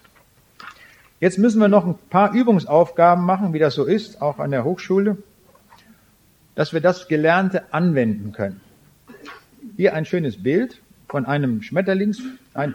[1.20, 4.64] Jetzt müssen wir noch ein paar Übungsaufgaben machen, wie das so ist, auch an der
[4.64, 5.18] Hochschule,
[6.56, 8.62] dass wir das Gelernte anwenden können.
[9.76, 12.22] Hier ein schönes Bild von einem Schmetterlings,
[12.54, 12.74] ein,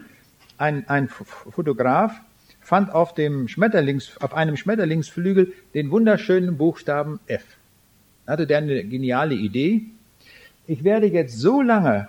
[0.59, 2.21] ein, ein Fotograf
[2.65, 7.45] fand auf dem Schmetterlings, auf einem Schmetterlingsflügel den wunderschönen Buchstaben F.
[8.27, 9.83] Hatte der eine geniale Idee.
[10.67, 12.09] Ich werde jetzt so lange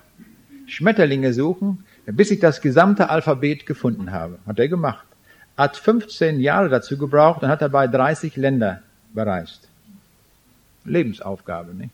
[0.66, 4.40] Schmetterlinge suchen, bis ich das gesamte Alphabet gefunden habe.
[4.48, 5.06] Hat er gemacht.
[5.58, 8.82] Hat 15 Jahre dazu gebraucht und hat dabei 30 Länder
[9.14, 9.68] bereist.
[10.86, 11.92] Lebensaufgabe, nicht?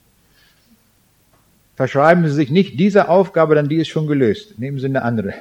[1.76, 4.60] Verschreiben Sie sich nicht dieser Aufgabe, dann die ist schon gelöst.
[4.60, 5.34] Nehmen Sie eine andere.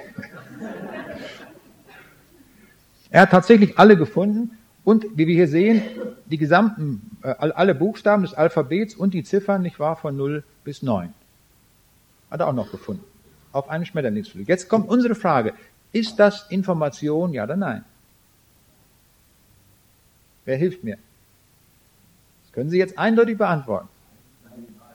[3.11, 5.83] Er hat tatsächlich alle gefunden und wie wir hier sehen,
[6.27, 10.83] die gesamten, äh, alle Buchstaben des Alphabets und die Ziffern, nicht wahr, von 0 bis
[10.83, 11.13] 9.
[12.31, 13.05] Hat er auch noch gefunden.
[13.53, 14.49] Auf einem Schmetterlingsflug.
[14.49, 15.55] Jetzt kommt unsere Frage.
[15.93, 17.85] Ist das Information, ja oder nein?
[20.45, 20.99] Wer hilft mir?
[22.45, 23.89] Das können Sie jetzt eindeutig beantworten.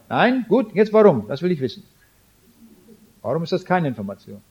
[0.08, 0.46] Nein?
[0.48, 1.28] Gut, jetzt warum?
[1.28, 1.84] Das will ich wissen.
[3.22, 4.42] Warum ist das keine Information?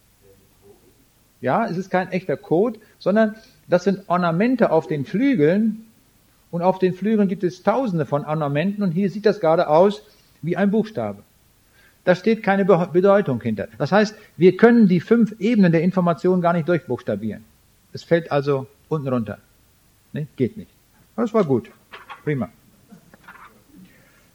[1.40, 3.36] Ja, es ist kein echter Code, sondern
[3.68, 5.86] das sind Ornamente auf den Flügeln
[6.50, 10.02] und auf den Flügeln gibt es tausende von Ornamenten und hier sieht das gerade aus
[10.42, 11.22] wie ein Buchstabe.
[12.04, 13.68] Da steht keine Bedeutung hinter.
[13.78, 17.44] Das heißt, wir können die fünf Ebenen der Information gar nicht durchbuchstabieren.
[17.94, 19.38] Es fällt also unten runter.
[20.12, 20.26] Ne?
[20.36, 20.70] Geht nicht.
[21.16, 21.70] Das war gut.
[22.24, 22.50] Prima.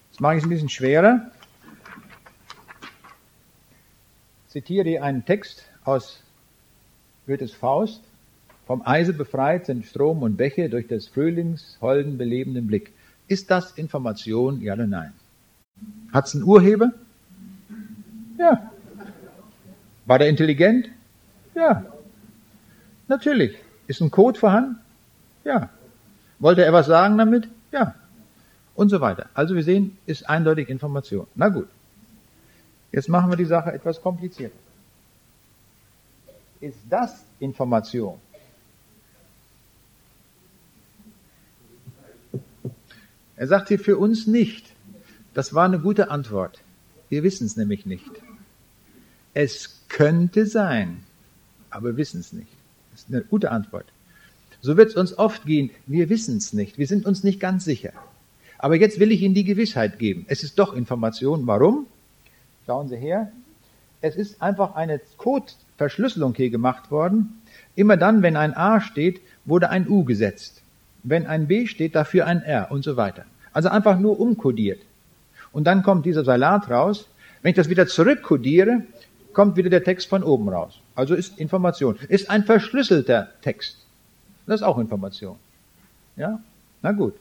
[0.09, 1.29] Jetzt mache ich es ein bisschen schwerer.
[4.47, 6.23] Zitiere einen Text aus
[7.27, 8.01] Goethes Faust.
[8.69, 12.93] Vom Eise befreit sind Strom und Bäche durch des Frühlings holden belebenden Blick.
[13.27, 15.11] Ist das Information, ja oder nein?
[16.13, 16.91] Hat es einen Urheber?
[18.37, 18.69] Ja.
[20.05, 20.87] War der intelligent?
[21.55, 21.83] Ja.
[23.07, 23.57] Natürlich.
[23.87, 24.77] Ist ein Code vorhanden?
[25.43, 25.71] Ja.
[26.37, 27.47] Wollte er was sagen damit?
[27.71, 27.95] Ja.
[28.75, 29.31] Und so weiter.
[29.33, 31.25] Also wir sehen, ist eindeutig Information.
[31.33, 31.69] Na gut.
[32.91, 34.59] Jetzt machen wir die Sache etwas komplizierter.
[36.61, 38.19] Ist das Information?
[43.39, 44.65] Er sagt hier für uns nicht.
[45.33, 46.59] Das war eine gute Antwort.
[47.07, 48.11] Wir wissen es nämlich nicht.
[49.33, 51.05] Es könnte sein,
[51.69, 52.51] aber wir wissen es nicht.
[52.91, 53.85] Das ist eine gute Antwort.
[54.59, 55.69] So wird es uns oft gehen.
[55.87, 56.77] Wir wissen es nicht.
[56.77, 57.93] Wir sind uns nicht ganz sicher.
[58.57, 60.25] Aber jetzt will ich Ihnen die Gewissheit geben.
[60.27, 61.47] Es ist doch Information.
[61.47, 61.87] Warum?
[62.65, 63.31] Schauen Sie her.
[64.01, 67.41] Es ist einfach eine Codeverschlüsselung hier gemacht worden.
[67.77, 70.58] Immer dann, wenn ein A steht, wurde ein U gesetzt.
[71.03, 73.25] Wenn ein B steht, dafür ein R und so weiter.
[73.53, 74.81] Also einfach nur umkodiert.
[75.51, 77.07] Und dann kommt dieser Salat raus.
[77.41, 78.83] Wenn ich das wieder zurückkodiere,
[79.33, 80.79] kommt wieder der Text von oben raus.
[80.95, 81.97] Also ist Information.
[82.09, 83.77] Ist ein verschlüsselter Text.
[84.45, 85.37] Das ist auch Information.
[86.15, 86.39] Ja?
[86.81, 87.15] Na gut.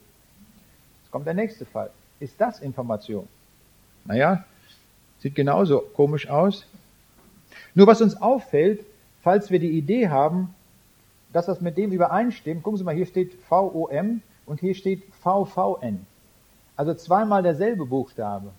[1.02, 1.90] Jetzt kommt der nächste Fall.
[2.20, 3.28] Ist das Information?
[4.04, 4.44] Naja,
[5.20, 6.66] sieht genauso komisch aus.
[7.74, 8.84] Nur was uns auffällt,
[9.22, 10.54] falls wir die Idee haben,
[11.32, 16.06] dass das mit dem übereinstimmt, gucken Sie mal, hier steht VOM und hier steht VVN.
[16.76, 18.52] Also zweimal derselbe Buchstabe.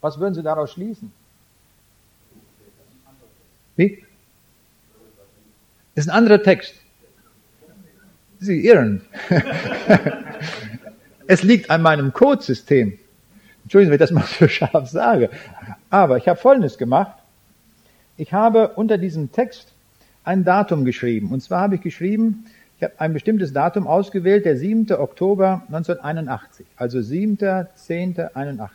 [0.00, 1.12] Was würden Sie daraus schließen?
[3.76, 4.04] Wie?
[5.94, 6.74] Ist ein anderer Text.
[8.38, 9.02] Sie irren.
[11.26, 12.98] es liegt an meinem Codesystem.
[13.64, 15.30] Entschuldigen Sie, wenn ich das mal so scharf sage.
[15.90, 17.16] Aber ich habe Folgendes gemacht.
[18.16, 19.69] Ich habe unter diesem Text
[20.30, 21.32] ein Datum geschrieben.
[21.32, 22.44] Und zwar habe ich geschrieben,
[22.76, 24.86] ich habe ein bestimmtes Datum ausgewählt, der 7.
[24.92, 26.66] Oktober 1981.
[26.76, 28.60] Also 7.10.81.
[28.60, 28.68] Und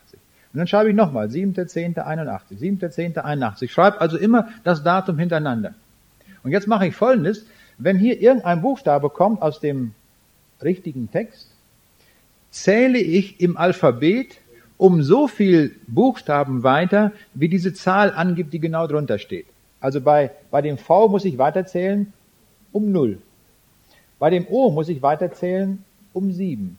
[0.52, 3.62] dann schreibe ich nochmal 7.10.81, 7.10.81.
[3.64, 5.74] Ich schreibe also immer das Datum hintereinander.
[6.44, 7.46] Und jetzt mache ich Folgendes.
[7.78, 9.92] Wenn hier irgendein Buchstabe kommt aus dem
[10.62, 11.50] richtigen Text,
[12.50, 14.38] zähle ich im Alphabet
[14.76, 19.46] um so viel Buchstaben weiter, wie diese Zahl angibt, die genau drunter steht.
[19.80, 22.12] Also bei, bei dem V muss ich weiterzählen
[22.72, 23.18] um null.
[24.18, 26.78] Bei dem O muss ich weiterzählen um sieben.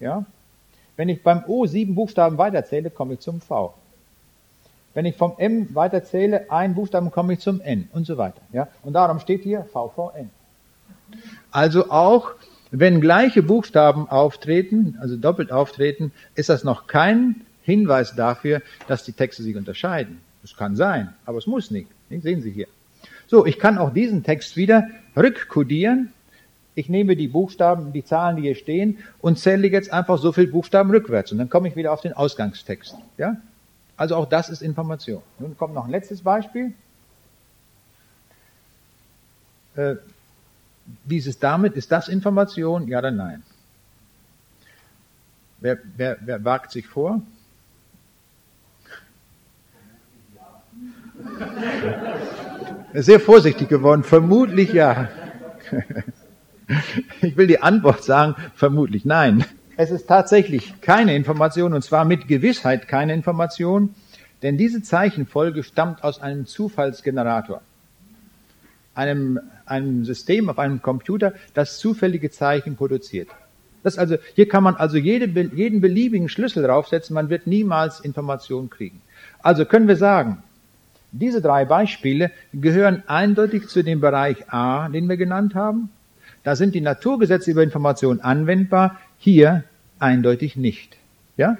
[0.00, 0.24] Ja?
[0.96, 3.74] Wenn ich beim O sieben Buchstaben weiterzähle, komme ich zum V.
[4.94, 8.40] Wenn ich vom M weiterzähle, ein Buchstaben komme ich zum N und so weiter.
[8.52, 8.68] Ja?
[8.82, 10.30] Und darum steht hier VVN.
[11.50, 12.32] Also auch
[12.70, 19.12] wenn gleiche Buchstaben auftreten, also doppelt auftreten, ist das noch kein Hinweis dafür, dass die
[19.12, 20.20] Texte sich unterscheiden.
[20.44, 21.88] Es kann sein, aber es muss nicht.
[22.10, 22.68] Sehen Sie hier.
[23.26, 26.12] So, ich kann auch diesen Text wieder rückkodieren.
[26.74, 30.48] Ich nehme die Buchstaben, die Zahlen, die hier stehen, und zähle jetzt einfach so viele
[30.48, 31.32] Buchstaben rückwärts.
[31.32, 32.94] Und dann komme ich wieder auf den Ausgangstext.
[33.16, 33.36] Ja?
[33.96, 35.22] Also auch das ist Information.
[35.38, 36.74] Nun kommt noch ein letztes Beispiel.
[39.76, 39.96] Äh,
[41.04, 41.74] wie ist es damit?
[41.74, 42.86] Ist das Information?
[42.88, 43.42] Ja oder nein?
[45.60, 47.22] Wer, wer, wer wagt sich vor?
[52.92, 54.04] Sehr vorsichtig geworden.
[54.04, 55.08] Vermutlich ja.
[57.20, 59.44] Ich will die Antwort sagen, vermutlich nein.
[59.76, 63.94] Es ist tatsächlich keine Information und zwar mit Gewissheit keine Information,
[64.42, 67.60] denn diese Zeichenfolge stammt aus einem Zufallsgenerator.
[68.94, 73.28] Einem, einem System auf einem Computer, das zufällige Zeichen produziert.
[73.82, 78.70] Das also, hier kann man also jede, jeden beliebigen Schlüssel draufsetzen, man wird niemals Informationen
[78.70, 79.02] kriegen.
[79.42, 80.42] Also können wir sagen,
[81.16, 85.90] diese drei Beispiele gehören eindeutig zu dem Bereich A, den wir genannt haben.
[86.42, 89.62] Da sind die Naturgesetze über Information anwendbar, hier
[90.00, 90.96] eindeutig nicht.
[91.36, 91.56] Ja?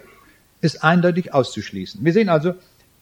[0.60, 2.05] Ist eindeutig auszuschließen.
[2.05, 2.55] Wir sehen also,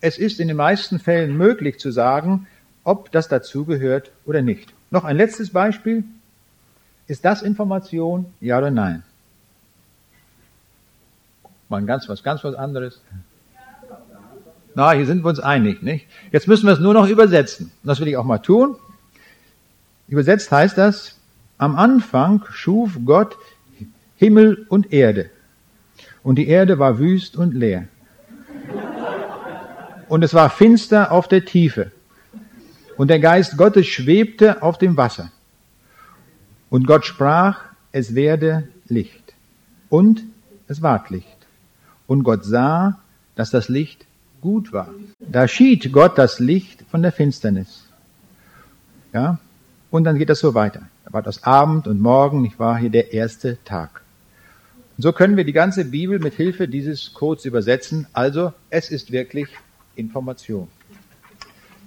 [0.02, 2.46] es ist in den meisten Fällen möglich zu sagen,
[2.84, 4.74] ob das dazugehört oder nicht.
[4.90, 6.04] Noch ein letztes Beispiel.
[7.06, 8.26] Ist das Information?
[8.40, 9.04] Ja oder nein?
[11.70, 13.00] Mal ganz was, ganz was anderes.
[14.74, 16.06] Na, hier sind wir uns einig, nicht?
[16.30, 17.70] Jetzt müssen wir es nur noch übersetzen.
[17.82, 18.76] Das will ich auch mal tun.
[20.08, 21.18] Übersetzt heißt das,
[21.58, 23.36] am Anfang schuf Gott
[24.16, 25.30] Himmel und Erde.
[26.22, 27.88] Und die Erde war wüst und leer.
[30.08, 31.90] Und es war finster auf der Tiefe.
[32.96, 35.30] Und der Geist Gottes schwebte auf dem Wasser.
[36.70, 39.34] Und Gott sprach, es werde Licht.
[39.88, 40.22] Und
[40.68, 41.26] es ward Licht.
[42.06, 42.98] Und Gott sah,
[43.34, 44.06] dass das Licht
[44.42, 44.90] gut war.
[45.18, 47.86] Da schied Gott das Licht von der Finsternis.
[49.14, 49.38] Ja?
[49.90, 50.82] Und dann geht das so weiter.
[51.06, 54.02] Da war das Abend und Morgen, ich war hier der erste Tag.
[54.96, 58.06] Und so können wir die ganze Bibel mit Hilfe dieses Codes übersetzen.
[58.12, 59.48] Also, es ist wirklich
[59.96, 60.68] Information.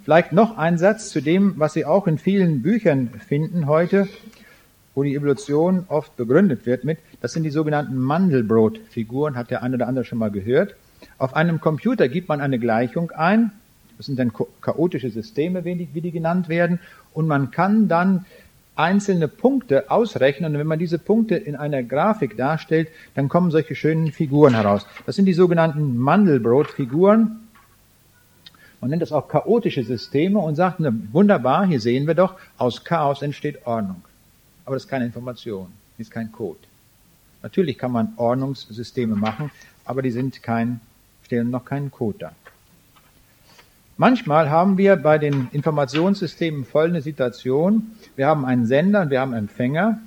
[0.03, 4.07] Vielleicht noch ein Satz zu dem, was Sie auch in vielen Büchern finden heute,
[4.93, 9.77] wo die Evolution oft begründet wird mit, das sind die sogenannten Mandelbrot-Figuren, hat der eine
[9.77, 10.75] oder andere schon mal gehört.
[11.17, 13.49] Auf einem Computer gibt man eine Gleichung ein,
[13.97, 14.31] das sind dann
[14.61, 16.79] chaotische Systeme, wie die genannt werden,
[17.15, 18.25] und man kann dann
[18.75, 23.73] einzelne Punkte ausrechnen und wenn man diese Punkte in einer Grafik darstellt, dann kommen solche
[23.73, 24.85] schönen Figuren heraus.
[25.07, 27.39] Das sind die sogenannten Mandelbrot-Figuren.
[28.81, 32.83] Man nennt das auch chaotische Systeme und sagt, na, wunderbar, hier sehen wir doch, aus
[32.83, 34.03] Chaos entsteht Ordnung.
[34.63, 36.59] Aber das ist keine Information, ist kein Code.
[37.45, 39.51] Natürlich kann man Ordnungssysteme machen,
[39.85, 40.79] aber die sind kein
[41.21, 42.35] stellen noch keinen Code dar.
[43.97, 47.91] Manchmal haben wir bei den Informationssystemen folgende Situation.
[48.15, 49.99] Wir haben einen Sender und wir haben einen Empfänger.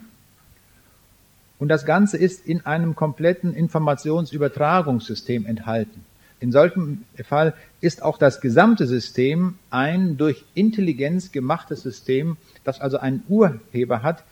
[1.60, 6.04] Und das Ganze ist in einem kompletten Informationsübertragungssystem enthalten.
[6.40, 12.98] In solchem Fall ist auch das gesamte System ein durch Intelligenz gemachtes System, das also
[12.98, 14.24] einen Urheber hat,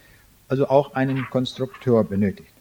[0.49, 2.56] also auch einen Konstrukteur benötigt.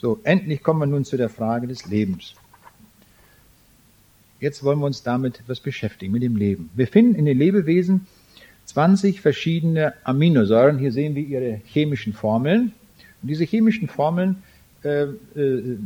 [0.00, 2.34] So, endlich kommen wir nun zu der Frage des Lebens.
[4.38, 6.70] Jetzt wollen wir uns damit etwas beschäftigen, mit dem Leben.
[6.74, 8.06] Wir finden in den Lebewesen
[8.66, 10.78] 20 verschiedene Aminosäuren.
[10.78, 12.72] Hier sehen wir ihre chemischen Formeln.
[13.22, 14.44] Und diese chemischen Formeln
[14.84, 15.02] äh,
[15.34, 15.78] äh,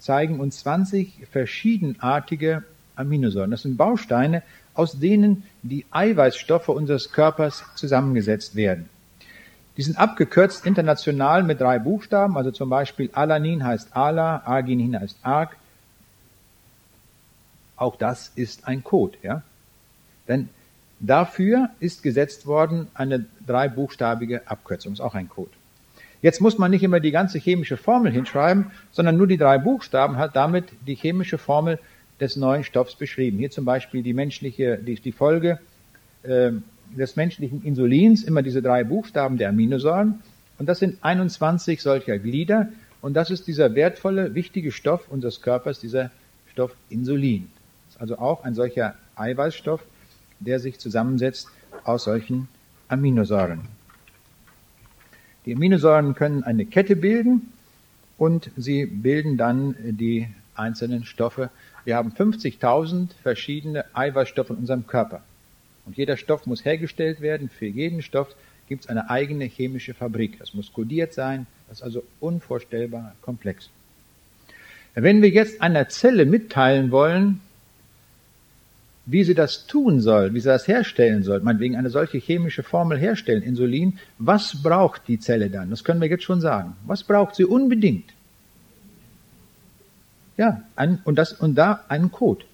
[0.00, 2.62] zeigen uns 20 verschiedenartige
[2.94, 3.52] Aminosäuren.
[3.52, 4.42] Das sind Bausteine,
[4.74, 8.90] aus denen die Eiweißstoffe unseres Körpers zusammengesetzt werden.
[9.76, 15.18] Die sind abgekürzt international mit drei Buchstaben, also zum Beispiel Alanin heißt Ala, Arginin heißt
[15.22, 15.56] Arg.
[17.76, 19.42] Auch das ist ein Code, ja.
[20.28, 20.48] Denn
[20.98, 25.50] dafür ist gesetzt worden eine dreibuchstabige Abkürzung, ist auch ein Code.
[26.22, 30.16] Jetzt muss man nicht immer die ganze chemische Formel hinschreiben, sondern nur die drei Buchstaben
[30.16, 31.78] hat damit die chemische Formel
[32.18, 33.38] des neuen Stoffs beschrieben.
[33.38, 35.60] Hier zum Beispiel die menschliche, die, die Folge
[36.22, 36.52] äh,
[36.96, 40.20] des menschlichen Insulins, immer diese drei Buchstaben der Aminosäuren.
[40.58, 42.68] Und das sind 21 solcher Glieder.
[43.02, 46.10] Und das ist dieser wertvolle, wichtige Stoff unseres Körpers, dieser
[46.50, 47.48] Stoff Insulin.
[47.86, 49.82] Das ist also auch ein solcher Eiweißstoff,
[50.40, 51.48] der sich zusammensetzt
[51.84, 52.48] aus solchen
[52.88, 53.60] Aminosäuren.
[55.44, 57.52] Die Aminosäuren können eine Kette bilden
[58.18, 61.50] und sie bilden dann die einzelnen Stoffe.
[61.84, 65.22] Wir haben 50.000 verschiedene Eiweißstoffe in unserem Körper.
[65.86, 67.48] Und jeder Stoff muss hergestellt werden.
[67.48, 68.34] Für jeden Stoff
[68.68, 70.38] gibt es eine eigene chemische Fabrik.
[70.38, 71.46] Das muss kodiert sein.
[71.68, 73.70] Das ist also unvorstellbar komplex.
[74.94, 77.40] Wenn wir jetzt einer Zelle mitteilen wollen,
[79.04, 82.98] wie sie das tun soll, wie sie das herstellen soll, meinetwegen eine solche chemische Formel
[82.98, 85.70] herstellen, Insulin, was braucht die Zelle dann?
[85.70, 86.76] Das können wir jetzt schon sagen.
[86.86, 88.12] Was braucht sie unbedingt?
[90.36, 92.44] Ja, ein, und das, und da einen Code.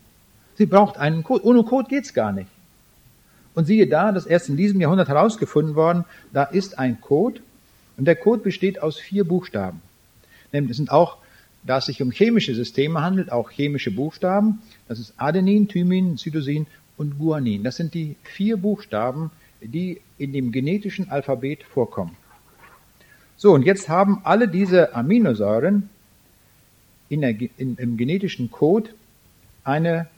[0.56, 1.44] Sie braucht einen Code.
[1.44, 2.48] Ohne Code geht's gar nicht.
[3.54, 7.40] Und siehe da, das erst in diesem Jahrhundert herausgefunden worden, da ist ein Code
[7.96, 9.82] und der Code besteht aus vier Buchstaben.
[10.52, 11.18] Nämlich, es sind auch,
[11.62, 14.62] da es sich um chemische Systeme handelt, auch chemische Buchstaben.
[14.88, 16.66] Das ist Adenin, Thymin, Cytosin
[16.96, 17.62] und Guanin.
[17.62, 19.30] Das sind die vier Buchstaben,
[19.60, 22.16] die in dem genetischen Alphabet vorkommen.
[23.36, 25.88] So, und jetzt haben alle diese Aminosäuren
[27.08, 28.90] in der, in, im genetischen Code
[29.64, 30.08] eine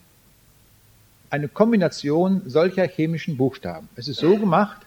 [1.30, 3.88] eine Kombination solcher chemischen Buchstaben.
[3.96, 4.80] Es ist so gemacht,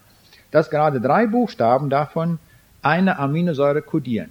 [0.52, 2.40] dass gerade drei Buchstaben davon
[2.82, 4.30] eine Aminosäure kodieren.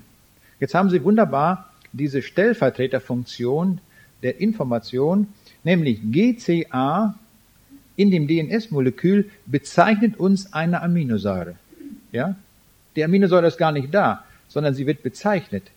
[0.60, 3.80] Jetzt haben Sie wunderbar diese Stellvertreterfunktion
[4.22, 5.28] der Information,
[5.64, 7.14] nämlich GCA
[7.96, 11.56] in dem DNS-Molekül bezeichnet uns eine Aminosäure.
[12.12, 12.36] Ja?
[12.94, 15.70] Die Aminosäure ist gar nicht da, sondern sie wird bezeichnet.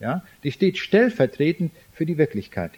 [0.00, 0.22] Ja?
[0.44, 2.72] Die steht stellvertretend für die Wirklichkeit.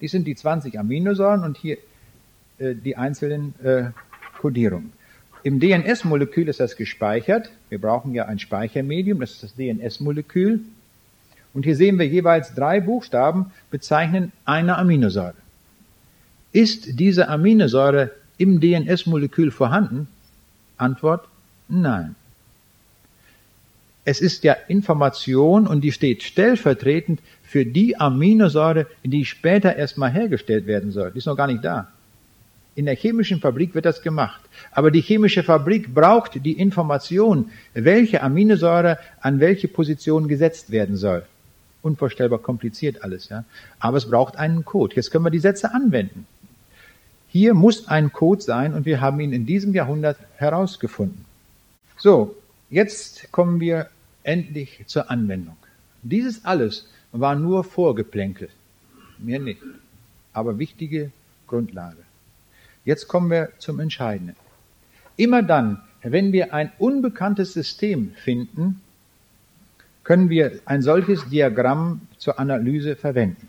[0.00, 1.78] Die sind die 20 Aminosäuren und hier
[2.58, 3.90] äh, die einzelnen äh,
[4.38, 4.92] Kodierungen.
[5.42, 7.50] Im DNS-Molekül ist das gespeichert.
[7.70, 10.60] Wir brauchen ja ein Speichermedium, das ist das DNS-Molekül.
[11.54, 15.34] Und hier sehen wir jeweils drei Buchstaben bezeichnen eine Aminosäure.
[16.52, 20.08] Ist diese Aminosäure im DNS-Molekül vorhanden?
[20.76, 21.26] Antwort,
[21.68, 22.16] nein.
[24.04, 30.66] Es ist ja Information und die steht stellvertretend für die Aminosäure, die später erstmal hergestellt
[30.66, 31.10] werden soll.
[31.10, 31.88] Die ist noch gar nicht da.
[32.76, 34.40] In der chemischen Fabrik wird das gemacht.
[34.72, 41.24] Aber die chemische Fabrik braucht die Information, welche Aminosäure an welche Position gesetzt werden soll.
[41.82, 43.44] Unvorstellbar kompliziert alles, ja.
[43.78, 44.96] Aber es braucht einen Code.
[44.96, 46.26] Jetzt können wir die Sätze anwenden.
[47.28, 51.24] Hier muss ein Code sein und wir haben ihn in diesem Jahrhundert herausgefunden.
[51.96, 52.34] So,
[52.70, 53.90] jetzt kommen wir
[54.22, 55.56] endlich zur Anwendung.
[56.02, 58.48] Dieses alles war nur Vorgeplänkel.
[59.18, 59.60] Mehr nicht.
[60.32, 61.10] Aber wichtige
[61.46, 61.98] Grundlage.
[62.84, 64.36] Jetzt kommen wir zum Entscheidenden.
[65.16, 68.80] Immer dann, wenn wir ein unbekanntes System finden,
[70.02, 73.48] können wir ein solches Diagramm zur Analyse verwenden.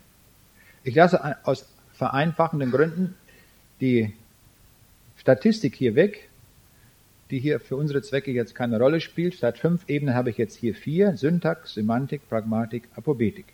[0.84, 3.14] Ich lasse aus vereinfachenden Gründen
[3.80, 4.12] die
[5.16, 6.28] Statistik hier weg,
[7.32, 9.34] die hier für unsere Zwecke jetzt keine Rolle spielt.
[9.34, 13.46] Statt fünf Ebenen habe ich jetzt hier vier, Syntax, Semantik, Pragmatik, Apobetik.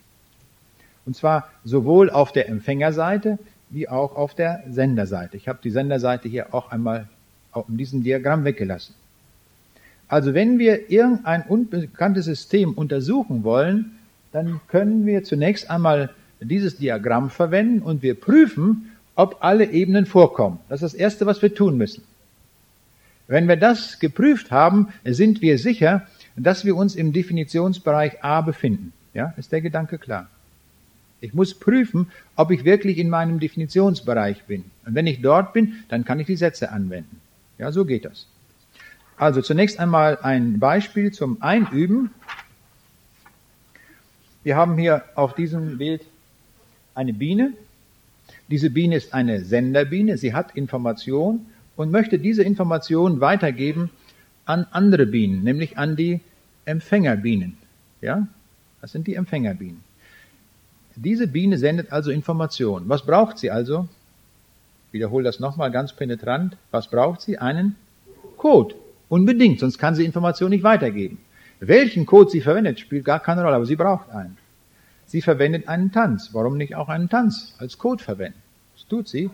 [1.07, 3.39] Und zwar sowohl auf der Empfängerseite
[3.71, 5.37] wie auch auf der Senderseite.
[5.37, 7.09] Ich habe die Senderseite hier auch einmal
[7.69, 8.95] in diesem Diagramm weggelassen.
[10.09, 13.99] Also wenn wir irgendein unbekanntes System untersuchen wollen,
[14.33, 16.11] dann können wir zunächst einmal
[16.41, 20.59] dieses Diagramm verwenden und wir prüfen, ob alle Ebenen vorkommen.
[20.69, 22.03] Das ist das Erste, was wir tun müssen.
[23.29, 28.93] Wenn wir das geprüft haben, sind wir sicher, dass wir uns im Definitionsbereich A befinden.
[29.13, 30.29] Ja, ist der Gedanke klar?
[31.21, 34.65] Ich muss prüfen, ob ich wirklich in meinem Definitionsbereich bin.
[34.87, 37.21] Und wenn ich dort bin, dann kann ich die Sätze anwenden.
[37.59, 38.27] Ja, so geht das.
[39.17, 42.11] Also zunächst einmal ein Beispiel zum Einüben.
[44.43, 46.03] Wir haben hier auf diesem Bild
[46.95, 47.53] eine Biene.
[48.49, 50.17] Diese Biene ist eine Senderbiene.
[50.17, 51.47] Sie hat Information
[51.79, 53.89] und möchte diese Information weitergeben
[54.45, 56.21] an andere Bienen, nämlich an die
[56.65, 57.57] Empfängerbienen.
[58.01, 58.27] Ja?
[58.81, 59.85] Das sind die Empfängerbienen.
[60.97, 62.89] Diese Biene sendet also Information.
[62.89, 63.89] Was braucht sie also?
[64.91, 66.57] Wiederhole das nochmal ganz penetrant.
[66.73, 67.39] Was braucht sie?
[67.39, 67.77] Einen
[68.37, 68.75] Code.
[69.09, 71.19] Unbedingt, sonst kann sie Information nicht weitergeben.
[71.61, 74.37] Welchen Code sie verwendet, spielt gar keine Rolle, aber sie braucht einen.
[75.07, 76.31] Sie verwendet einen Tanz.
[76.33, 78.43] Warum nicht auch einen Tanz als Code verwenden?
[78.75, 79.31] Das tut sie.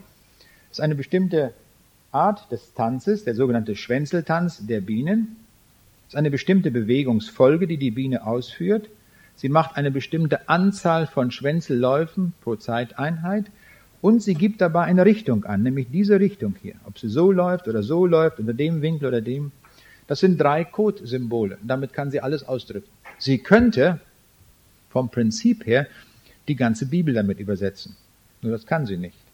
[0.69, 1.53] Das ist eine bestimmte
[2.15, 5.35] Art des Tanzes, der sogenannte Schwänzeltanz der Bienen.
[6.07, 8.89] Ist eine bestimmte Bewegungsfolge, die die Biene ausführt.
[9.35, 13.47] Sie macht eine bestimmte Anzahl von Schwänzelläufen pro Zeiteinheit
[14.01, 16.75] und sie gibt dabei eine Richtung an, nämlich diese Richtung hier.
[16.85, 19.51] Ob sie so läuft oder so läuft, unter dem Winkel oder dem.
[20.07, 21.57] Das sind drei Codesymbole.
[21.63, 22.87] Damit kann sie alles ausdrücken.
[23.17, 23.99] Sie könnte
[24.89, 25.87] vom Prinzip her
[26.47, 27.97] die ganze Bibel damit übersetzen.
[28.41, 29.24] Nur das kann sie nicht.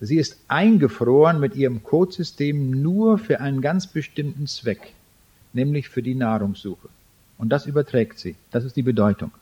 [0.00, 4.92] Sie ist eingefroren mit ihrem Codesystem nur für einen ganz bestimmten Zweck,
[5.52, 6.88] nämlich für die Nahrungssuche.
[7.36, 8.36] Und das überträgt sie.
[8.50, 9.32] Das ist die Bedeutung.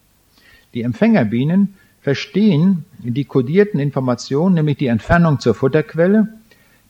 [0.74, 6.28] Die Empfängerbienen verstehen die kodierten Informationen, nämlich die Entfernung zur Futterquelle,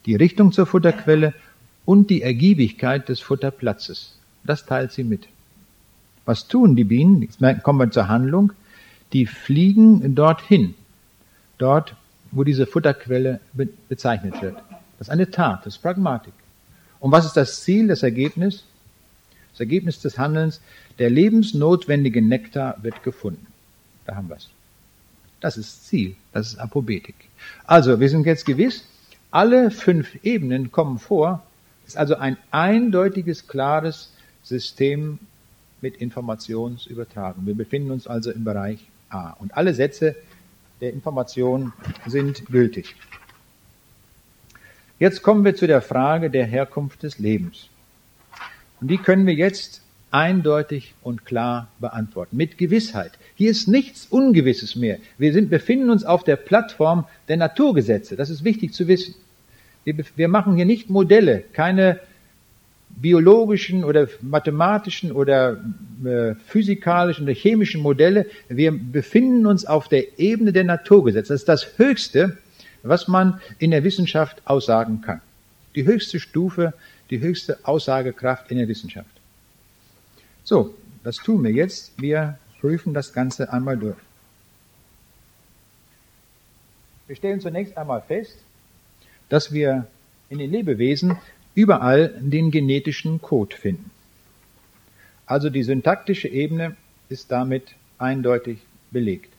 [0.05, 1.35] die Richtung zur Futterquelle
[1.85, 4.19] und die Ergiebigkeit des Futterplatzes.
[4.45, 5.29] Das teilt sie mit.
[6.25, 7.23] Was tun die Bienen?
[7.23, 8.53] Jetzt kommen wir zur Handlung.
[9.13, 10.75] Die fliegen dorthin.
[11.59, 11.95] Dort,
[12.31, 14.57] wo diese Futterquelle be bezeichnet wird.
[14.99, 16.33] Das ist eine Tat, das ist Pragmatik.
[17.01, 18.65] Und was ist das Ziel, das Ergebnis?
[19.53, 20.61] Das Ergebnis des Handelns,
[20.99, 23.47] der lebensnotwendige Nektar wird gefunden.
[24.05, 24.49] Da haben wir es.
[25.41, 27.15] Das ist Ziel, das ist Apobetik.
[27.67, 28.85] Also, wir sind jetzt gewiss,
[29.31, 31.43] alle fünf Ebenen kommen vor.
[31.87, 34.13] Es ist also ein eindeutiges, klares
[34.43, 35.19] System
[35.81, 37.47] mit Informationsübertragung.
[37.47, 38.79] Wir befinden uns also im Bereich
[39.09, 39.31] A.
[39.33, 40.17] Und alle Sätze
[40.81, 41.73] der Information
[42.07, 42.95] sind gültig.
[44.99, 47.69] Jetzt kommen wir zu der Frage der Herkunft des Lebens.
[48.81, 53.13] Und die können wir jetzt eindeutig und klar beantworten, mit Gewissheit.
[53.35, 54.99] Hier ist nichts Ungewisses mehr.
[55.19, 58.17] Wir sind, befinden uns auf der Plattform der Naturgesetze.
[58.17, 59.15] Das ist wichtig zu wissen.
[59.85, 62.01] Wir, wir machen hier nicht Modelle, keine
[62.97, 65.63] biologischen oder mathematischen oder
[66.05, 68.27] äh, physikalischen oder chemischen Modelle.
[68.49, 71.33] Wir befinden uns auf der Ebene der Naturgesetze.
[71.33, 72.39] Das ist das Höchste,
[72.83, 75.21] was man in der Wissenschaft aussagen kann.
[75.75, 76.73] Die höchste Stufe,
[77.11, 79.11] die höchste Aussagekraft in der Wissenschaft.
[80.43, 80.75] So,
[81.05, 81.93] das tun wir jetzt.
[82.01, 83.97] Wir prüfen das Ganze einmal durch.
[87.07, 88.39] Wir stellen zunächst einmal fest,
[89.29, 89.87] dass wir
[90.29, 91.19] in den Lebewesen
[91.57, 93.91] überall den genetischen Code finden.
[95.27, 96.77] Also die syntaktische Ebene
[97.09, 98.59] ist damit eindeutig
[98.93, 99.33] belegt.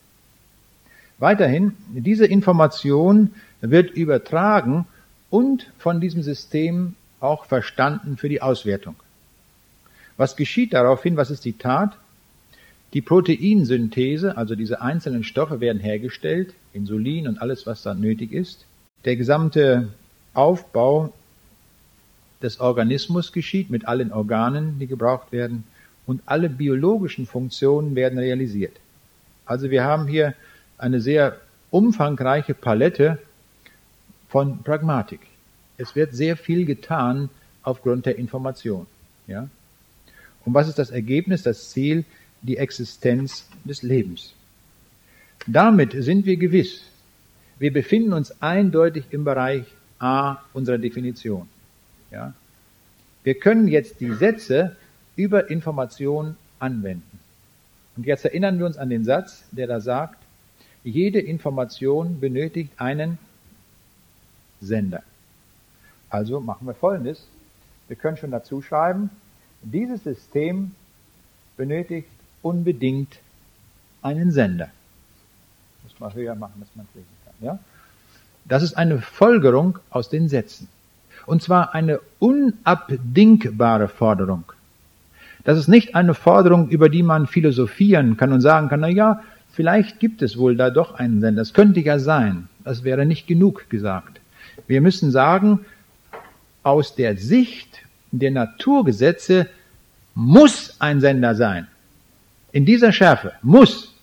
[1.20, 4.86] Weiterhin, diese Information wird übertragen
[5.30, 8.96] und von diesem System auch verstanden für die Auswertung.
[10.18, 11.18] Was geschieht daraufhin?
[11.18, 11.98] Was ist die Tat?
[12.94, 18.66] Die Proteinsynthese, also diese einzelnen Stoffe werden hergestellt, Insulin und alles, was da nötig ist.
[19.06, 19.90] Der gesamte
[20.34, 21.14] Aufbau
[22.42, 25.64] des Organismus geschieht, mit allen Organen, die gebraucht werden,
[26.06, 28.80] und alle biologischen Funktionen werden realisiert.
[29.46, 30.36] Also wir haben hier
[30.78, 31.38] eine sehr
[31.70, 33.20] umfangreiche Palette
[34.30, 35.20] von Pragmatik.
[35.78, 37.30] Es wird sehr viel getan
[37.64, 38.88] aufgrund der Information.
[39.28, 39.50] Ja?
[40.46, 42.06] Und was ist das Ergebnis, das Ziel?
[42.42, 44.34] Die Existenz des Lebens.
[45.48, 46.84] Damit sind wir gewiss.
[47.60, 49.66] Wir befinden uns eindeutig im Bereich
[50.00, 51.50] A unserer Definition.
[52.12, 52.34] Ja?
[53.24, 54.76] Wir können jetzt die Sätze
[55.16, 57.20] über Information anwenden.
[57.96, 60.18] Und jetzt erinnern wir uns an den Satz, der da sagt,
[60.84, 63.18] jede Information benötigt einen
[64.62, 65.04] Sender.
[66.10, 67.28] Also machen wir Folgendes.
[67.88, 69.10] Wir können schon dazu schreiben,
[69.62, 70.72] dieses System
[71.58, 72.08] benötigt
[72.42, 73.20] unbedingt
[74.02, 74.70] einen Sender.
[75.84, 77.34] Muss man höher machen, dass man es lesen kann.
[77.42, 77.60] Ja?
[78.46, 80.70] Das ist eine Folgerung aus den Sätzen.
[81.28, 84.46] Und zwar eine unabdingbare Forderung.
[85.44, 89.22] Das ist nicht eine Forderung, über die man philosophieren kann und sagen kann, na ja,
[89.52, 91.42] vielleicht gibt es wohl da doch einen Sender.
[91.42, 92.48] Das könnte ja sein.
[92.64, 94.22] Das wäre nicht genug gesagt.
[94.68, 95.66] Wir müssen sagen,
[96.64, 97.80] aus der Sicht
[98.12, 99.48] der Naturgesetze
[100.16, 101.68] muss ein Sender sein.
[102.54, 103.34] In dieser Schärfe.
[103.42, 103.96] Muss.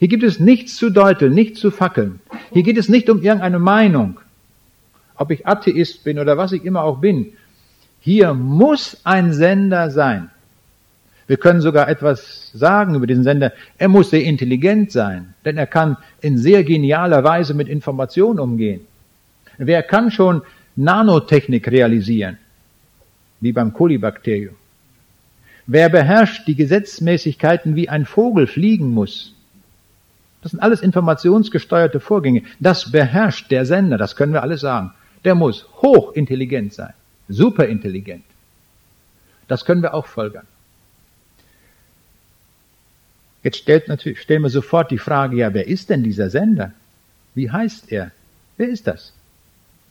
[0.00, 2.20] Hier gibt es nichts zu deuteln, nichts zu fackeln.
[2.52, 4.18] Hier geht es nicht um irgendeine Meinung.
[5.18, 7.32] Ob ich Atheist bin oder was ich immer auch bin.
[8.00, 10.30] Hier muss ein Sender sein.
[11.26, 13.52] Wir können sogar etwas sagen über diesen Sender.
[13.76, 18.80] Er muss sehr intelligent sein, denn er kann in sehr genialer Weise mit Informationen umgehen.
[19.58, 20.42] Wer kann schon
[20.76, 22.38] Nanotechnik realisieren?
[23.40, 24.54] Wie beim Kolibakterium.
[25.66, 29.34] Wer beherrscht die Gesetzmäßigkeiten, wie ein Vogel fliegen muss?
[30.40, 32.42] Das sind alles informationsgesteuerte Vorgänge.
[32.58, 34.92] Das beherrscht der Sender, das können wir alles sagen.
[35.24, 36.94] Der muss hochintelligent sein,
[37.28, 38.24] superintelligent.
[39.48, 40.46] Das können wir auch folgern.
[43.42, 46.72] Jetzt stellt natürlich, stellen wir sofort die Frage, ja, wer ist denn dieser Sender?
[47.34, 48.10] Wie heißt er?
[48.56, 49.12] Wer ist das?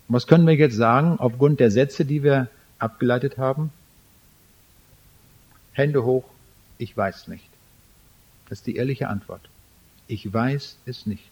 [0.09, 2.49] Was können wir jetzt sagen aufgrund der Sätze, die wir
[2.79, 3.71] abgeleitet haben?
[5.73, 6.25] Hände hoch,
[6.77, 7.47] ich weiß nicht.
[8.49, 9.41] Das ist die ehrliche Antwort.
[10.07, 11.29] Ich weiß es nicht.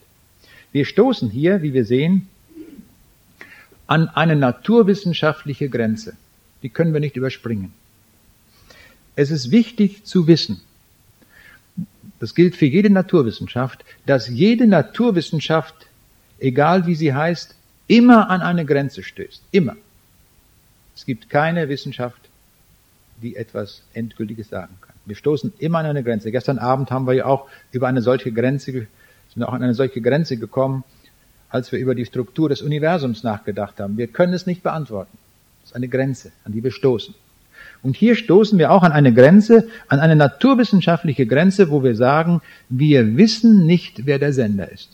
[0.71, 2.27] Wir stoßen hier, wie wir sehen,
[3.87, 6.15] an eine naturwissenschaftliche Grenze.
[6.63, 7.73] Die können wir nicht überspringen.
[9.15, 10.61] Es ist wichtig zu wissen,
[12.19, 15.75] das gilt für jede Naturwissenschaft, dass jede Naturwissenschaft,
[16.39, 17.55] egal wie sie heißt,
[17.87, 19.41] immer an eine Grenze stößt.
[19.51, 19.75] Immer.
[20.95, 22.29] Es gibt keine Wissenschaft,
[23.21, 24.95] die etwas Endgültiges sagen kann.
[25.05, 26.31] Wir stoßen immer an eine Grenze.
[26.31, 28.87] Gestern Abend haben wir ja auch über eine solche Grenze,
[29.33, 30.83] sind auch an eine solche Grenze gekommen,
[31.55, 33.97] als wir über die Struktur des Universums nachgedacht haben.
[33.97, 35.17] Wir können es nicht beantworten.
[35.61, 37.15] Das ist eine Grenze, an die wir stoßen.
[37.81, 42.41] Und hier stoßen wir auch an eine Grenze, an eine naturwissenschaftliche Grenze, wo wir sagen,
[42.67, 44.89] wir wissen nicht, wer der Sender ist.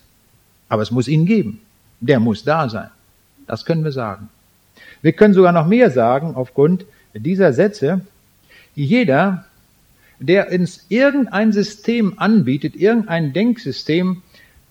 [0.70, 1.62] Aber es muss ihn geben.
[2.00, 2.90] Der muss da sein.
[3.48, 4.30] Das können wir sagen.
[5.02, 6.86] Wir können sogar noch mehr sagen aufgrund
[7.16, 8.02] dieser Sätze.
[8.76, 9.46] Jeder,
[10.20, 14.22] der uns irgendein System anbietet, irgendein Denksystem,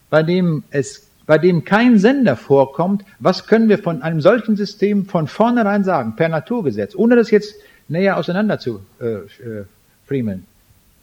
[0.09, 5.07] bei dem es bei dem kein Sender vorkommt, was können wir von einem solchen System
[5.07, 7.55] von vornherein sagen, per Naturgesetz, ohne das jetzt
[7.87, 9.65] näher auseinander zu äh, äh,
[10.09, 10.45] friemeln.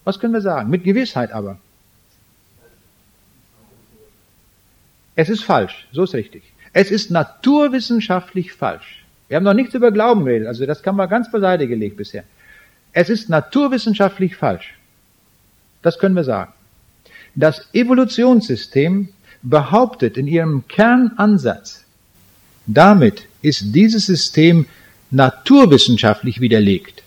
[0.04, 0.70] Was können wir sagen?
[0.70, 1.60] Mit Gewissheit aber.
[5.16, 6.44] Es ist falsch, so ist richtig.
[6.74, 9.06] Es ist naturwissenschaftlich falsch.
[9.30, 12.26] Wir haben noch nichts über Glauben geredet, also das kann man ganz beiseite gelegt bisher.
[12.92, 14.74] Es ist naturwissenschaftlich falsch.
[15.84, 16.52] Das können wir sagen.
[17.34, 19.08] Das Evolutionssystem
[19.50, 21.84] behauptet in ihrem Kernansatz,
[22.66, 24.66] damit ist dieses System
[25.12, 27.04] naturwissenschaftlich widerlegt.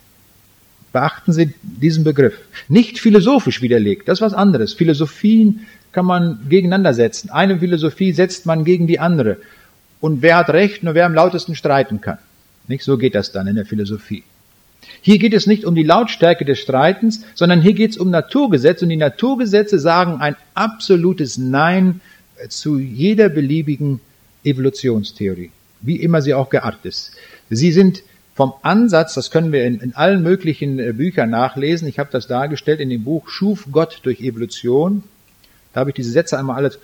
[0.93, 2.35] Beachten Sie diesen Begriff.
[2.69, 4.73] Nicht philosophisch widerlegt, das ist was anderes.
[4.73, 7.31] Philosophien kann man gegeneinander setzen.
[7.31, 9.37] Eine Philosophie setzt man gegen die andere.
[10.01, 12.19] Und wer hat recht, nur wer am lautesten streiten kann.
[12.69, 14.25] Nicht so geht das dann in der Philosophie.
[15.03, 18.85] Hier geht es nicht um die Lautstärke des Streitens, sondern hier geht es um Naturgesetze
[18.85, 22.01] und die Naturgesetze sagen ein absolutes Nein
[22.49, 24.01] zu jeder beliebigen
[24.45, 25.51] Evolutionstheorie,
[25.81, 27.13] wie immer sie auch geartet ist.
[27.51, 28.03] Sie sind
[28.35, 32.27] vom Ansatz, das können wir in, in allen möglichen äh, Büchern nachlesen, ich habe das
[32.27, 35.03] dargestellt in dem Buch Schuf Gott durch Evolution,
[35.73, 36.79] da habe ich diese Sätze einmal alles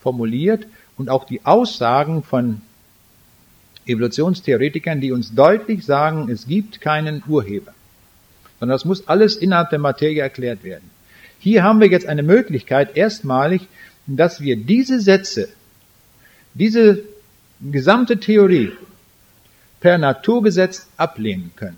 [0.00, 0.66] formuliert
[0.96, 2.60] und auch die Aussagen von
[3.86, 7.72] Evolutionstheoretikern, die uns deutlich sagen, es gibt keinen Urheber,
[8.58, 10.90] sondern das muss alles innerhalb der Materie erklärt werden.
[11.38, 13.68] Hier haben wir jetzt eine Möglichkeit, erstmalig,
[14.06, 15.48] dass wir diese Sätze,
[16.54, 17.02] diese
[17.60, 18.72] gesamte Theorie
[19.80, 21.76] per Naturgesetz ablehnen können.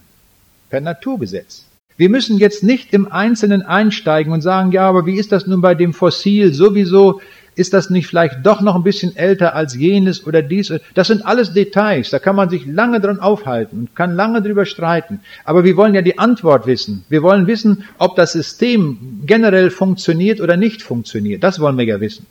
[0.70, 1.66] Per Naturgesetz.
[1.96, 5.60] Wir müssen jetzt nicht im Einzelnen einsteigen und sagen, ja, aber wie ist das nun
[5.60, 6.52] bei dem Fossil?
[6.54, 7.20] Sowieso
[7.58, 10.72] ist das nicht vielleicht doch noch ein bisschen älter als jenes oder dies?
[10.94, 12.10] Das sind alles Details.
[12.10, 15.20] Da kann man sich lange dran aufhalten und kann lange drüber streiten.
[15.44, 17.04] Aber wir wollen ja die Antwort wissen.
[17.08, 21.42] Wir wollen wissen, ob das System generell funktioniert oder nicht funktioniert.
[21.42, 22.26] Das wollen wir ja wissen.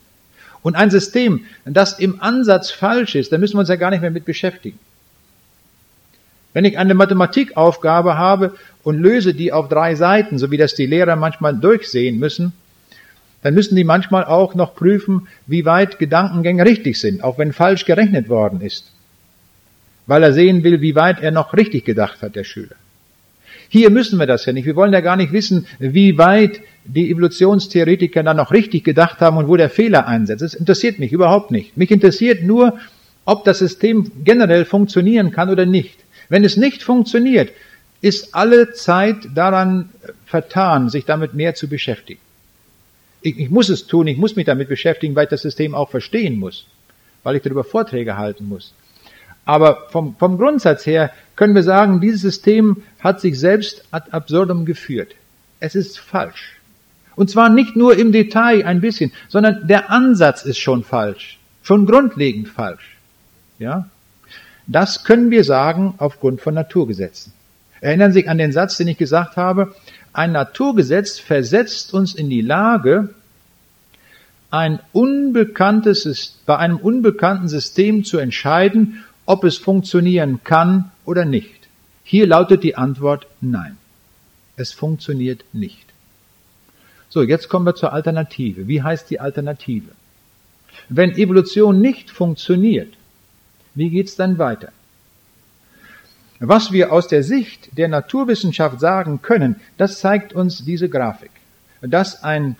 [0.62, 4.00] Und ein System, das im Ansatz falsch ist, da müssen wir uns ja gar nicht
[4.00, 4.78] mehr mit beschäftigen.
[6.54, 10.86] Wenn ich eine Mathematikaufgabe habe und löse die auf drei Seiten, so wie das die
[10.86, 12.54] Lehrer manchmal durchsehen müssen,
[13.48, 17.86] dann müssen die manchmal auch noch prüfen, wie weit Gedankengänge richtig sind, auch wenn falsch
[17.86, 18.92] gerechnet worden ist.
[20.06, 22.76] Weil er sehen will, wie weit er noch richtig gedacht hat, der Schüler.
[23.70, 24.66] Hier müssen wir das ja nicht.
[24.66, 29.38] Wir wollen ja gar nicht wissen, wie weit die Evolutionstheoretiker dann noch richtig gedacht haben
[29.38, 30.42] und wo der Fehler einsetzt.
[30.42, 31.74] Das interessiert mich überhaupt nicht.
[31.78, 32.78] Mich interessiert nur,
[33.24, 35.96] ob das System generell funktionieren kann oder nicht.
[36.28, 37.50] Wenn es nicht funktioniert,
[38.02, 39.88] ist alle Zeit daran
[40.26, 42.20] vertan, sich damit mehr zu beschäftigen.
[43.20, 45.90] Ich, ich, muss es tun, ich muss mich damit beschäftigen, weil ich das System auch
[45.90, 46.66] verstehen muss,
[47.22, 48.74] weil ich darüber Vorträge halten muss.
[49.44, 54.66] Aber vom, vom Grundsatz her können wir sagen, dieses System hat sich selbst ad absurdum
[54.66, 55.14] geführt.
[55.58, 56.56] Es ist falsch.
[57.16, 61.38] Und zwar nicht nur im Detail ein bisschen, sondern der Ansatz ist schon falsch.
[61.62, 62.96] Schon grundlegend falsch.
[63.58, 63.88] Ja?
[64.66, 67.32] Das können wir sagen aufgrund von Naturgesetzen.
[67.80, 69.74] Erinnern Sie sich an den Satz, den ich gesagt habe?
[70.18, 73.14] Ein Naturgesetz versetzt uns in die Lage,
[74.50, 81.68] ein unbekanntes, bei einem unbekannten System zu entscheiden, ob es funktionieren kann oder nicht.
[82.02, 83.76] Hier lautet die Antwort nein.
[84.56, 85.86] Es funktioniert nicht.
[87.08, 88.66] So, jetzt kommen wir zur Alternative.
[88.66, 89.92] Wie heißt die Alternative?
[90.88, 92.92] Wenn Evolution nicht funktioniert,
[93.76, 94.72] wie geht's dann weiter?
[96.40, 101.30] Was wir aus der Sicht der Naturwissenschaft sagen können, das zeigt uns diese Grafik.
[101.80, 102.56] Dass ein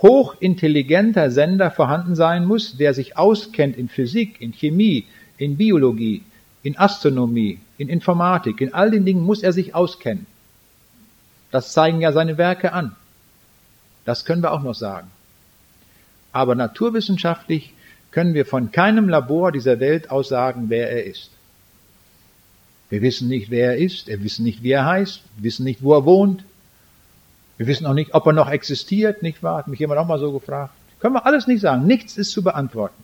[0.00, 5.06] hochintelligenter Sender vorhanden sein muss, der sich auskennt in Physik, in Chemie,
[5.36, 6.22] in Biologie,
[6.62, 10.26] in Astronomie, in Informatik, in all den Dingen muss er sich auskennen.
[11.50, 12.96] Das zeigen ja seine Werke an.
[14.04, 15.10] Das können wir auch noch sagen.
[16.32, 17.74] Aber naturwissenschaftlich
[18.10, 21.30] können wir von keinem Labor dieser Welt aus sagen, wer er ist.
[22.92, 25.82] Wir wissen nicht, wer er ist, wir wissen nicht, wie er heißt, wir wissen nicht,
[25.82, 26.44] wo er wohnt.
[27.56, 29.56] Wir wissen auch nicht, ob er noch existiert, nicht wahr?
[29.56, 30.74] Hat mich jemand auch mal so gefragt.
[31.00, 31.86] Können wir alles nicht sagen.
[31.86, 33.02] Nichts ist zu beantworten.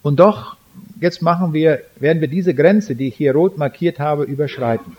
[0.00, 0.56] Und doch,
[0.98, 4.96] jetzt machen wir, werden wir diese Grenze, die ich hier rot markiert habe, überschreiten.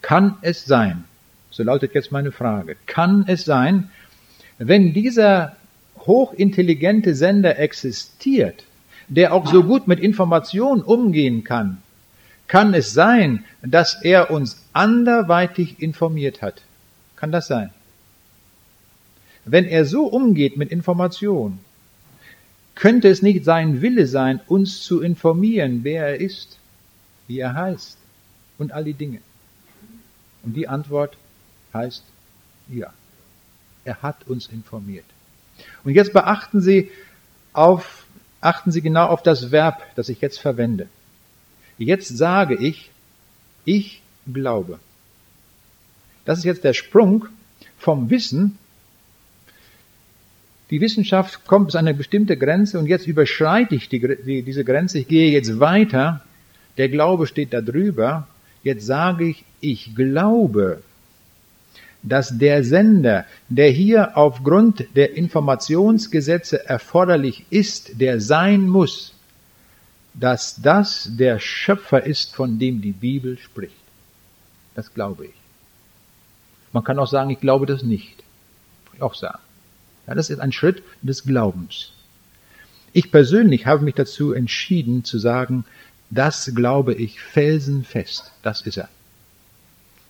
[0.00, 1.04] Kann es sein,
[1.52, 3.88] so lautet jetzt meine Frage, kann es sein,
[4.58, 5.54] wenn dieser
[5.98, 8.64] hochintelligente Sender existiert,
[9.08, 11.82] der auch so gut mit Informationen umgehen kann,
[12.48, 16.62] kann es sein, dass er uns anderweitig informiert hat.
[17.16, 17.70] Kann das sein?
[19.44, 21.58] Wenn er so umgeht mit Informationen,
[22.74, 26.58] könnte es nicht sein Wille sein, uns zu informieren, wer er ist,
[27.26, 27.96] wie er heißt
[28.58, 29.20] und all die Dinge.
[30.42, 31.16] Und die Antwort
[31.72, 32.04] heißt
[32.68, 32.92] ja.
[33.84, 35.04] Er hat uns informiert.
[35.84, 36.90] Und jetzt beachten Sie
[37.52, 38.01] auf,
[38.42, 40.88] achten Sie genau auf das Verb, das ich jetzt verwende.
[41.78, 42.90] Jetzt sage ich,
[43.64, 44.78] ich glaube.
[46.24, 47.26] Das ist jetzt der Sprung
[47.78, 48.58] vom Wissen.
[50.70, 54.64] Die Wissenschaft kommt bis an eine bestimmte Grenze und jetzt überschreite ich die, die, diese
[54.64, 54.98] Grenze.
[54.98, 56.24] Ich gehe jetzt weiter.
[56.78, 58.26] Der Glaube steht da drüber.
[58.62, 60.82] Jetzt sage ich, ich glaube
[62.02, 69.14] dass der Sender, der hier aufgrund der Informationsgesetze erforderlich ist, der sein muss,
[70.14, 73.74] dass das der Schöpfer ist, von dem die Bibel spricht.
[74.74, 75.34] Das glaube ich.
[76.72, 78.22] Man kann auch sagen, ich glaube das nicht.
[78.94, 79.38] Ich auch sagen.
[80.06, 81.92] Ja, das ist ein Schritt des Glaubens.
[82.92, 85.64] Ich persönlich habe mich dazu entschieden zu sagen,
[86.10, 88.32] das glaube ich felsenfest.
[88.42, 88.88] Das ist er.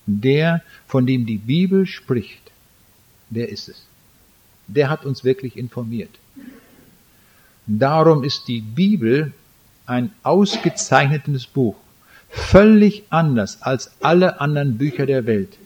[0.05, 2.51] Der, von dem die Bibel spricht,
[3.29, 3.85] der ist es.
[4.67, 6.11] Der hat uns wirklich informiert.
[7.65, 9.33] Darum ist die Bibel
[9.85, 11.75] ein ausgezeichnetes Buch,
[12.29, 15.57] völlig anders als alle anderen Bücher der Welt.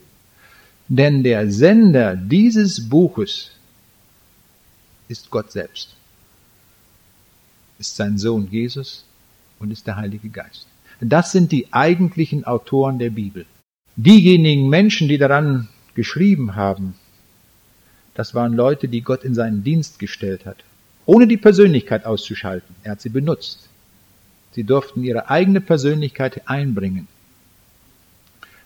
[0.87, 3.51] Denn der Sender dieses Buches
[5.07, 5.95] ist Gott selbst,
[7.79, 9.03] ist sein Sohn Jesus
[9.59, 10.67] und ist der Heilige Geist.
[10.99, 13.45] Das sind die eigentlichen Autoren der Bibel.
[13.99, 16.93] Diejenigen Menschen, die daran geschrieben haben,
[18.13, 20.57] das waren Leute, die Gott in seinen Dienst gestellt hat,
[21.07, 22.75] ohne die Persönlichkeit auszuschalten.
[22.83, 23.69] Er hat sie benutzt.
[24.51, 27.07] Sie durften ihre eigene Persönlichkeit einbringen.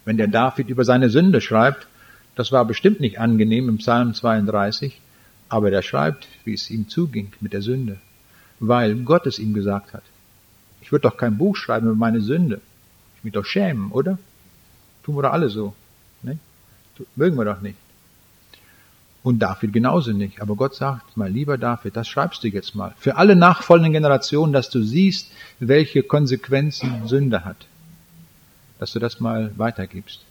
[0.04, 1.88] Wenn der David über seine Sünde schreibt,
[2.36, 5.00] das war bestimmt nicht angenehm im Psalm 32,
[5.48, 8.00] aber der schreibt, wie es ihm zuging mit der Sünde,
[8.60, 10.04] weil Gott es ihm gesagt hat.
[10.82, 12.60] Ich würde doch kein Buch schreiben über meine Sünde.
[13.18, 14.18] Ich mich doch schämen, oder?
[15.04, 15.74] Tun wir doch alle so.
[16.24, 16.38] Ne?
[17.16, 17.78] Mögen wir doch nicht.
[19.24, 20.42] Und David genauso nicht.
[20.42, 22.94] Aber Gott sagt, mal lieber David, das schreibst du jetzt mal.
[22.98, 27.68] Für alle nachfolgenden Generationen, dass du siehst, welche Konsequenzen Sünde hat.
[28.80, 30.22] Dass du das mal weitergibst.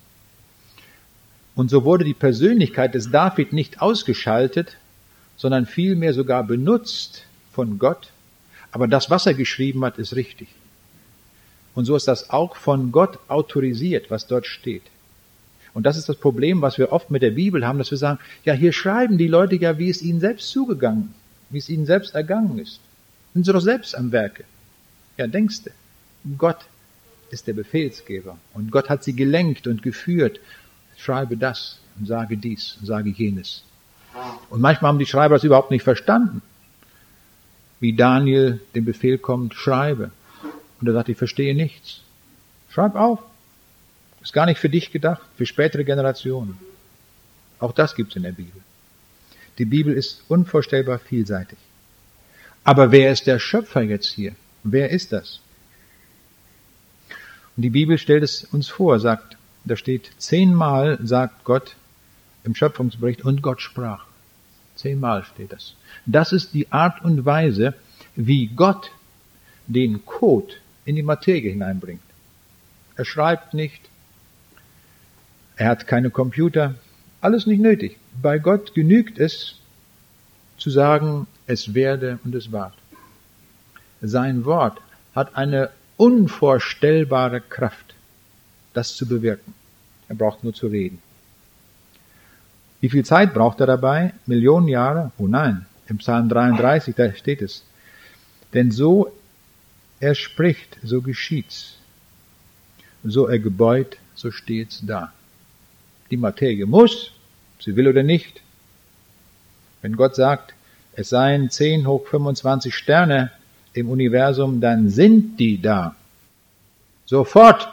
[1.55, 4.77] Und so wurde die Persönlichkeit des David nicht ausgeschaltet,
[5.37, 8.11] sondern vielmehr sogar benutzt von Gott.
[8.73, 10.49] Aber das, was er geschrieben hat, ist richtig.
[11.75, 14.83] Und so ist das auch von Gott autorisiert, was dort steht.
[15.73, 18.19] Und das ist das Problem, was wir oft mit der Bibel haben, dass wir sagen,
[18.45, 21.15] ja, hier schreiben die Leute ja, wie es ihnen selbst zugegangen,
[21.51, 22.81] wie es ihnen selbst ergangen ist.
[23.35, 24.45] Sind sie doch selbst am Werke.
[25.17, 25.71] Ja, denkst du,
[26.37, 26.59] Gott
[27.31, 30.41] ist der Befehlsgeber und Gott hat sie gelenkt und geführt.
[30.97, 33.63] Schreibe das und sage dies und sage jenes.
[34.51, 36.43] Und manchmal haben die Schreiber das überhaupt nicht verstanden.
[37.79, 40.11] Wie Daniel den Befehl kommt, schreibe.
[40.81, 42.01] Und er sagt, ich verstehe nichts.
[42.71, 43.21] Schreib auf.
[44.23, 46.59] Ist gar nicht für dich gedacht, für spätere Generationen.
[47.59, 48.61] Auch das gibt es in der Bibel.
[49.59, 51.59] Die Bibel ist unvorstellbar vielseitig.
[52.65, 54.35] Aber wer ist der Schöpfer jetzt hier?
[54.63, 55.41] Wer ist das?
[57.57, 61.77] Und die Bibel stellt es uns vor, sagt, da steht zehnmal sagt Gott
[62.45, 64.07] im Schöpfungsbericht und Gott sprach.
[64.77, 65.75] Zehnmal steht das.
[66.07, 67.75] Das ist die Art und Weise,
[68.17, 68.91] wie Gott
[69.67, 70.55] den Code
[70.85, 72.03] in die Materie hineinbringt.
[72.97, 73.81] Er schreibt nicht,
[75.57, 76.75] er hat keine Computer,
[77.21, 77.99] alles nicht nötig.
[78.21, 79.57] Bei Gott genügt es
[80.57, 82.75] zu sagen, es werde und es ward.
[84.01, 84.81] Sein Wort
[85.15, 87.95] hat eine unvorstellbare Kraft,
[88.73, 89.53] das zu bewirken.
[90.09, 91.01] Er braucht nur zu reden.
[92.81, 94.15] Wie viel Zeit braucht er dabei?
[94.27, 95.13] Millionen Jahre?
[95.19, 97.65] Oh nein, im Psalm 33, da steht es.
[98.55, 99.13] Denn so
[100.01, 101.77] er spricht, so geschieht's.
[103.05, 105.13] So er gebeut, so steht's da.
[106.11, 107.13] Die Materie muss,
[107.61, 108.41] sie will oder nicht.
[109.83, 110.55] Wenn Gott sagt,
[110.95, 113.31] es seien 10 hoch 25 Sterne
[113.73, 115.95] im Universum, dann sind die da.
[117.07, 117.69] Sofort.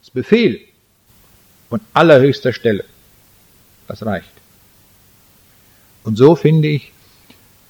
[0.00, 0.60] Das Befehl
[1.68, 2.84] von allerhöchster Stelle.
[3.88, 4.30] Das reicht.
[6.04, 6.92] Und so finde ich,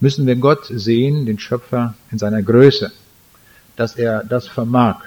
[0.01, 2.93] müssen wir Gott sehen, den Schöpfer, in seiner Größe,
[3.77, 5.01] dass er das vermag.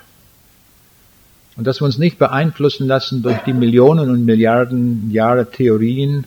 [1.57, 6.23] Und dass wir uns nicht beeinflussen lassen durch die Millionen und Milliarden Jahre Theorien,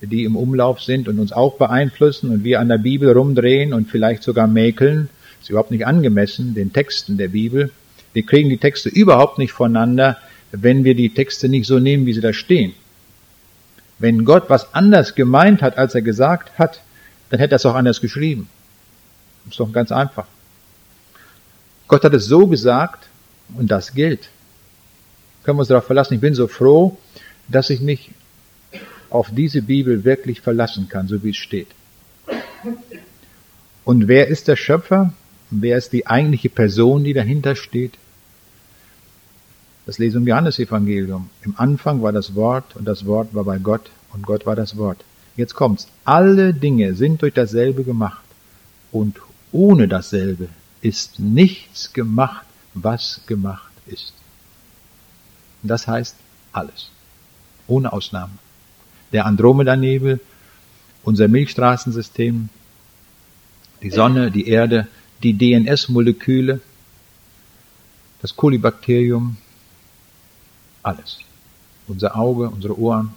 [0.00, 3.88] die im Umlauf sind und uns auch beeinflussen und wir an der Bibel rumdrehen und
[3.88, 5.08] vielleicht sogar mäkeln,
[5.40, 7.70] ist überhaupt nicht angemessen, den Texten der Bibel.
[8.12, 10.18] Wir kriegen die Texte überhaupt nicht voneinander,
[10.52, 12.72] wenn wir die Texte nicht so nehmen, wie sie da stehen.
[13.98, 16.80] Wenn Gott was anders gemeint hat, als er gesagt hat,
[17.30, 18.48] dann hätte er es auch anders geschrieben.
[19.48, 20.26] Ist doch ganz einfach.
[21.94, 23.06] Gott hat es so gesagt
[23.56, 24.28] und das gilt.
[25.44, 26.14] Können wir uns darauf verlassen.
[26.14, 26.98] Ich bin so froh,
[27.46, 28.10] dass ich mich
[29.10, 31.68] auf diese Bibel wirklich verlassen kann, so wie es steht.
[33.84, 35.12] Und wer ist der Schöpfer?
[35.52, 37.92] Wer ist die eigentliche Person, die dahinter steht?
[39.86, 41.30] Das lesen wir im Johannesevangelium.
[41.44, 44.76] Im Anfang war das Wort und das Wort war bei Gott und Gott war das
[44.76, 45.04] Wort.
[45.36, 45.86] Jetzt kommt's.
[46.04, 48.24] Alle Dinge sind durch dasselbe gemacht
[48.90, 49.20] und
[49.52, 50.48] ohne dasselbe
[50.84, 52.44] ist nichts gemacht,
[52.74, 54.12] was gemacht ist.
[55.62, 56.14] Und das heißt
[56.52, 56.90] alles.
[57.66, 58.34] Ohne Ausnahme.
[59.10, 60.20] Der Andromeda-Nebel,
[61.02, 62.50] unser Milchstraßensystem,
[63.82, 64.86] die Sonne, die Erde,
[65.22, 66.60] die DNS-Moleküle,
[68.20, 69.38] das Kolibakterium,
[70.82, 71.18] alles.
[71.88, 73.14] Unser Auge, unsere Ohren,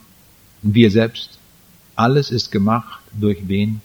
[0.61, 1.38] wir selbst.
[1.98, 3.81] Alles ist gemacht durch wen?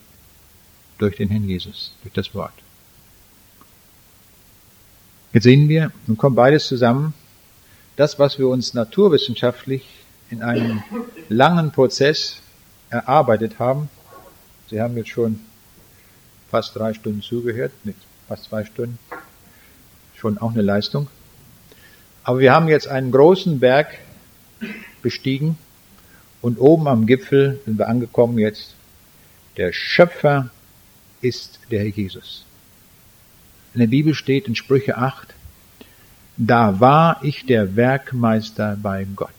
[0.98, 2.61] Durch den Herrn Jesus, durch das Wort.
[5.32, 7.14] Jetzt sehen wir, nun kommt beides zusammen.
[7.96, 9.86] Das, was wir uns naturwissenschaftlich
[10.30, 10.82] in einem
[11.28, 12.40] langen Prozess
[12.90, 13.88] erarbeitet haben,
[14.72, 15.38] Sie haben jetzt schon
[16.50, 17.94] fast drei Stunden zugehört, mit
[18.26, 18.98] fast zwei Stunden,
[20.14, 21.08] schon auch eine Leistung.
[22.24, 23.98] Aber wir haben jetzt einen großen Berg
[25.02, 25.58] bestiegen
[26.40, 28.74] und oben am Gipfel sind wir angekommen jetzt.
[29.58, 30.48] Der Schöpfer
[31.20, 32.46] ist der Herr Jesus.
[33.74, 35.34] In der Bibel steht in Sprüche 8,
[36.36, 39.30] da war ich der Werkmeister bei Gott.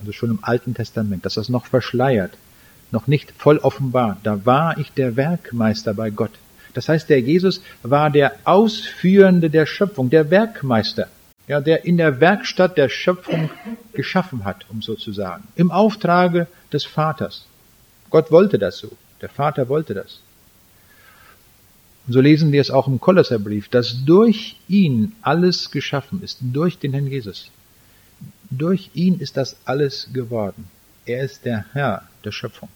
[0.00, 2.32] Also schon im Alten Testament, dass das noch verschleiert,
[2.90, 4.18] noch nicht voll offenbar.
[4.22, 6.32] Da war ich der Werkmeister bei Gott.
[6.74, 11.08] Das heißt, der Jesus war der Ausführende der Schöpfung, der Werkmeister
[11.48, 13.50] ja, der in der Werkstatt der Schöpfung
[13.94, 17.46] geschaffen hat, um so zu sagen, im Auftrage des Vaters.
[18.10, 18.92] Gott wollte das so,
[19.22, 20.20] der Vater wollte das.
[22.08, 26.78] Und so lesen wir es auch im Kolosserbrief, dass durch ihn alles geschaffen ist, durch
[26.78, 27.50] den Herrn Jesus.
[28.48, 30.70] Durch ihn ist das alles geworden.
[31.04, 32.70] Er ist der Herr der Schöpfung.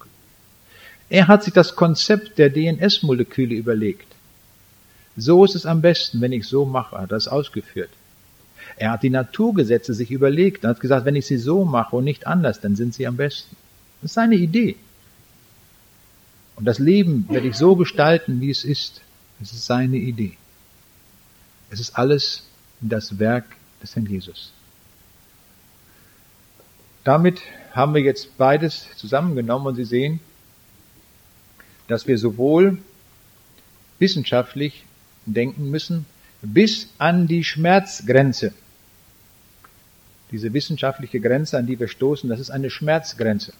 [1.09, 4.07] Er hat sich das Konzept der DNS-Moleküle überlegt.
[5.17, 7.91] So ist es am besten, wenn ich so mache, hat er es ausgeführt.
[8.77, 12.05] Er hat die Naturgesetze sich überlegt und hat gesagt, wenn ich sie so mache und
[12.05, 13.57] nicht anders, dann sind sie am besten.
[14.03, 14.77] Das ist seine Idee.
[16.57, 19.01] Und das Leben werde ich so gestalten, wie es ist.
[19.43, 20.37] Es ist seine Idee.
[21.71, 22.45] Es ist alles
[22.81, 23.45] das Werk
[23.83, 24.53] des Herrn Jesus.
[27.05, 27.41] Damit
[27.73, 30.21] haben wir jetzt beides zusammengenommen und Sie sehen,
[31.89, 32.79] dass wir sowohl
[33.99, 34.85] wissenschaftlich
[35.27, 36.07] denken müssen,
[36.43, 38.53] bis an die Schmerzgrenze
[40.33, 43.53] diese wissenschaftliche Grenze, an die wir stoßen, das ist eine Schmerzgrenze.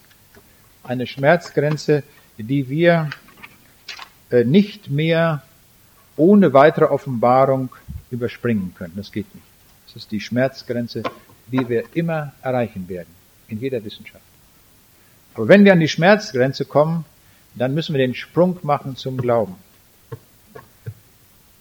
[0.83, 2.03] Eine Schmerzgrenze,
[2.39, 3.11] die wir
[4.31, 5.43] äh, nicht mehr
[6.17, 7.71] ohne weitere Offenbarung
[8.11, 8.95] überspringen können.
[8.97, 9.47] Das geht nicht.
[9.87, 11.03] Das ist die Schmerzgrenze,
[11.47, 13.09] die wir immer erreichen werden,
[13.49, 14.25] in jeder Wissenschaft.
[15.35, 17.05] Aber wenn wir an die Schmerzgrenze kommen,
[17.55, 19.55] dann müssen wir den Sprung machen zum Glauben.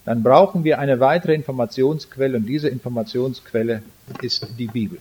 [0.05, 3.83] Dann brauchen wir eine weitere Informationsquelle und diese Informationsquelle
[4.21, 4.99] ist die Bibel.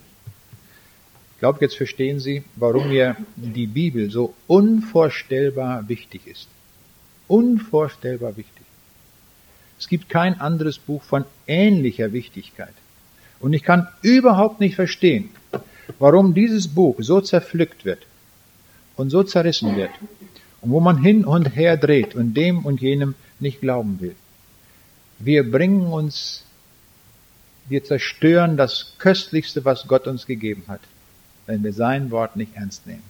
[1.33, 6.47] Ich glaube, jetzt verstehen Sie, warum mir die Bibel so unvorstellbar wichtig ist.
[7.27, 8.60] Unvorstellbar wichtig.
[9.81, 12.73] Es gibt kein anderes Buch von ähnlicher Wichtigkeit.
[13.39, 15.31] Und ich kann überhaupt nicht verstehen,
[15.97, 18.05] warum dieses Buch so zerpflückt wird
[18.95, 19.89] und so zerrissen wird
[20.61, 24.15] und wo man hin und her dreht und dem und jenem nicht glauben will.
[25.17, 26.43] Wir bringen uns,
[27.67, 30.81] wir zerstören das Köstlichste, was Gott uns gegeben hat,
[31.47, 33.09] wenn wir sein Wort nicht ernst nehmen.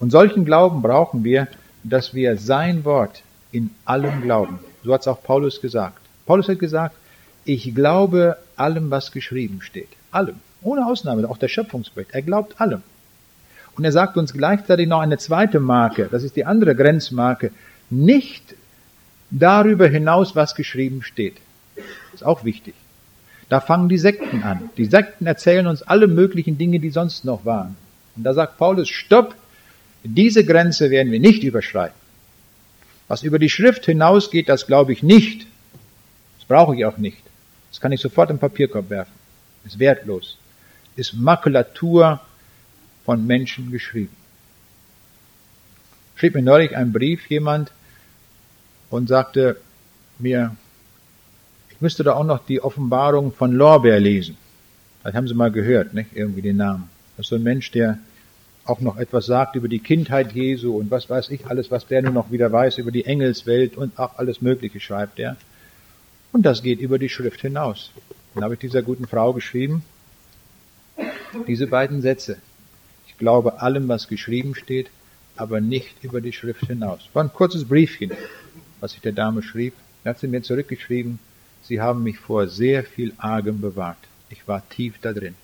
[0.00, 1.46] Und solchen Glauben brauchen wir,
[1.84, 3.22] dass wir sein Wort
[3.52, 4.58] in allem glauben.
[4.84, 5.98] So hat es auch Paulus gesagt.
[6.26, 6.96] Paulus hat gesagt,
[7.44, 9.88] ich glaube allem, was geschrieben steht.
[10.10, 10.36] Allem.
[10.62, 12.12] Ohne Ausnahme, auch der Schöpfungsbericht.
[12.12, 12.82] Er glaubt allem.
[13.76, 17.52] Und er sagt uns gleichzeitig noch eine zweite Marke, das ist die andere Grenzmarke,
[17.90, 18.54] nicht
[19.30, 21.36] darüber hinaus, was geschrieben steht.
[21.76, 22.74] Das ist auch wichtig.
[23.48, 24.70] Da fangen die Sekten an.
[24.76, 27.76] Die Sekten erzählen uns alle möglichen Dinge, die sonst noch waren.
[28.16, 29.34] Und da sagt Paulus, stopp,
[30.04, 32.01] diese Grenze werden wir nicht überschreiten.
[33.12, 35.46] Was über die Schrift hinausgeht, das glaube ich nicht.
[36.38, 37.22] Das brauche ich auch nicht.
[37.70, 39.12] Das kann ich sofort im Papierkorb werfen.
[39.66, 40.38] Ist wertlos.
[40.96, 42.22] Ist Makulatur
[43.04, 44.16] von Menschen geschrieben.
[46.16, 47.70] Schrieb mir neulich einen Brief jemand
[48.88, 49.58] und sagte
[50.18, 50.56] mir,
[51.68, 54.38] ich müsste da auch noch die Offenbarung von Lorbeer lesen.
[55.04, 56.16] Das haben Sie mal gehört, nicht?
[56.16, 56.88] Irgendwie den Namen.
[57.18, 57.98] Das ist so ein Mensch, der
[58.64, 62.02] auch noch etwas sagt über die Kindheit Jesu und was weiß ich alles, was der
[62.02, 65.36] nur noch wieder weiß über die Engelswelt und auch alles Mögliche schreibt er.
[66.32, 67.90] Und das geht über die Schrift hinaus.
[68.34, 69.84] Dann habe ich dieser guten Frau geschrieben,
[71.46, 72.38] diese beiden Sätze.
[73.06, 74.90] Ich glaube allem, was geschrieben steht,
[75.36, 77.08] aber nicht über die Schrift hinaus.
[77.12, 78.12] War ein kurzes Briefchen,
[78.80, 79.74] was ich der Dame schrieb.
[80.04, 81.18] Da hat sie mir zurückgeschrieben,
[81.62, 83.98] Sie haben mich vor sehr viel Argem bewahrt.
[84.30, 85.36] Ich war tief da drin.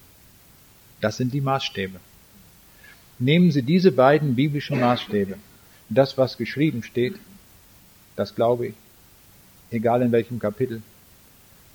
[1.00, 2.00] Das sind die Maßstäbe.
[3.18, 5.36] Nehmen Sie diese beiden biblischen Maßstäbe.
[5.88, 7.14] Das, was geschrieben steht,
[8.16, 8.74] das glaube ich,
[9.70, 10.82] egal in welchem Kapitel.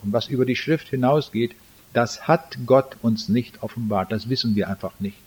[0.04, 1.56] Und was über die Schrift hinausgeht,
[1.94, 4.12] das hat Gott uns nicht offenbart.
[4.12, 5.18] Das wissen wir einfach nicht.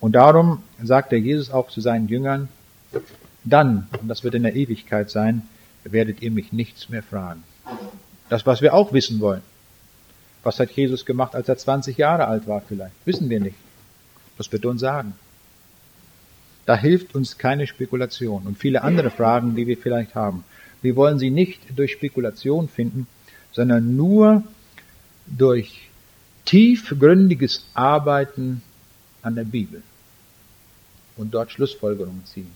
[0.00, 2.48] Und darum sagt der Jesus auch zu seinen Jüngern,
[3.44, 5.42] dann, und das wird in der Ewigkeit sein,
[5.84, 7.42] werdet ihr mich nichts mehr fragen.
[8.28, 9.42] Das, was wir auch wissen wollen.
[10.42, 12.94] Was hat Jesus gemacht, als er 20 Jahre alt war vielleicht?
[13.04, 13.56] Wissen wir nicht.
[14.38, 15.14] Das wird er uns sagen.
[16.64, 20.44] Da hilft uns keine Spekulation und viele andere Fragen, die wir vielleicht haben.
[20.80, 23.06] Wir wollen sie nicht durch Spekulation finden,
[23.52, 24.44] sondern nur
[25.26, 25.88] durch
[26.44, 28.62] tiefgründiges Arbeiten
[29.22, 29.82] an der Bibel
[31.16, 32.52] und dort Schlussfolgerungen ziehen,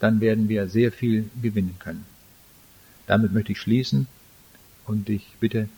[0.00, 2.04] dann werden wir sehr viel gewinnen können.
[3.06, 4.06] Damit möchte ich schließen
[4.86, 5.68] und ich bitte,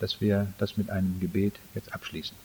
[0.00, 2.36] dass wir das mit einem Gebet jetzt abschließen.